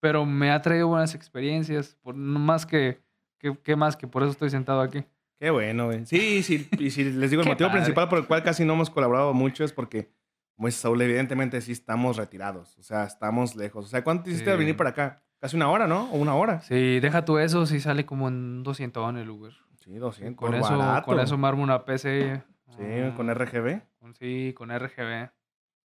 [0.00, 3.00] Pero me ha traído buenas experiencias, por, no más que,
[3.38, 5.04] que, que más que por eso estoy sentado aquí.
[5.38, 6.04] Qué bueno, güey.
[6.06, 7.82] Sí, sí, y si les digo, el motivo padre.
[7.82, 10.10] principal por el cual casi no hemos colaborado mucho es porque,
[10.56, 12.76] como dice Saúl, evidentemente sí estamos retirados.
[12.78, 13.84] O sea, estamos lejos.
[13.86, 14.50] O sea, ¿cuánto hiciste Sí.
[14.50, 15.22] de venir para acá?
[15.40, 16.10] Casi una hora, ¿no?
[16.12, 16.60] O una hora.
[16.62, 19.52] Sí, deja tú eso, si sale como en 200 en el Uber.
[19.84, 20.36] Sí, 200.
[20.36, 21.06] Con eso, barato.
[21.06, 22.42] con eso me armo una PC.
[22.76, 23.82] Sí, ah, con RGB.
[23.98, 25.30] con- Sí, con RGB.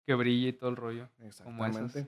[0.05, 1.09] Que brille y todo el rollo.
[1.43, 2.07] Como esas.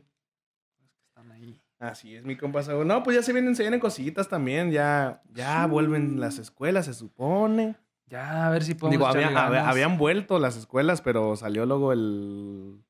[1.32, 1.62] Ahí.
[1.80, 2.88] Así es, mi compa Saúl.
[2.88, 4.72] No, pues ya se vienen, se vienen cositas también.
[4.72, 5.70] Ya, ya Sí.
[5.70, 7.76] vuelven las escuelas, se supone.
[8.08, 12.82] Ya, a ver si podemos Digo, había- habían vuelto las escuelas, pero salió luego el,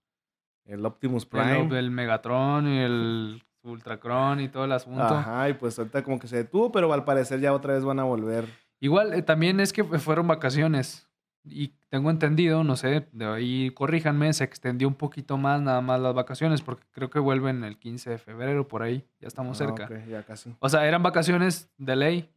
[0.65, 1.61] el Optimus Prime.
[1.67, 5.01] El, el Megatron y el Ultracron y todo el asunto.
[5.01, 7.99] Ajá, y pues ahorita como que se detuvo, pero al parecer ya otra vez van
[7.99, 8.45] a volver.
[8.81, 11.07] Igual, eh, también es que fueron vacaciones.
[11.47, 15.99] Y tengo entendido, no sé, de ahí corríjanme, se extendió un poquito más nada más
[15.99, 19.65] las vacaciones, porque creo que vuelven el 15 de febrero, por ahí, ya estamos Ah,
[19.65, 19.85] cerca.
[19.85, 20.55] ok, ya casi.
[20.59, 22.31] O sea, eran vacaciones de ley.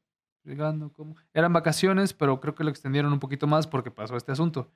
[0.94, 1.14] ¿cómo?
[1.34, 4.70] Eran vacaciones, pero creo que lo extendieron un poquito más porque pasó este asunto.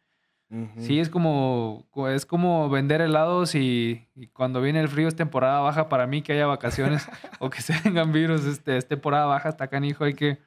[0.77, 5.17] Sí, es como, co- es como vender helados y, y cuando viene el frío es
[5.17, 7.09] temporada baja para mí que haya vacaciones
[7.41, 10.39] o que se vengan virus, este, es temporada baja hasta canijo, hay que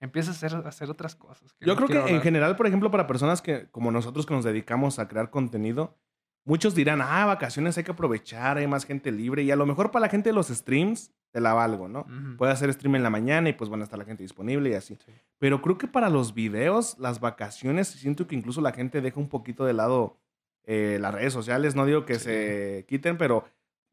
[0.00, 1.54] empieza a hacer, a hacer otras cosas.
[1.60, 4.44] Yo no creo que en general, por ejemplo, para personas que, como nosotros que nos
[4.44, 5.96] dedicamos a crear contenido,
[6.44, 9.42] muchos dirán, ah, vacaciones hay que aprovechar, hay más gente libre.
[9.42, 12.00] Y a lo mejor para la gente de los streams te la valgo, ¿no?
[12.00, 12.36] Ujú.
[12.36, 14.74] Puede hacer stream en la mañana y pues van a estar la gente disponible y
[14.74, 14.96] así.
[15.04, 15.12] Sí.
[15.38, 19.28] Pero creo que para los videos, las vacaciones, siento que incluso la gente deja un
[19.28, 20.18] poquito de lado
[20.66, 21.74] eh, las redes sociales.
[21.74, 22.24] No digo que Sí.
[22.24, 23.44] se quiten, pero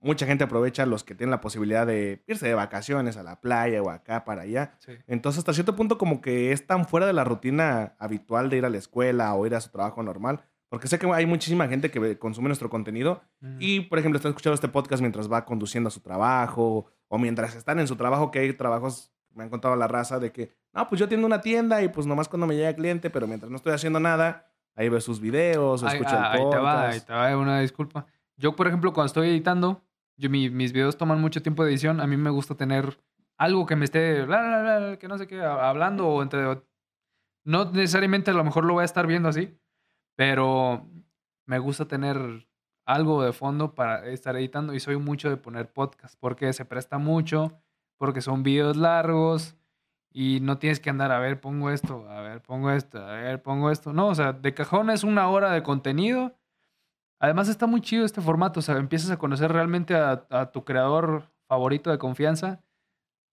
[0.02, 3.82] mucha gente aprovecha los que tienen la posibilidad de irse de vacaciones a la playa
[3.82, 4.74] o acá para allá.
[4.80, 4.94] Sí.
[5.08, 8.66] Entonces, hasta cierto punto, como que es tan fuera de la rutina habitual de ir
[8.66, 10.42] a la escuela o ir a su trabajo normal.
[10.70, 13.56] Porque sé que hay muchísima gente que consume nuestro contenido Ujú.
[13.60, 17.56] y, por ejemplo, está escuchando este podcast mientras va conduciendo a su trabajo o mientras
[17.56, 20.88] están en su trabajo, que hay trabajos, me han contado la raza, de que no,
[20.88, 23.58] pues yo tengo una tienda y pues nomás cuando me llega cliente, pero mientras no
[23.58, 26.94] estoy haciendo nada, ahí ve sus videos, o escucha ah, el ahí te va, podcast.
[26.94, 28.06] ahí te va una disculpa.
[28.38, 29.84] Yo, por ejemplo, cuando estoy editando,
[30.22, 32.00] yo, mi- mis videos toman mucho tiempo de edición.
[32.00, 33.00] A mí me gusta tener
[33.38, 36.62] algo que me esté, bla, que no sé qué, hablando o entre...
[37.44, 39.58] No necesariamente a lo mejor lo voy a estar viendo así,
[40.16, 40.88] pero
[41.48, 42.48] me gusta tener
[42.86, 47.00] algo de fondo para estar editando y soy mucho de poner podcast porque se presta
[47.00, 47.60] mucho,
[47.98, 49.56] porque son videos largos
[50.14, 53.42] y no tienes que andar a ver, pongo esto, a ver, pongo esto, a ver,
[53.42, 53.92] pongo esto.
[53.92, 56.36] No, o sea, de cajón es una hora de contenido.
[57.24, 60.66] Además está muy chido este formato, o sea, empiezas a conocer realmente a, a tu
[60.66, 62.64] creador favorito de confianza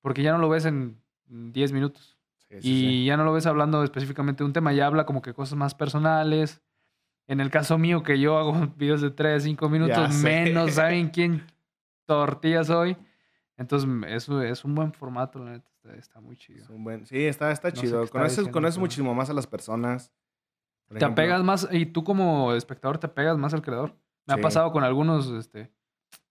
[0.02, 2.18] porque ya no lo ves en 10 minutos.
[2.36, 3.04] Sí, sí, Y sí.
[3.06, 5.74] ya no lo ves hablando específicamente de un tema, ya habla como que cosas más
[5.74, 6.60] personales.
[7.26, 11.46] En el caso mío, que yo hago videos de 3, 5 minutos, menos saben quién
[12.06, 12.96] tortilla soy.
[13.56, 16.62] Entonces, eso es un buen formato, la neta, está, está muy chido.
[16.62, 18.06] Es un buen- Sí, está, está No chido.
[18.08, 20.12] conoces conoces muchísimo más a las personas.
[20.88, 23.94] Por Te ejemplo, apegas más, y tú como espectador te apegas más al creador.
[24.26, 24.40] Me Sí.
[24.40, 25.70] ha pasado con algunos, este,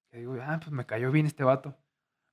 [0.09, 1.75] que digo, ah, pues me cayó bien este vato.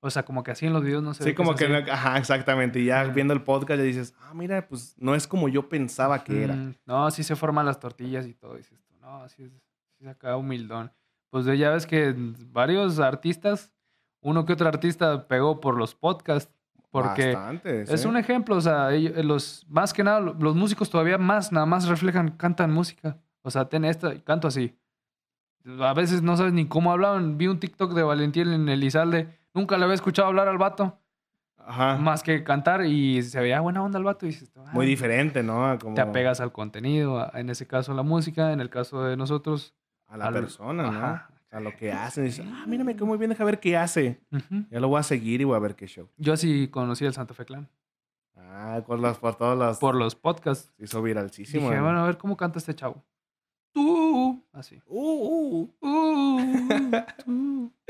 [0.01, 1.73] O sea, como que así en los videos no se Sí, ve como que, así.
[1.73, 2.79] no- ajá, exactamente.
[2.81, 6.23] Y ya viendo el podcast ya dices, ah, mira, pues no es como yo pensaba
[6.25, 6.55] que era.
[6.55, 8.57] Mm, No, sí se forman las tortillas y todo.
[8.57, 9.53] Dices tú, no, sí, es,
[9.99, 10.93] sí se acaba humildón.
[11.31, 12.15] Pues ya ves que
[12.53, 13.73] varios artistas,
[14.23, 16.55] uno que otro artista pegó por los podcasts.
[17.03, 17.37] Porque
[17.89, 21.51] es un ejemplo, o sea, ellos- los, más que nada, lo- los músicos todavía más,
[21.51, 23.17] nada más reflejan, cantan música.
[23.43, 24.79] O sea, ten esta, canto así.
[25.81, 27.37] A veces no sabes ni cómo hablaban.
[27.37, 29.37] Vi un TikTok de Valentín en Elizalde.
[29.55, 30.99] Nunca le había escuchado hablar al vato,
[31.59, 31.97] Ajá.
[31.97, 34.27] más que cantar, y se veía buena onda el vato.
[34.27, 35.77] Y dices, "Ah, Muy diferente, ¿no?
[35.81, 39.17] Como te apegas al contenido, en ese caso a la música, en el caso de
[39.17, 39.75] nosotros.
[40.07, 40.89] a la al- persona, ¿no?
[40.91, 41.29] Ajá.
[41.55, 42.25] A lo que hacen.
[42.25, 44.21] Dices, ah, mira, me quedó muy bien, deja ver qué hace.
[44.71, 46.09] Ya lo voy a seguir y voy a ver qué show.
[46.17, 47.69] Yo así conocí el Santa Fe Clan
[48.37, 49.79] Ah, por, las, por todos los...
[49.79, 50.73] por los podcasts.
[50.77, 51.69] Se hizo viralísimo.
[51.69, 51.85] Dije, ¿no?
[51.85, 53.05] bueno, a ver cómo canta este chavo.
[53.73, 54.81] Tú, así.
[54.87, 55.89] Uh, uh.
[57.27, 57.71] Uh.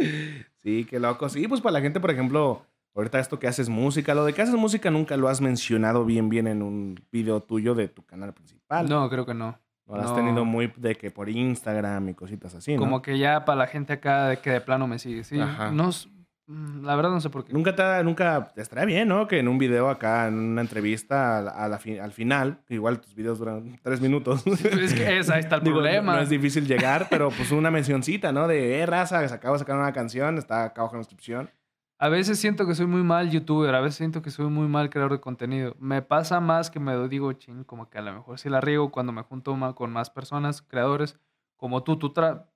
[0.62, 1.29] Sí, qué loco.
[1.29, 4.41] Sí, pues para la gente, por ejemplo, ahorita esto que haces música, lo de que
[4.41, 8.33] haces música nunca lo has mencionado bien, bien en un video tuyo de tu canal
[8.33, 8.89] principal.
[8.89, 9.59] No, creo que no.
[9.87, 10.14] Lo has no.
[10.16, 12.80] tenido muy de que por Instagram y cositas así, ¿no?
[12.80, 15.24] Como que ya para la gente acá de que de plano me sigue.
[15.24, 15.70] Sí, Ajá.
[15.70, 15.91] no,
[16.47, 17.53] mm, la verdad no sé por qué.
[17.53, 19.28] Nunca te, nunca te estaría bien, ¿no?
[19.28, 22.61] Que en un video acá, en una entrevista a la- a la fi- al final,
[22.70, 24.43] igual tus videos duran tres minutos.
[24.87, 26.16] Es que es, ahí está el Digo, no- problema.
[26.16, 28.49] No, es difícil llegar, pero pues una mencioncita, ¿no?
[28.49, 31.51] De, eh, raza, se acaba de sacar una canción, está acá abajo en la descripción.
[31.99, 34.90] A veces siento que soy muy mal youtuber, a veces siento que soy muy mal
[34.90, 35.76] creador de contenido.
[35.78, 38.90] Me pasa más que me digo, ching, como que a lo mejor sí la riego
[38.90, 41.18] cuando me junto con más personas, creadores,
[41.57, 41.97] como tú.
[41.99, 42.47] tú tra-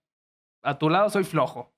[0.63, 1.73] a tu lado soy flojo.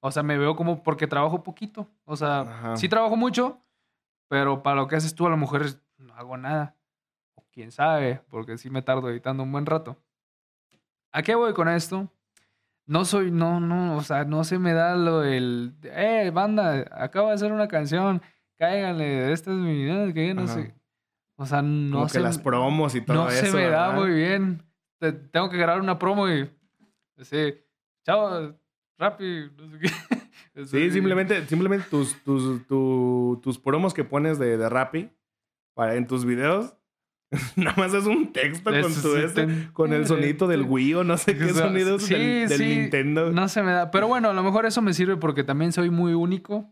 [0.00, 1.88] O sea, me veo como porque trabajo poquito.
[2.04, 2.76] O sea, Ajá.
[2.76, 3.60] sí trabajo mucho,
[4.28, 5.62] pero para lo que haces tú a lo mejor
[5.98, 6.76] no hago nada.
[7.36, 9.96] O quién sabe, porque sí me tardo editando un buen rato.
[11.12, 12.08] ¿A qué voy con esto?
[12.90, 17.28] No soy, no, no, o sea, no se me da lo del, eh, banda, acabo
[17.28, 18.20] de hacer una canción,
[18.58, 20.54] cáiganle, esta es mi, eh, que yo no Ajá.
[20.54, 20.74] sé.
[21.36, 23.46] O sea, no Como se que las promos y todo no eso.
[23.46, 24.62] se me da muy bien.
[24.98, 26.50] Te- tengo que grabar una promo y
[27.16, 27.54] así,
[28.04, 28.58] chao,
[28.98, 29.88] Rappi, no sé qué.
[30.66, 35.10] Sí, simplemente, simplemente tus, tus, tu- tus promos que pones de, de Rappi
[35.74, 36.74] para, en tus videos,
[37.56, 41.04] nada más es un texto con, sí, este, ten- con el sonito del Wii o
[41.04, 43.30] no sé qué O sea, sonido es sí, del, del sí, Nintendo.
[43.30, 43.90] No se me da.
[43.90, 46.68] Pero bueno, a lo mejor eso me sirve porque también soy muy único.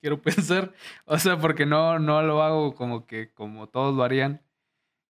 [0.00, 0.72] Quiero pensar.
[1.06, 4.42] O sea, porque no, no lo hago como que como todos lo harían.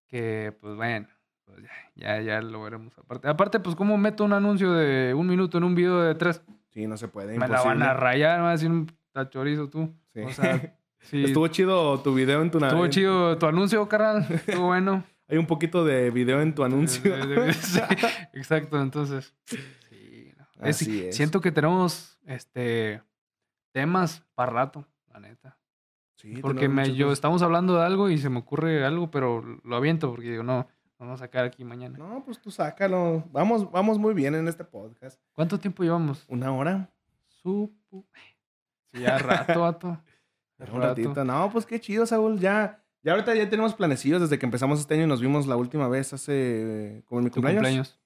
[0.07, 1.07] Que pues bueno,
[1.45, 1.59] pues
[1.95, 3.27] ya, ya, ya lo veremos aparte.
[3.27, 6.41] Aparte, pues cómo meto un anuncio de un minuto en un video de tres.
[6.69, 7.37] Sí, no se puede.
[7.37, 7.93] Me la van a imposible.
[7.93, 9.93] rayar, me van a decir un tachorizo tú.
[10.13, 10.21] Sí.
[10.21, 11.23] O sea, sí.
[11.25, 14.25] Estuvo chido tu video en tu Estuvo chido tu anuncio, carnal.
[14.29, 15.03] Estuvo bueno.
[15.27, 17.13] Hay un poquito de video en tu anuncio.
[17.53, 17.79] Sí,
[18.33, 19.33] exacto, entonces.
[19.45, 20.45] sí, no.
[20.67, 21.15] Es- Así es.
[21.15, 23.01] Siento que tenemos este
[23.71, 25.57] temas para rato, la neta.
[26.15, 29.75] Sí, Porque me, yo estamos hablando de algo y se me ocurre algo, pero lo
[29.75, 30.67] aviento porque digo, no,
[30.99, 31.97] vamos a sacar aquí mañana.
[31.97, 33.23] No, pues tú sácalo.
[33.31, 35.19] Vamos, vamos muy bien en este podcast.
[35.33, 36.25] ¿Cuánto tiempo llevamos?
[36.27, 36.91] ¿Una hora?
[37.41, 38.05] Supu.
[38.91, 39.99] Sí, ya rato, vato.
[40.71, 41.23] Un ratito.
[41.23, 42.39] No, pues qué chido, Saúl.
[42.39, 45.55] Ya, ya ahorita ya tenemos planecillos desde que empezamos este año y nos vimos la
[45.55, 47.03] última vez hace...
[47.05, 47.61] como en mi cumpleaños.
[47.61, 47.99] cumpleaños.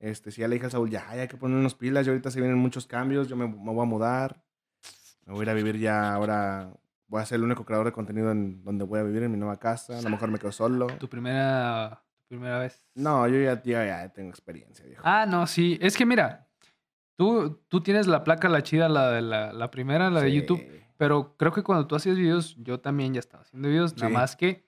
[0.00, 2.06] Este, sí, ya le dije a Saúl, ya, ya hay que poner unos pilas.
[2.06, 3.28] Y ahorita se vienen muchos cambios.
[3.28, 4.42] Yo me, me voy a mudar.
[5.24, 6.70] Me voy a ir a vivir ya ahora...
[7.06, 9.36] Voy a ser el único creador de contenido en donde voy a vivir, en mi
[9.36, 9.98] nueva casa.
[9.98, 10.86] A lo mejor me quedo solo.
[10.98, 12.88] Tu primera, tu primera vez.
[12.94, 15.02] No, yo ya, ya, ya tengo experiencia, viejo.
[15.04, 15.78] Ah, no, sí.
[15.82, 16.48] Es que mira,
[17.14, 20.32] tú, tú tienes la placa, la chida, la de la, la primera, la de.
[20.32, 20.60] YouTube.
[20.96, 23.94] Pero creo que cuando tú hacías videos, yo también ya estaba haciendo videos.
[23.96, 24.12] Nada Sí.
[24.14, 24.64] más que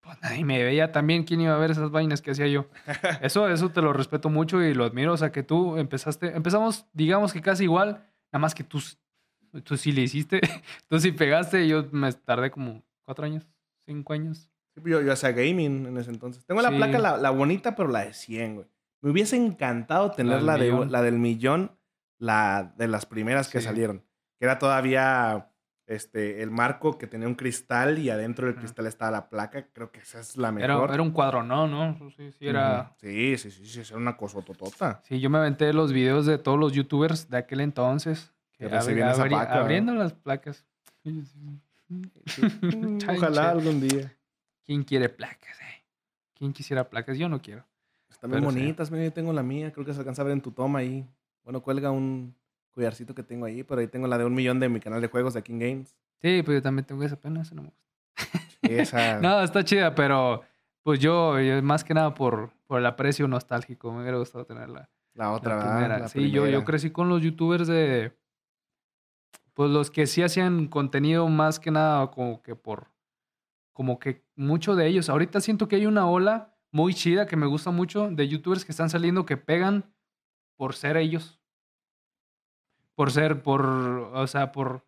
[0.00, 1.24] pues nadie me veía también.
[1.24, 2.66] ¿Quién iba a ver esas vainas que hacía yo?
[3.22, 5.12] Eso, eso te lo respeto mucho y lo admiro.
[5.12, 8.80] O sea, que tú empezaste, empezamos, digamos que casi igual, nada más que tú,
[9.64, 10.40] tú sí le hiciste,
[10.88, 13.48] tú sí pegaste yo me tardé como cuatro años,
[13.84, 14.48] cinco años.
[14.76, 16.46] Sí, Yo, yo hacía gaming en ese entonces.
[16.46, 16.76] Tengo la Sí.
[16.76, 18.66] placa, la, la bonita, pero la de 100, güey.
[19.02, 21.72] Me hubiese encantado tener del la, de, la del millón,
[22.18, 23.64] la de las primeras que Sí.
[23.66, 24.04] salieron.
[24.38, 25.50] Que era todavía
[25.86, 29.66] este, el marco que tenía un cristal y adentro del cristal estaba la placa.
[29.72, 30.92] Creo que esa es la mejor.
[30.92, 32.94] era un cuadro, no, no, sí, sí, era...
[33.00, 35.00] Sí, sí, sí, sí, era una cosa totota.
[35.04, 38.32] Sí, yo me aventé los videos de todos los youtubers de aquel entonces.
[38.52, 40.64] Que Que recibían esa abri- placa, abriendo las placas.
[43.08, 44.12] Ojalá algún día.
[44.64, 45.60] ¿Quién quiere placas?
[45.60, 45.84] eh?
[46.34, 47.18] ¿Quién quisiera placas?
[47.18, 47.64] Yo no quiero.
[48.10, 50.40] Están bien bonitas, mira, yo tengo la mía, creo que se alcanza a ver en
[50.40, 51.06] tu toma ahí.
[51.44, 52.34] Bueno, cuelga un
[52.76, 55.08] collarcito que tengo ahí, pero ahí tengo la de un millón de mi canal de
[55.08, 55.96] juegos de King Games.
[56.20, 58.40] Sí, pues yo también tengo esa pena, esa no me gusta.
[58.62, 59.20] Esa...
[59.20, 60.42] No, está chida, pero
[60.82, 64.90] pues yo, yo más que nada por, por el aprecio nostálgico, me hubiera gustado tenerla.
[65.14, 65.76] La otra, la ¿verdad?
[65.76, 65.98] primera.
[65.98, 68.14] La sí, yo, yo crecí con los youtubers de.
[69.54, 72.88] Pues los que sí hacían contenido más que nada como que por.
[73.72, 75.08] Como que mucho de ellos.
[75.08, 78.72] Ahorita siento que hay una ola muy chida que me gusta mucho de youtubers que
[78.72, 79.92] están saliendo que pegan
[80.56, 81.40] por ser ellos.
[82.96, 83.64] Por ser, por.
[83.64, 84.84] O sea, por.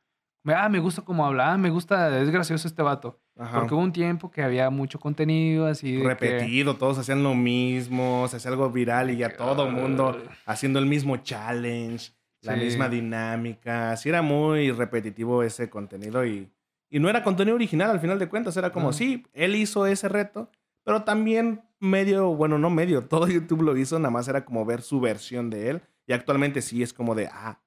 [0.47, 3.21] Ah, me gusta cómo habla, ah, me gusta, es gracioso este vato.
[3.37, 3.59] Ajá.
[3.61, 5.93] Porque hubo un tiempo que había mucho contenido así.
[5.97, 9.75] de que- Repetido, todos hacían lo mismo, se hacía algo viral y ya todo el
[9.75, 12.61] mundo haciendo el mismo challenge, la Sí.
[12.61, 13.95] misma dinámica.
[13.97, 16.51] Sí era muy repetitivo ese contenido y,
[16.89, 18.93] y no era contenido original al final de cuentas, era como, No.
[18.95, 20.51] sí, él hizo ese reto,
[20.83, 24.81] pero también medio, bueno, no medio, todo YouTube lo hizo, nada más era como ver
[24.81, 27.61] su versión de él y actualmente sí es como de, ah,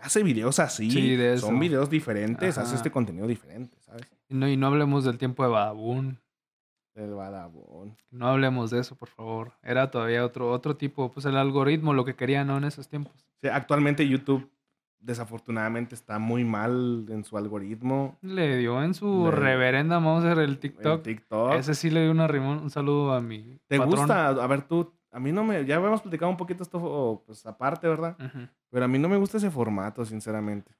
[0.00, 2.76] hace videos así, Sí, de son videos diferentes, hace Ajá.
[2.76, 4.02] este contenido diferente, ¿sabes?
[4.28, 6.18] Y no, y no hablemos del tiempo de Badabun.
[6.94, 7.96] El badabón.
[8.10, 9.52] No hablemos de eso, por favor.
[9.62, 12.56] Era todavía otro, otro tipo, pues el algoritmo, lo que quería, ¿no?
[12.58, 13.12] En esos tiempos.
[13.40, 14.50] Sí, actualmente YouTube
[15.00, 18.16] desafortunadamente está muy mal en su algoritmo.
[18.20, 21.02] Le dio en su Le- reverenda Mauser el TikTok.
[21.04, 21.52] TikTok.
[21.54, 22.58] Ese sí le dio una rimón.
[22.58, 23.96] Un saludo a mi ¿Te patrón.
[23.96, 24.28] gusta?
[24.30, 27.88] A ver, tú, a mí no me, ya habíamos platicado un poquito esto pues aparte,
[27.88, 28.16] ¿verdad?
[28.70, 30.72] Pero a mí no me gusta ese formato, sinceramente.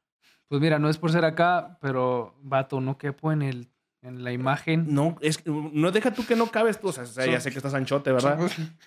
[0.49, 3.69] Pues mira, no es por ser acá, pero vato, no quepo en el
[4.01, 4.95] en la imagen.
[4.95, 7.59] No, es que- no deja tú que no cabes tú, o sea, ya sé que
[7.59, 8.39] estás anchote, ¿verdad?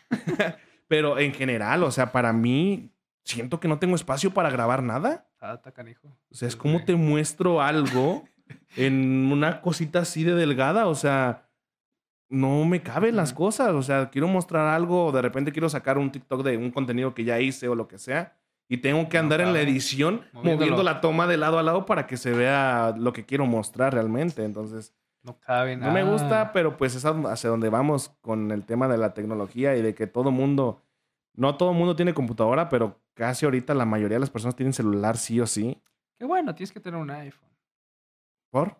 [0.87, 2.91] Pero en general, o sea, para mí
[3.23, 5.29] siento que no tengo espacio para grabar nada.
[5.39, 6.07] Ah, está canijo.
[6.29, 8.23] O sea, es como te muestro algo
[8.75, 10.87] en una cosita así de delgada.
[10.87, 11.49] O sea,
[12.31, 13.69] no me caben las cosas.
[13.73, 17.13] O sea, quiero mostrar algo o de repente quiero sacar un TikTok de un contenido
[17.13, 18.35] que ya hice o lo que sea.
[18.67, 20.55] Y tengo que No andar en la edición Moviéndolo.
[20.55, 23.93] moviendo la toma de lado a lado para que se vea lo que quiero mostrar
[23.93, 24.43] realmente.
[24.45, 25.93] Entonces, No cabe no nada.
[25.93, 29.81] me gusta, pero pues es hacia donde vamos con el tema de la tecnología y
[29.81, 30.81] de que todo mundo,
[31.35, 35.17] no todo mundo tiene computadora, pero casi ahorita la mayoría de las personas tienen celular
[35.17, 35.77] sí o sí.
[36.17, 37.49] Qué bueno, tienes que tener un iPhone.
[38.51, 38.77] ¿Por?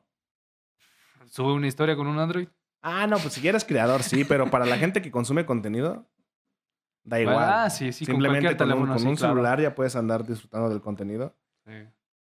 [1.25, 2.47] Sube una historia con un Android.
[2.81, 6.05] Ah, no, pues si eres creador, sí, pero para la gente que consume contenido,
[7.03, 7.37] da igual.
[7.39, 9.33] Ah, sí, sí, con Simplemente cualquier con, un, con sí, un claro.
[9.33, 11.35] celular ya puedes andar disfrutando del contenido.
[11.65, 11.73] Sí.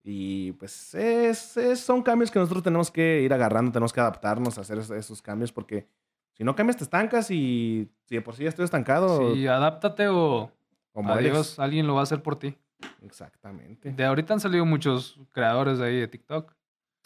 [0.02, 4.56] Y pues es- es- son cambios que nosotros tenemos que ir agarrando, tenemos que adaptarnos
[4.58, 5.86] a hacer es- esos cambios porque
[6.34, 10.08] si no cambias te estancas y si de por sí ya estoy estancado, Sí, adáptate
[10.08, 10.50] o
[10.92, 12.56] o adiós, alguien lo va a hacer por ti.
[13.02, 13.92] Exactamente.
[13.92, 16.52] De ahorita han salido muchos creadores de ahí de TikTok.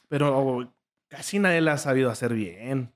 [0.09, 0.73] Pero
[1.09, 2.93] casi nadie la ha sabido hacer bien.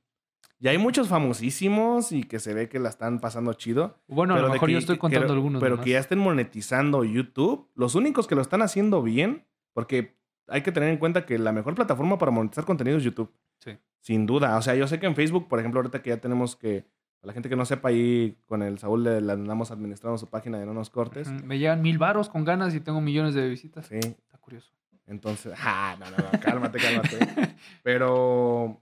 [0.58, 3.98] Y hay muchos famosísimos y que se ve que la están pasando chido.
[4.08, 5.60] Bueno, a lo mejor que- yo estoy contando que- algunos.
[5.60, 5.84] Pero nomás.
[5.84, 7.68] que ya estén monetizando YouTube.
[7.74, 9.44] Los únicos que lo están haciendo bien,
[9.74, 10.16] porque
[10.48, 13.30] hay que tener en cuenta que la mejor plataforma para monetizar contenido es YouTube.
[13.58, 13.72] Sí.
[14.00, 14.56] Sin duda.
[14.56, 16.86] O sea, yo sé que en Facebook, por ejemplo, ahorita que ya tenemos que.
[17.22, 20.28] A la gente que no sepa, ahí con el Saúl le, le andamos administrando su
[20.28, 21.28] página de No Nos Cortes.
[21.44, 23.86] Me llegan mil varos con ganas y tengo millones de visitas.
[23.88, 23.96] Sí.
[23.96, 24.70] Está curioso.
[25.06, 27.18] Entonces, ah, no, no, no, cálmate, cálmate.
[27.82, 28.80] Pero,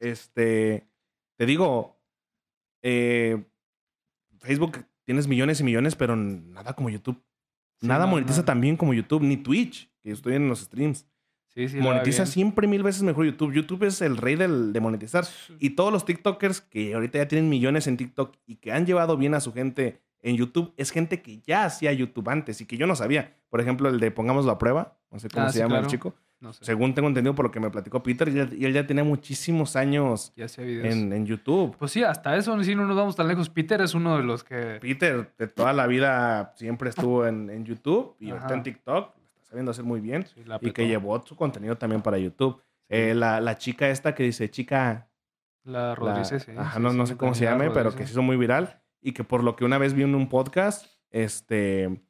[0.00, 0.86] este,
[1.36, 2.00] te digo,
[2.82, 3.44] eh,
[4.40, 7.22] Facebook tienes millones y millones, pero nada como YouTube.
[7.80, 8.44] Sí, nada no, monetiza no.
[8.44, 11.06] tan bien como YouTube, ni Twitch, que yo estoy en los streams.
[11.48, 11.76] Sí, sí.
[11.78, 13.52] monetiza siempre mil veces mejor YouTube.
[13.52, 15.24] YouTube es el rey del, de monetizar.
[15.60, 19.16] Y todos los TikTokers que ahorita ya tienen millones en TikTok y que han llevado
[19.16, 22.76] bien a su gente en YouTube, es gente que ya hacía YouTube antes y que
[22.76, 23.36] yo no sabía.
[23.50, 26.16] Por ejemplo, el de Pongámoslo a prueba, no sé cómo Ah, se llama el chico.
[26.44, 26.62] No sé.
[26.62, 29.02] Según tengo entendido por lo que me platicó Peter, y él, y él ya tenía
[29.02, 31.74] muchísimos años Ya en, en YouTube.
[31.78, 33.48] Pues sí, hasta eso, si no nos vamos tan lejos.
[33.48, 34.76] Peter es uno de los que.
[34.78, 39.24] Peter de toda la vida siempre estuvo en, en YouTube y ahorita en TikTok lo
[39.24, 40.26] está sabiendo hacer muy bien.
[40.26, 42.60] Sí, la Y que llevó su contenido también para YouTube.
[42.90, 45.08] Eh, la, la chica esta que dice, chica...
[45.64, 46.52] La la- Rodríguez, sí.
[46.54, 48.82] ajá, sí, no, sí, no sé cómo se llame, pero que se hizo muy viral.
[49.00, 52.02] Y que por lo que una vez vi en un podcast, este...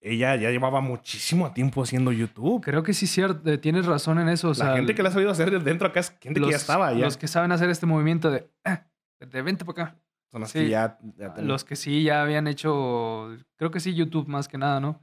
[0.00, 2.62] Ella ya llevaba muchísimo tiempo haciendo YouTube.
[2.62, 3.50] Creo que sí, cierto.
[3.50, 4.50] eh, Tienes razón en eso.
[4.50, 6.56] O sea, la gente que la ha sabido hacer dentro acá es gente que ya
[6.56, 7.00] estaba ya.
[7.00, 8.86] Los que saben hacer este movimiento de, "Ah,
[9.20, 9.96] de vente para acá.
[10.30, 10.60] Son las sí.
[10.60, 10.98] que ya...
[11.38, 15.02] Los que sí ya habían hecho, creo que sí, YouTube más que nada, ¿no?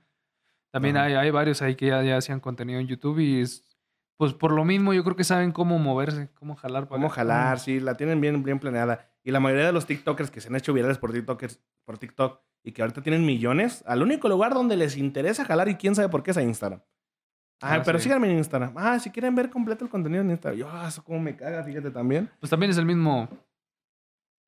[0.72, 3.68] También hay, hay varios ahí que ya, ya hacían contenido en YouTube y es-
[4.18, 6.84] pues por lo mismo yo creo que saben cómo moverse, cómo jalar.
[6.88, 9.10] para Cómo acá, jalar, sí, la tienen bien, bien planeada.
[9.24, 12.40] Y la mayoría de los TikTokers que se han hecho virales por, TikTokers, por TikTok
[12.64, 16.10] y que ahorita tienen millones, al único lugar donde les interesa jalar y quién sabe
[16.10, 16.82] por qué es a Instagram.
[17.62, 18.04] Ah, Ah, pero sí.
[18.06, 18.74] síganme en Instagram.
[18.78, 20.60] Ah, si quieren ver completo el contenido en Instagram.
[20.60, 22.30] Yo, ah, eso como me caga, fíjate también.
[22.40, 23.28] Pues también es el mismo.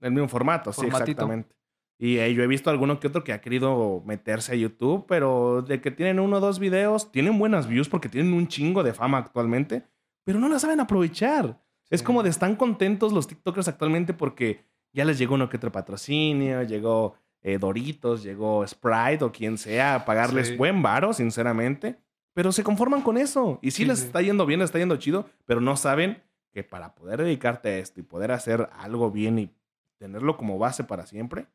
[0.02, 1.56] El mismo formato, sí, exactamente.
[1.98, 5.62] Y eh, yo he visto alguno que otro que ha querido meterse a YouTube, pero
[5.62, 8.94] de que tienen uno o dos videos, tienen buenas views porque tienen un chingo de
[8.94, 9.88] fama actualmente,
[10.26, 11.62] pero no la saben aprovechar.
[11.90, 12.06] Es Sí.
[12.06, 16.64] como de están contentos los TikTokers actualmente porque ya les llegó uno que otro patrocinio,
[16.64, 17.16] llegó
[17.48, 20.56] eh, Doritos, llegó Sprite o quien sea a pagarles Sí.
[20.56, 22.00] buen varo, sinceramente,
[22.34, 23.60] pero se conforman con eso.
[23.62, 24.06] Y sí, Sí, les sí.
[24.08, 27.78] está yendo bien, les está yendo chido, pero no saben que para poder dedicarte a
[27.78, 29.52] esto y poder hacer algo bien y
[30.00, 31.46] tenerlo como base para siempre,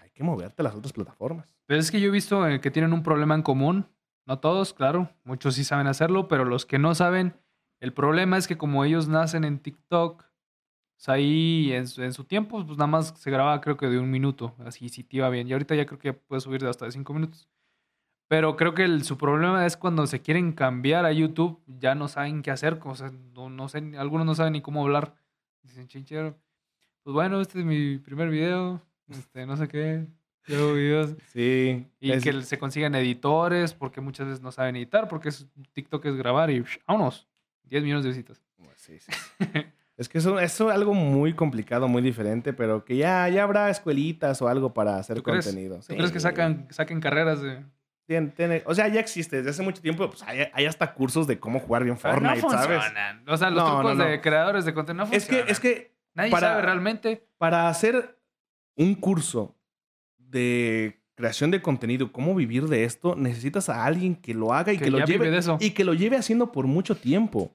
[0.00, 1.52] hay que moverte a las otras plataformas.
[1.66, 3.86] Pero es que yo he visto eh, que tienen un problema en común.
[4.26, 5.10] No todos, claro.
[5.24, 7.34] Muchos sí saben hacerlo, pero los que no saben,
[7.80, 10.24] el problema es que como ellos nacen en TikTok,
[11.00, 13.86] o sea, ahí en, su- en su tiempo, pues nada más se grababa creo que
[13.86, 15.48] de un minuto, así si te iba bien.
[15.48, 17.48] Y ahorita ya creo que puede subir de hasta de cinco minutos.
[18.28, 22.06] Pero creo que el- su problema es cuando se quieren cambiar a YouTube, ya no
[22.06, 22.78] saben qué hacer.
[22.84, 25.14] O sea, no, no sé, algunos no saben ni cómo hablar.
[25.62, 26.36] Dicen, chinchero,
[27.02, 30.06] pues bueno, este es mi primer video, este, no sé qué.
[30.46, 31.14] Yo videos.
[31.32, 31.86] Sí.
[31.98, 36.04] Y es- que se consigan editores, porque muchas veces no saben editar, porque es, TikTok
[36.04, 36.78] es grabar y ¡psh!
[36.86, 37.26] vámonos.
[37.64, 38.42] 10 millones de visitas.
[38.76, 39.10] Sí, sí.
[40.00, 43.68] es que eso eso es algo muy complicado, muy diferente, pero que ya, ya habrá
[43.70, 45.44] escuelitas o algo para hacer ¿Tú crees?
[45.44, 45.78] contenido.
[45.86, 47.62] ¿Tú crees que sacan, saquen carreras de...
[48.06, 50.08] Tiene- tiene- o sea, ya existe desde hace mucho tiempo.
[50.10, 52.78] Pues hay, hay hasta cursos de cómo jugar bien Fortnite, no ¿sabes?
[52.82, 53.22] funcionan.
[53.28, 54.10] O sea, los No, trucos no, no.
[54.10, 57.24] de creadores de contenido no Es que, es que Nadie para- sabe realmente.
[57.38, 58.18] para hacer
[58.76, 59.54] un curso
[60.18, 64.78] de creación de contenido, cómo vivir de esto, necesitas a alguien que lo haga y
[64.78, 65.58] que, Que lo lleve de eso.
[65.60, 67.54] y que lo lleve haciendo por mucho tiempo,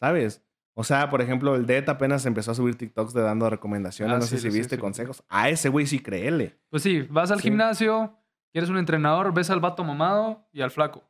[0.00, 0.42] ¿sabes?
[0.74, 4.18] O sea, por ejemplo, el Dead apenas empezó a subir TikToks de dando recomendaciones, Ah,
[4.18, 4.80] no sí, sé si sí, viste sí.
[4.80, 5.22] consejos.
[5.28, 6.58] A ese güey sí créele.
[6.70, 8.16] Pues sí, vas al gimnasio,
[8.52, 11.04] quieres un entrenador, ves al vato mamado y al flaco.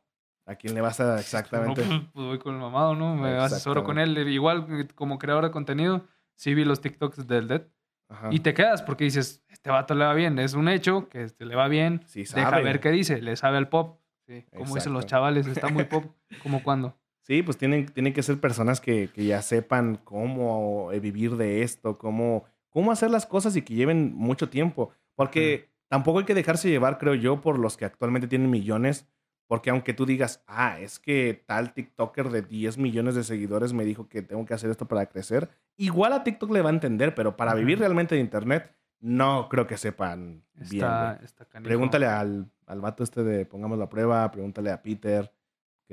[0.45, 1.81] ¿A quién le vas a exactamente?
[1.85, 3.15] No, pues, pues voy con el mamado, ¿no?
[3.15, 4.17] Me asesoro con él.
[4.27, 7.69] Igual eh, como creador de contenido, sí vi los TikToks del.
[8.09, 8.27] Ajá.
[8.31, 10.37] Y te quedas porque dices, este vato le va bien.
[10.39, 12.01] Es un hecho que este le va bien.
[12.07, 13.21] Sí Deja ver qué dice.
[13.21, 14.01] Le sabe al pop.
[14.27, 16.05] Sí, como dicen los chavales, está muy pop.
[16.41, 16.97] ¿Como cuando?
[17.23, 21.63] Sí, pues tienen, tienen que ser personas que, que ya sepan cómo eh, vivir de
[21.63, 24.91] esto, cómo, cómo hacer las cosas y que lleven mucho tiempo.
[25.15, 29.07] Porque tampoco hay que dejarse llevar, creo yo, por los que actualmente tienen millones.
[29.47, 33.85] Porque aunque tú digas, ah, es que tal TikToker de 10 millones de seguidores me
[33.85, 37.15] dijo que tengo que hacer esto para crecer, igual a TikTok le va a entender,
[37.15, 40.83] pero para vivir realmente de Internet, no creo que sepan bien.
[40.83, 41.67] Está, está canijo.
[41.67, 45.31] Pregúntale al, al vato este de Pongamos la Prueba, pregúntale a Peter,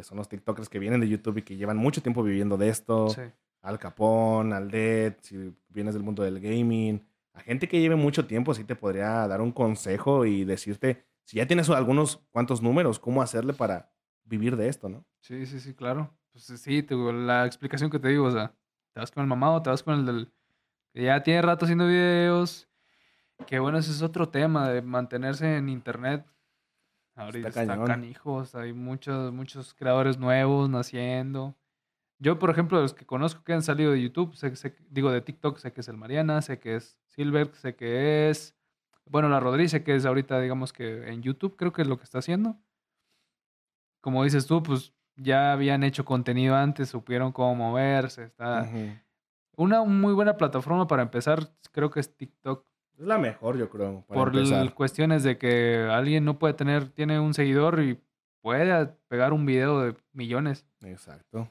[0.00, 2.70] que son los TikTokers que vienen de YouTube y que llevan mucho tiempo viviendo de
[2.70, 3.20] esto, Sí.
[3.60, 7.04] al Capón, al Dead, si vienes del mundo del gaming,
[7.34, 11.36] a gente que lleve mucho tiempo sí te podría dar un consejo y decirte, si
[11.36, 13.92] ya tienes algunos cuantos números, cómo hacerle para
[14.24, 15.04] vivir de esto, ¿no?
[15.20, 16.10] Sí, sí, sí, claro.
[16.32, 18.54] Pues sí, te la explicación que te digo, o sea,
[18.94, 20.32] te vas con el mamado, te vas con el del
[20.94, 22.68] que ya tiene rato haciendo videos.
[23.46, 26.24] Que bueno, ese es otro tema de mantenerse en internet.
[27.20, 27.86] Ahorita Está está, cañón.
[27.86, 31.54] canijos, hay muchos, muchos creadores nuevos naciendo.
[32.18, 35.20] Yo, por ejemplo, los que conozco que han salido de YouTube, sé, sé- digo de
[35.20, 38.54] TikTok, sé que es el Mariana, sé que es Silver, sé que es,
[39.06, 41.96] bueno, la Rodríguez, sé que es ahorita, digamos que en YouTube, creo que es lo
[41.98, 42.58] que está haciendo
[44.02, 48.24] como dices tú, pues ya habían hecho contenido antes, supieron cómo moverse.
[48.24, 48.66] Está...
[49.56, 52.64] Una muy buena plataforma para empezar, creo que es TikTok.
[52.98, 54.74] Es la mejor, yo creo, para por empezar.
[54.74, 57.98] cuestiones de que alguien no puede tener, tiene un seguidor y
[58.42, 60.66] puede pegar un video de millones.
[60.82, 61.50] Exacto.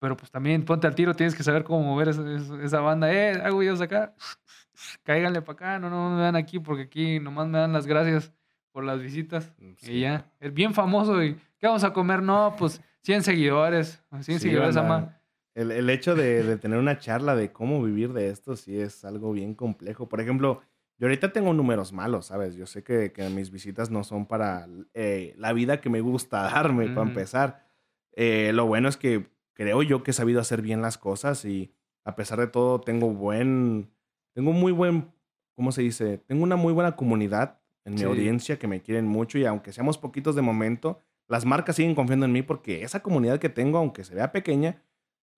[0.00, 3.12] Pero pues también ponte al tiro, tienes que saber cómo mover esa, banda.
[3.12, 4.14] Eh, hago videos acá,
[5.04, 8.32] cáiganle para acá, no, no me dan aquí porque aquí nomás me dan las gracias
[8.72, 9.52] por las visitas.
[9.76, 9.92] Sí.
[9.92, 11.22] Y ya, es bien famoso.
[11.22, 12.22] ¿Y qué vamos a comer?
[12.22, 14.02] No, pues 100 seguidores.
[14.10, 15.19] 100 Sí, seguidores, ama.
[15.54, 19.04] El, el hecho de, de tener una charla de cómo vivir de esto sí es
[19.04, 20.08] algo bien complejo.
[20.08, 20.60] Por ejemplo,
[20.98, 22.54] yo ahorita tengo números malos, ¿sabes?
[22.54, 26.42] Yo sé que, que mis visitas no son para eh, la vida que me gusta
[26.52, 27.66] darme, para empezar.
[28.12, 31.72] Eh, lo bueno es que, creo yo que he sabido hacer bien las cosas y
[32.04, 33.90] a pesar de todo tengo buen,
[34.32, 35.10] tengo muy buen,
[35.54, 36.18] ¿cómo se dice?
[36.18, 38.04] Tengo una muy buena comunidad en mi Sí.
[38.04, 42.26] audiencia que me quieren mucho y aunque seamos poquitos de momento, las marcas siguen confiando
[42.26, 44.82] en mí porque esa comunidad que tengo, aunque se vea pequeña,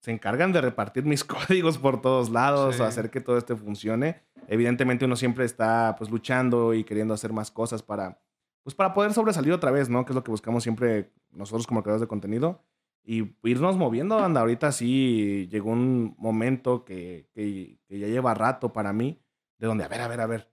[0.03, 2.83] se encargan de repartir mis códigos por todos lados, Sí.
[2.83, 4.21] hacer que todo esto funcione.
[4.49, 8.21] Evidentemente uno siempre está pues luchando y queriendo hacer más cosas para
[8.65, 10.05] pues para poder sobresalir otra vez, ¿no?
[10.05, 12.63] Que es lo que buscamos siempre nosotros como creadores de contenido
[13.05, 18.73] y irnos moviendo, anda, ahorita sí llegó un momento que, que, que ya lleva rato
[18.73, 19.21] para mí
[19.59, 20.49] de donde, a ver, a ver, a ver,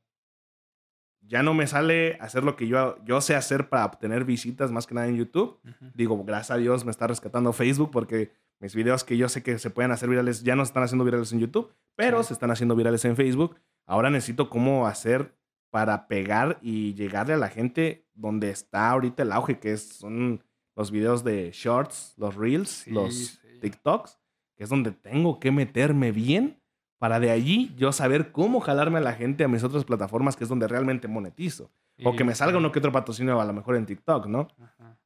[1.22, 4.88] ya no me sale hacer lo que yo, yo sé hacer para obtener visitas más
[4.88, 5.60] que nada en YouTube.
[5.94, 9.58] Digo, gracias a Dios me está rescatando Facebook porque mis videos que yo sé que
[9.60, 12.28] se pueden hacer virales ya no se están haciendo virales en YouTube, pero Sí.
[12.30, 13.56] se están haciendo virales en Facebook.
[13.86, 15.36] Ahora necesito cómo hacer
[15.72, 20.44] para pegar y llegarle a la gente donde está ahorita el auge, que es, son
[20.76, 23.60] los videos de shorts, los reels, Sí, los sí.
[23.62, 24.18] TikToks,
[24.58, 26.60] que es donde tengo que meterme bien
[26.98, 30.44] para de allí yo saber cómo jalarme a la gente a mis otras plataformas, que
[30.44, 31.72] es donde realmente monetizo.
[32.04, 34.48] O que me salga uno que otro patrocinio a lo mejor en TikTok, ¿no?
[34.58, 34.99] Ajá.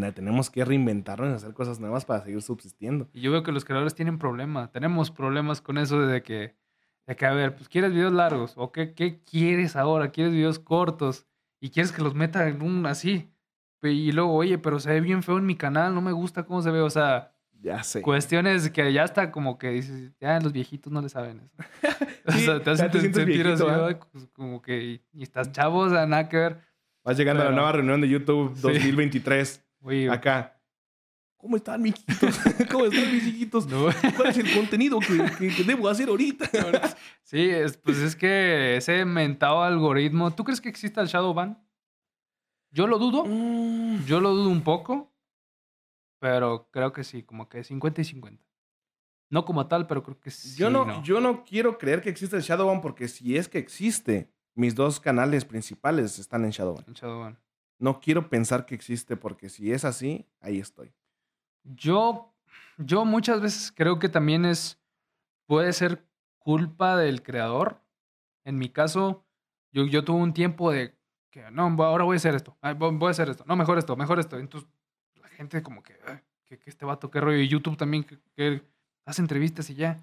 [0.00, 3.08] Ten- Tenemos que reinventarnos y hacer cosas nuevas para seguir subsistiendo.
[3.12, 4.72] Y yo veo que los creadores tienen problemas.
[4.72, 6.54] Tenemos problemas con eso de que,
[7.06, 8.54] de que a ver, pues quieres videos largos.
[8.56, 10.10] ¿O qué, qué quieres ahora?
[10.10, 11.26] ¿Quieres videos cortos?
[11.60, 13.28] Y quieres que los meta en un así.
[13.82, 15.94] Y luego, oye, pero se ve bien feo en mi canal.
[15.94, 16.80] No me gusta cómo se ve.
[16.80, 18.00] O sea, Ya sé.
[18.00, 21.56] cuestiones que ya está como que dices, ya los viejitos no le saben eso.
[22.26, 23.84] o sea, te hacen sentir así, viejito, ¿eh?
[23.88, 26.60] ay, pues, como que, y, y estás chavo, o sea, nada que ver.
[27.04, 28.62] Vas llegando a la nueva reunión de YouTube Sí.
[28.62, 29.61] 2023.
[29.82, 30.58] Oye, Acá.
[31.36, 32.38] ¿Cómo están, mis chiquitos?
[32.70, 33.66] ¿Cómo están, mis chiquitos?
[33.66, 33.86] no.
[34.16, 36.48] ¿Cuál es el contenido que, que- que debo hacer ahorita?
[37.24, 41.58] Sí, es, pues es que ese mentado algoritmo, ¿tú crees que exista el Shadowban?
[42.70, 45.12] Yo lo dudo, Mm, yo lo dudo un poco,
[46.20, 48.44] pero creo que sí, como que 50 y 50.
[49.30, 50.56] No como tal, pero creo que sí.
[50.58, 54.30] yo, no, yo no quiero creer que existe el Shadowban porque si es que existe,
[54.54, 56.84] mis dos canales principales están en Shadowban.
[56.86, 57.38] El Shadowban.
[57.82, 60.94] No quiero pensar que existe porque si es así, ahí estoy.
[61.64, 62.32] Yo,
[62.78, 64.80] yo muchas veces creo que también es,
[65.46, 66.06] puede ser
[66.38, 67.82] culpa del creador.
[68.44, 69.26] En mi caso,
[69.72, 70.96] yo, yo tuve un tiempo de
[71.30, 74.20] que no, ahora voy a hacer esto, voy a hacer esto, no, mejor esto, mejor
[74.20, 74.38] esto.
[74.38, 74.70] Entonces,
[75.20, 77.38] la gente como que, "Ay, que, que este vato, qué rollo.
[77.38, 78.62] Y YouTube también, que, que
[79.04, 80.00] hace entrevistas y ya.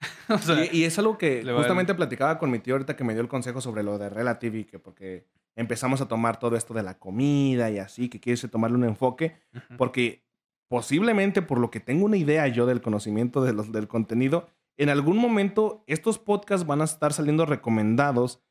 [0.28, 3.14] o sea, y, y es algo que justamente platicaba con mi tío ahorita que me
[3.14, 6.74] dio el consejo sobre lo de Relative y que porque empezamos a tomar todo esto
[6.74, 10.24] de la comida y así, que quieres tomarle un enfoque, ujú, porque
[10.68, 14.88] posiblemente por lo que tengo una idea yo del conocimiento de los, del contenido, en
[14.88, 18.42] algún momento estos podcasts van a estar saliendo recomendados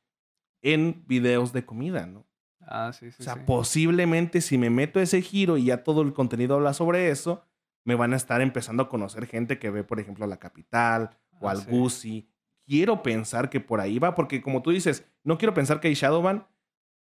[0.61, 2.25] en videos de comida, ¿no?
[2.61, 3.41] ah, sí, sí, O sea, sí.
[3.45, 7.43] posiblemente si me meto ese giro y ya todo el contenido habla sobre eso,
[7.83, 11.09] me van a estar empezando a conocer gente que ve, por ejemplo, La Capital
[11.41, 11.69] o Ah, al sí.
[11.69, 12.29] Gucci.
[12.65, 15.95] Quiero pensar que por ahí va, porque como tú dices, no quiero pensar que hay
[15.95, 16.47] Shadowban,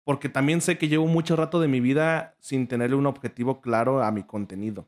[0.04, 4.04] porque también sé que llevo mucho rato de mi vida sin tenerle un objetivo claro
[4.04, 4.88] a mi contenido.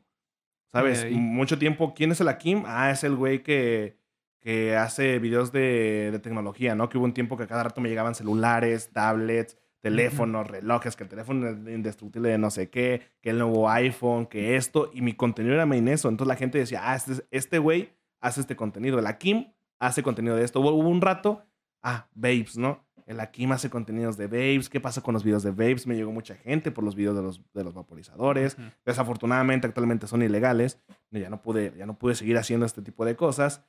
[0.72, 1.06] ¿Sabes?
[1.10, 2.62] Mucho tiempo, ¿quién es el Akim?
[2.66, 3.98] Ah, es el güey que,
[4.40, 6.88] que hace videos de, de tecnología, ¿no?
[6.88, 11.10] Que hubo un tiempo que cada rato me llegaban celulares, tablets, teléfonos, relojes, que el
[11.10, 15.12] teléfono es indestructible de no sé qué, que el nuevo iPhone, que esto, y mi
[15.12, 16.08] contenido era main eso.
[16.08, 17.90] Entonces la gente decía, ah, este, este güey
[18.20, 18.98] hace este contenido.
[18.98, 20.60] El Akim hace contenido de esto.
[20.60, 21.44] Hubo, hubo un rato,
[21.82, 22.82] ah, Babes, ¿no?
[23.12, 24.68] El Akim hace contenidos de Babes.
[24.68, 25.86] ¿Qué pasa con los videos de Babes?
[25.86, 28.54] Me llegó mucha gente por los videos de los, de los vaporizadores.
[28.58, 28.68] Ujú.
[28.84, 30.80] Desafortunadamente actualmente son ilegales.
[31.10, 33.64] Ya no pude, ya no pude seguir haciendo este tipo de cosas.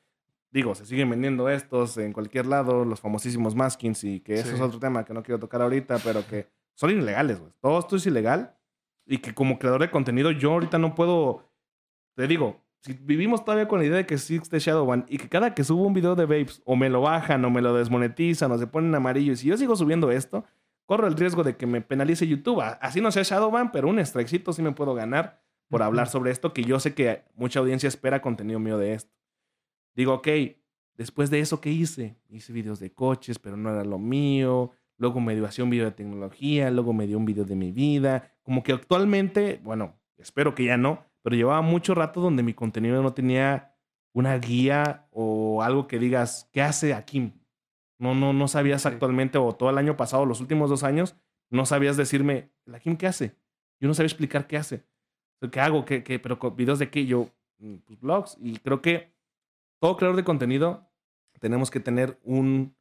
[0.51, 4.55] Digo, se siguen vendiendo estos en cualquier lado, los famosísimos maskins y que eso Sí.
[4.55, 7.51] es otro tema que no quiero tocar ahorita, pero que son ilegales, güey.
[7.59, 8.55] Todo esto es ilegal
[9.05, 11.49] y que como creador de contenido yo ahorita no puedo,
[12.15, 15.53] te digo, si vivimos todavía con la idea de que existe Shadowban y que cada
[15.53, 18.57] que subo un video de Vapes o me lo bajan o me lo desmonetizan o
[18.57, 20.43] se ponen amarillo y si yo sigo subiendo esto,
[20.85, 22.61] corro el riesgo de que me penalice YouTube.
[22.81, 26.53] Así no sea Shadowban, pero un strikecito sí me puedo ganar por hablar sobre esto,
[26.53, 29.14] que yo sé que mucha audiencia espera contenido mío de esto.
[29.95, 30.27] Digo, ok,
[30.97, 32.18] después de eso, ¿qué hice?
[32.30, 34.72] Hice videos de coches, pero no era lo mío.
[34.97, 37.72] Luego me dio hacía un video de tecnología, luego me dio un video de mi
[37.72, 38.34] vida.
[38.43, 43.01] Como que actualmente, bueno, espero que ya no, pero llevaba mucho rato donde mi contenido
[43.01, 43.75] no tenía
[44.13, 47.31] una guía o algo que digas, ¿qué hace Akim?
[47.97, 48.89] No, no, no sabías Sí.
[48.89, 51.15] actualmente, o todo el año pasado, los últimos dos años,
[51.49, 53.35] no sabías decirme, ¿el Akim qué hace?
[53.79, 54.85] Yo no sabía explicar qué hace.
[55.51, 55.83] ¿Qué hago?
[55.85, 56.19] ¿Qué, qué?
[56.19, 57.05] ¿Pero videos de qué?
[57.05, 57.29] Yo,
[57.59, 58.37] "Mm, pues blogs.
[58.41, 59.13] Y creo que
[59.79, 60.89] todo creador de contenido
[61.39, 62.75] tenemos que tener un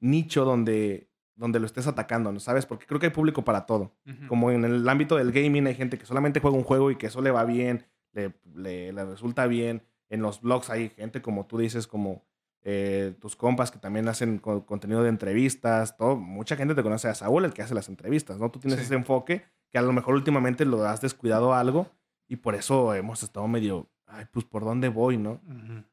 [0.00, 2.66] nicho donde, donde lo estés atacando, ¿no sabes?
[2.66, 3.92] Porque creo que hay público para todo.
[4.28, 7.06] Como en el ámbito del gaming hay gente que solamente juega un juego y que
[7.06, 9.82] eso le va bien, le, le- le resulta bien.
[10.10, 12.24] en los blogs hay gente como tú dices, como
[12.62, 17.08] eh, tus compas que también hacen co- contenido de entrevistas, todo, mucha gente te conoce
[17.08, 18.50] a Saúl, el que hace las entrevistas, ¿no?
[18.50, 18.84] Tú tienes Sí.
[18.86, 21.88] ese enfoque que a lo mejor últimamente lo has descuidado algo
[22.28, 25.40] y por eso hemos estado medio, ay, pues por dónde voy, ¿no?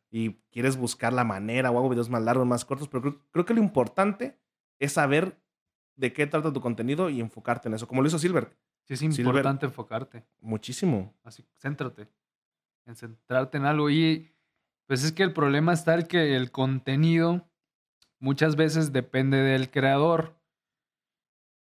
[0.09, 3.45] Y quieres buscar la manera o hago videos más largos, más cortos, pero creo, creo
[3.45, 4.37] que lo importante
[4.79, 5.39] es saber
[5.95, 8.99] de qué trata tu contenido y enfocarte en eso, como lo hizo Silver, Sí, es
[8.99, 9.19] Silver.
[9.19, 10.23] importante enfocarte.
[10.39, 11.13] muchísimo.
[11.23, 12.07] Así, céntrate.
[12.85, 13.89] En centrarte en algo.
[13.89, 14.31] Y
[14.85, 17.45] pues es que el problema está el que el contenido
[18.19, 20.37] muchas veces depende del creador.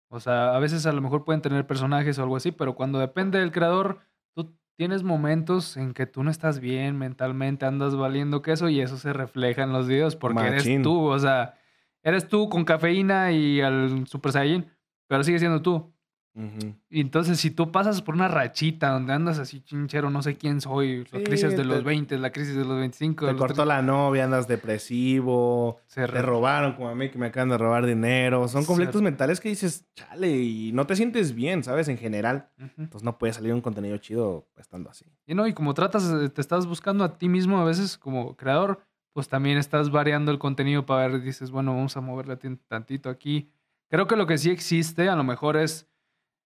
[0.08, 2.98] O sea, a veces a lo mejor pueden tener personajes o algo así, pero cuando
[2.98, 4.00] depende del creador,
[4.34, 8.96] tú tienes momentos en que tú no estás bien mentalmente, andas valiendo queso y eso
[8.96, 11.04] se refleja en los videos porque eres tú.
[11.04, 11.58] O sea,
[12.02, 14.66] eres tú con cafeína y al Super Saiyan,
[15.08, 15.92] pero sigue siendo tú.
[16.32, 16.76] Ujú.
[16.88, 20.60] Y entonces, si tú pasas por una rachita donde andas así chinchero, no sé quién
[20.60, 23.38] soy, la Sí, crisis de te- los 20, la crisis de los 25, de Te
[23.38, 27.26] los cortó la novia, andas depresivo, 30, se te robaron como a mí que me
[27.26, 28.46] acaban de robar dinero.
[28.48, 31.88] Son conflictos mentales que dices, chale, y no te sientes bien, ¿sabes?
[31.88, 32.48] En general.
[32.58, 32.70] Ujú.
[32.78, 35.04] Entonces no puede salir un contenido chido estando así.
[35.26, 38.36] Y no, y como tratas, eh, te estás buscando a ti mismo a veces como
[38.36, 38.80] creador,
[39.12, 42.36] pues también estás variando el contenido para ver, dices, bueno, vamos a moverle
[42.68, 43.50] tantito aquí.
[43.88, 45.88] Creo que lo que sí existe a lo mejor es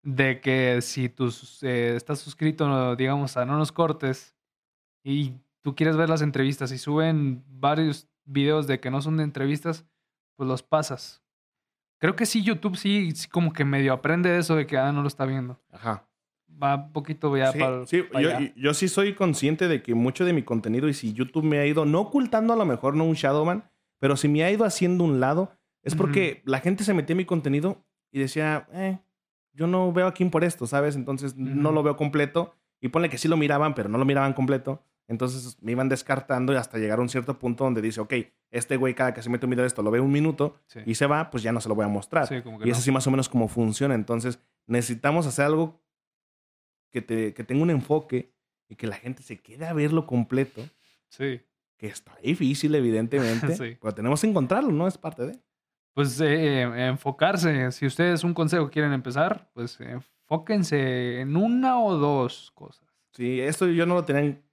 [0.03, 4.35] de que si tú eh, estás suscrito, digamos, a No Nos Cortes
[5.03, 9.23] y tú quieres ver las entrevistas y suben varios videos de que no son de
[9.23, 9.85] entrevistas,
[10.35, 11.23] pues los pasas.
[11.99, 15.01] Creo que sí, YouTube sí, como que medio aprende de eso de que, ah, no
[15.01, 15.59] lo está viendo.
[15.71, 16.06] Ajá.
[16.61, 20.25] Va un poquito ya sí, para sí, yo, yo sí soy consciente de que mucho
[20.25, 23.03] de mi contenido, y si YouTube me ha ido, no ocultando a lo mejor no
[23.05, 23.69] un Shadowman,
[23.99, 25.51] pero si me ha ido haciendo un lado,
[25.83, 28.99] es porque la gente se metía en mi contenido y decía, eh,
[29.53, 30.95] yo no veo a Kim por esto, ¿sabes?
[30.95, 32.55] Entonces no lo veo completo.
[32.79, 34.83] Y ponle que sí lo miraban, pero no lo miraban completo.
[35.07, 38.13] Entonces me iban descartando y hasta llegar a un cierto punto donde dice, ok,
[38.51, 40.81] este güey cada que se mete un video de esto lo ve un minuto Sí.
[40.85, 42.27] y se va, pues ya no se lo voy a mostrar.
[42.27, 42.79] Sí, Y es no.
[42.79, 43.95] así más o menos como funciona.
[43.95, 45.79] Entonces, necesitamos hacer algo
[46.91, 48.33] que, te, que tenga un enfoque
[48.69, 50.61] y que la gente se quede a verlo completo,
[51.09, 51.41] Sí.
[51.77, 53.77] que está difícil, evidentemente, Sí.
[53.81, 54.87] pero tenemos que encontrarlo, ¿no?
[54.87, 55.39] Es parte de...
[55.93, 57.71] Pues eh, enfocarse.
[57.71, 62.87] Si ustedes un consejo quieren empezar, pues enfóquense en una o dos cosas.
[63.13, 64.43] Sí, esto yo no lo tenía en,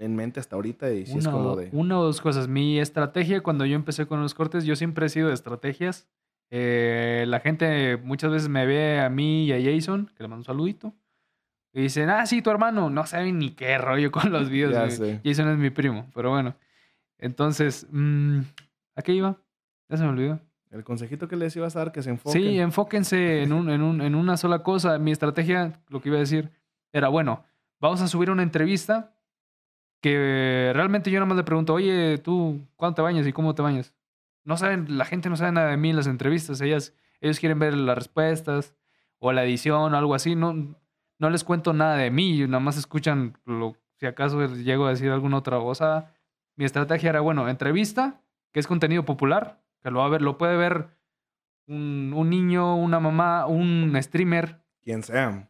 [0.00, 1.68] en mente hasta ahorita y sí es una, como o, de...
[1.72, 2.48] una o dos cosas.
[2.48, 6.08] Mi estrategia cuando yo empecé con los cortes, yo siempre he sido de estrategias.
[6.50, 10.40] Eh, la gente muchas veces me ve a mí y a Jason, que le mando
[10.40, 10.94] un saludito,
[11.78, 12.90] y dicen, ah, sí, tu hermano.
[12.90, 14.72] No saben ni qué rollo con los videos.
[14.72, 15.20] Ya sé.
[15.24, 16.54] Jason es mi primo, pero bueno.
[17.18, 18.40] Entonces, mm,
[18.96, 19.36] ¿a qué iba?
[19.88, 20.40] Ya se me olvidó.
[20.70, 22.42] El consejito que les ibas a dar, que se enfoquen.
[22.42, 24.98] Sí, enfóquense en, un, en, un- en una sola cosa.
[24.98, 26.50] Mi estrategia, lo que iba a decir,
[26.92, 27.44] era, bueno,
[27.80, 29.14] vamos a subir una entrevista
[30.00, 33.62] que realmente yo nada más le pregunto, oye, tú, ¿cuándo te bañas y cómo te
[33.62, 33.94] bañas?
[34.44, 36.60] No saben, la gente no sabe nada de mí en las entrevistas.
[36.60, 38.74] Ellas, ellos quieren ver las respuestas
[39.18, 40.36] o la edición o algo así.
[40.36, 40.54] No,
[41.18, 44.90] no les cuento nada de mí, nada más escuchan lo, si acaso les llego a
[44.90, 46.12] decir alguna otra cosa.
[46.56, 48.20] Mi estrategia era, bueno, entrevista,
[48.52, 50.88] que es contenido popular, que lo va a ver, lo puede ver
[51.66, 55.48] un, un niño, una mamá, un streamer, Quien sea.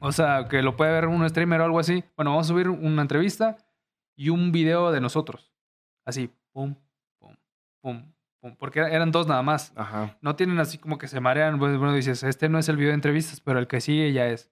[0.00, 2.04] o sea, que lo puede ver un streamer o algo así.
[2.16, 3.56] Bueno, vamos a subir una entrevista
[4.16, 5.52] y un video de nosotros.
[6.04, 6.74] Así, pum,
[7.20, 7.36] pum,
[7.80, 8.56] pum, pum.
[8.58, 9.72] Porque era- eran dos nada más.
[9.76, 10.16] Ajá.
[10.20, 11.58] No tienen así como que se marean.
[11.58, 14.26] Pues, bueno, dices, este no es el video de entrevistas, pero el que sigue ya
[14.26, 14.50] es.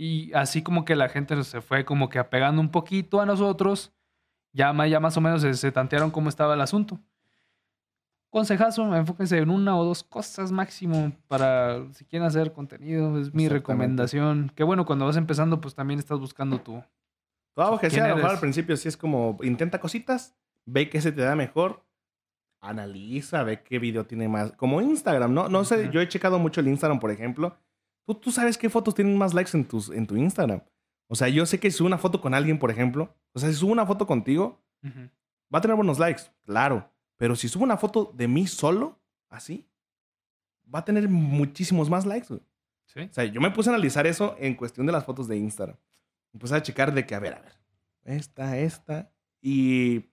[0.00, 3.92] Y así como que la gente se fue como que apegando un poquito a nosotros.
[4.50, 6.98] Ya, ya más o menos se, se tantearon cómo estaba el asunto.
[8.30, 13.20] Consejazo, enfóquense en una o dos cosas máximo para si quieren hacer contenido.
[13.20, 14.50] Es mi recomendación.
[14.54, 16.82] Que bueno, cuando vas empezando, pues también estás buscando tu.
[17.52, 18.38] Todo que ¿Quién sea, a lo mejor eres?
[18.38, 21.84] al principio sí es como, intenta cositas, ve qué se te da mejor,
[22.62, 24.52] analiza, ve qué video tiene más.
[24.52, 25.50] Como Instagram, ¿no?
[25.50, 27.58] No sé, yo he checado mucho el Instagram, por ejemplo.
[28.18, 30.62] Tú, sabes qué fotos tienen más likes en, tus, en tu Instagram.
[31.06, 33.48] O sea, yo sé que si subo una foto con alguien, por ejemplo, o sea,
[33.48, 34.62] si subo una foto contigo,
[35.52, 36.88] va a tener buenos likes, claro.
[37.16, 39.68] Pero si subo una foto de mí solo, así,
[40.72, 42.32] va a tener muchísimos más likes.
[42.32, 42.40] O
[43.12, 45.76] sea, yo me puse a analizar eso en cuestión de las fotos de Instagram.
[46.32, 47.52] Me puse a checar de que, a ver, a ver,
[48.04, 49.10] esta, esta.
[49.40, 50.10] Y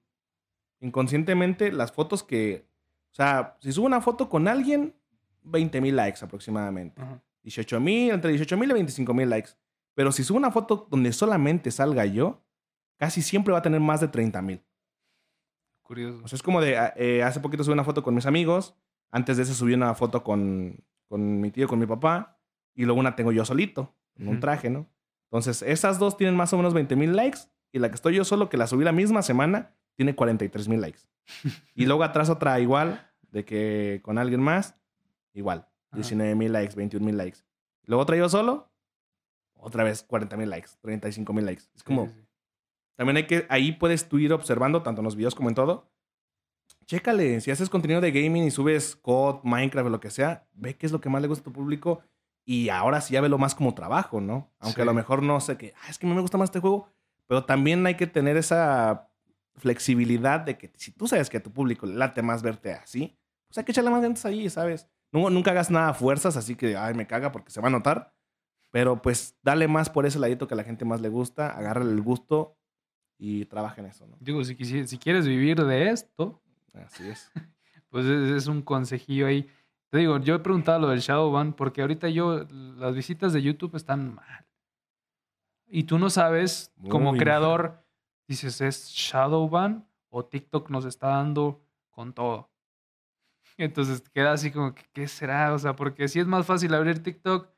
[0.79, 2.67] inconscientemente las fotos que,
[3.11, 4.95] o sea, si subo una foto con alguien,
[5.43, 7.01] 20 mil likes aproximadamente.
[7.01, 7.19] Uh.
[7.47, 9.51] 18.000, entre 18.000 y 25.000 likes.
[9.95, 12.43] Pero si subo una foto donde solamente salga yo,
[12.97, 14.61] casi siempre va a tener más de 30.000.
[15.81, 16.21] Curioso.
[16.23, 18.75] O sea, es como de, ah, eh, hace poquito subí una foto con mis amigos,
[19.09, 22.37] antes de eso subí una foto con, con mi tío, con mi papá,
[22.75, 24.87] y luego una tengo yo solito, en un traje, ¿no?
[25.31, 27.39] Entonces, esas dos tienen más o menos 20.000 likes,
[27.71, 30.99] y la que estoy yo solo, que la subí la misma semana, tiene 43.000 likes.
[31.75, 34.75] y luego atrás otra igual, de que con alguien más,
[35.33, 35.67] igual.
[35.91, 35.97] Ajá.
[35.97, 37.39] 19 mil likes, 21 mil likes.
[37.83, 38.69] Luego otra yo solo,
[39.55, 41.63] otra vez 40 mil likes, 35 mil likes.
[41.75, 42.27] Es como, Sí, sí, sí.
[42.95, 45.89] también hay que, ahí puedes tú ir observando, tanto en los videos como en todo.
[46.85, 50.75] Chécale, si haces contenido de gaming y subes COD, Minecraft o lo que sea, ve
[50.77, 52.01] qué es lo que más le gusta a tu público
[52.45, 54.49] y ahora sí ya velo más como trabajo, ¿no?
[54.59, 56.47] Aunque a lo mejor no sé que, "Ah, es que a mí me gusta más
[56.47, 56.87] este juego,
[57.27, 59.09] pero también hay que tener esa
[59.57, 63.17] flexibilidad de que si tú sabes que a tu público le late más verte así,
[63.49, 64.87] pues hay que echarle más ganas ahí, ¿sabes?
[65.17, 67.71] Nu- nunca hagas nada a fuerzas, así que, ay, me caga porque se va a
[67.71, 68.13] notar.
[68.71, 71.91] Pero pues dale más por ese ladito que a la gente más le gusta, agárrale
[71.91, 72.57] el gusto
[73.17, 74.17] y trabaja en eso, ¿no?
[74.19, 74.55] Digo, si,
[74.87, 76.41] si quieres vivir de esto,
[76.73, 77.31] Así es.
[77.89, 79.49] pues es, es un consejillo ahí.
[79.89, 83.75] Te digo, yo he preguntado lo del Shadowban porque ahorita yo, las visitas de YouTube
[83.75, 84.45] están mal.
[85.65, 87.83] Y tú no sabes, como creador,
[88.27, 92.49] dices, ¿es Shadowban o TikTok nos está dando con todo?
[93.57, 95.53] Entonces queda así como, que, ¿qué será?
[95.53, 97.49] O sea, porque si es más fácil abrir TikTok,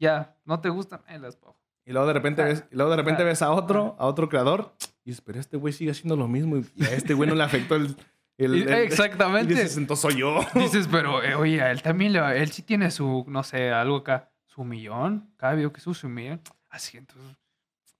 [0.00, 1.58] ya, no te gusta, me las pongo.
[1.84, 4.74] Y luego de repente ves, y luego de repente ves a otro, a otro creador,
[5.04, 7.42] y dices, pero este güey sigue haciendo lo mismo y a este güey no le
[7.44, 7.96] afectó el...
[8.36, 9.52] el- el- Exactamente.
[9.52, 10.40] Y dices, entonces soy yo.
[10.54, 13.70] Dices, pero eh, oye, a él también, le va- él sí tiene su, no sé,
[13.72, 16.40] algo acá, su millón, cada video que sube su millón.
[16.68, 17.36] Así, entonces,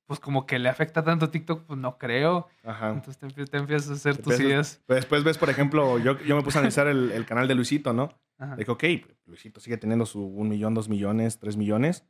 [0.09, 2.49] pues como que le afecta tanto TikTok, pues no creo.
[2.65, 2.91] Ajá.
[2.91, 4.83] Entonces te, empie- te empiezas a hacer Te tus ideas.
[4.89, 7.93] Después ves, por ejemplo, yo, yo me puse a analizar el, el canal de Luisito,
[7.93, 8.09] ¿no?
[8.39, 8.57] Ajá.
[8.57, 8.85] Dije, ok,
[9.27, 12.05] Luisito sigue teniendo su un millón, dos millones, tres millones,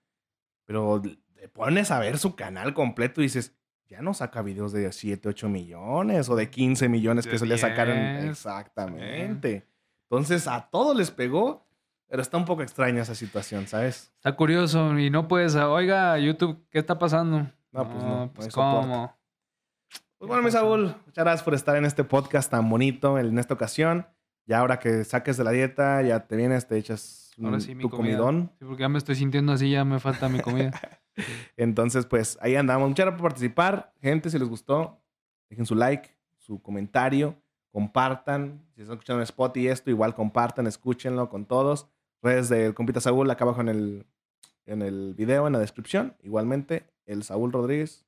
[0.64, 1.02] pero
[1.34, 3.54] te pones a ver su canal completo y dices,
[3.88, 7.58] ya no saca videos de 7, 8 millones o de 15 millones que De solía
[7.58, 7.88] sacar.
[7.90, 9.66] en- 10, Exactamente.
[10.10, 11.66] Entonces a todos les pegó,
[12.06, 14.12] pero está un poco extraña esa situación, ¿sabes?
[14.16, 17.50] Está curioso y no puedes, oiga, YouTube, ¿qué está pasando?
[17.72, 19.14] No, pues no, pues cómo.
[20.18, 23.54] Pues bueno, mi Saúl, muchas gracias por estar en este podcast tan bonito en esta
[23.54, 24.06] ocasión.
[24.46, 27.90] Ya ahora que saques de la dieta, ya te vienes, te echas Ahora sí, tu
[27.90, 28.50] comidón.
[28.58, 30.72] Sí, porque ya me estoy sintiendo así, ya me falta mi comida.
[31.56, 32.88] Entonces, pues ahí andamos.
[32.88, 33.92] Muchas gracias por participar.
[34.00, 35.00] Gente, si les gustó,
[35.48, 37.36] dejen su like, su comentario,
[37.70, 38.66] compartan.
[38.74, 41.88] Si están escuchando en Spotify y esto, igual compartan, escúchenlo con todos.
[42.22, 44.06] Redes del compita Saúl acá abajo en el,
[44.66, 46.16] en el video, en la descripción.
[46.22, 48.04] Igualmente, el Saúl Rodríguez.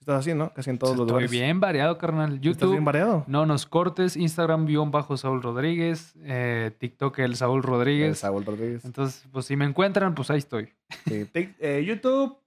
[0.00, 0.52] Estás así, ¿no?
[0.52, 1.30] Casi en todos los lugares.
[1.30, 2.34] bien variado, carnal.
[2.34, 3.24] ¿Estás YouTube, bien variado?
[3.26, 4.16] no nos cortes.
[4.16, 6.14] Instagram, guion bajo Saúl Rodríguez.
[6.22, 8.18] eh, TikTok, el Saúl El Rodríguez.
[8.18, 8.84] Saúl Rodríguez.
[8.84, 10.68] Entonces, pues si me encuentran, pues ahí estoy.
[11.06, 11.26] Sí,
[11.58, 12.38] eh, YouTube,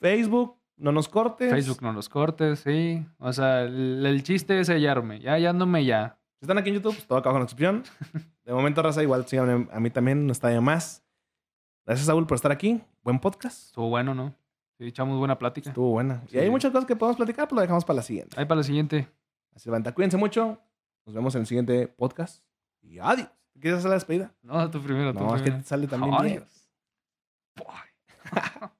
[0.00, 1.50] Facebook, no nos cortes.
[1.50, 3.04] Facebook no los cortes, sí.
[3.18, 5.20] O sea, el, el chiste es hallarme.
[5.20, 6.18] Ya hallándome ya.
[6.38, 8.30] Si están aquí en YouTube, pues, todo acá abajo en la descripción.
[8.44, 11.02] De momento, raza, igual síganme a mí también, no está de más.
[11.84, 12.80] Gracias, Saúl, por estar aquí.
[13.02, 13.66] Buen podcast.
[13.66, 14.34] Estuvo bueno, ¿no?
[14.78, 15.70] Sí, echamos buena plática.
[15.70, 16.22] Estuvo buena.
[16.30, 18.38] Y hay muchas cosas que podemos platicar, pero lo dejamos para la siguiente.
[18.38, 19.08] Ahí para la siguiente.
[19.54, 19.92] Así levanta.
[19.94, 20.58] Cuídense mucho.
[21.06, 22.44] Nos vemos en el siguiente podcast.
[22.82, 23.28] Y adiós.
[23.58, 24.34] ¿Quieres hacer la despedida?
[24.42, 25.64] No, tú primero, tú No, es que primero.
[25.66, 26.14] sale también.
[26.14, 26.68] Adiós.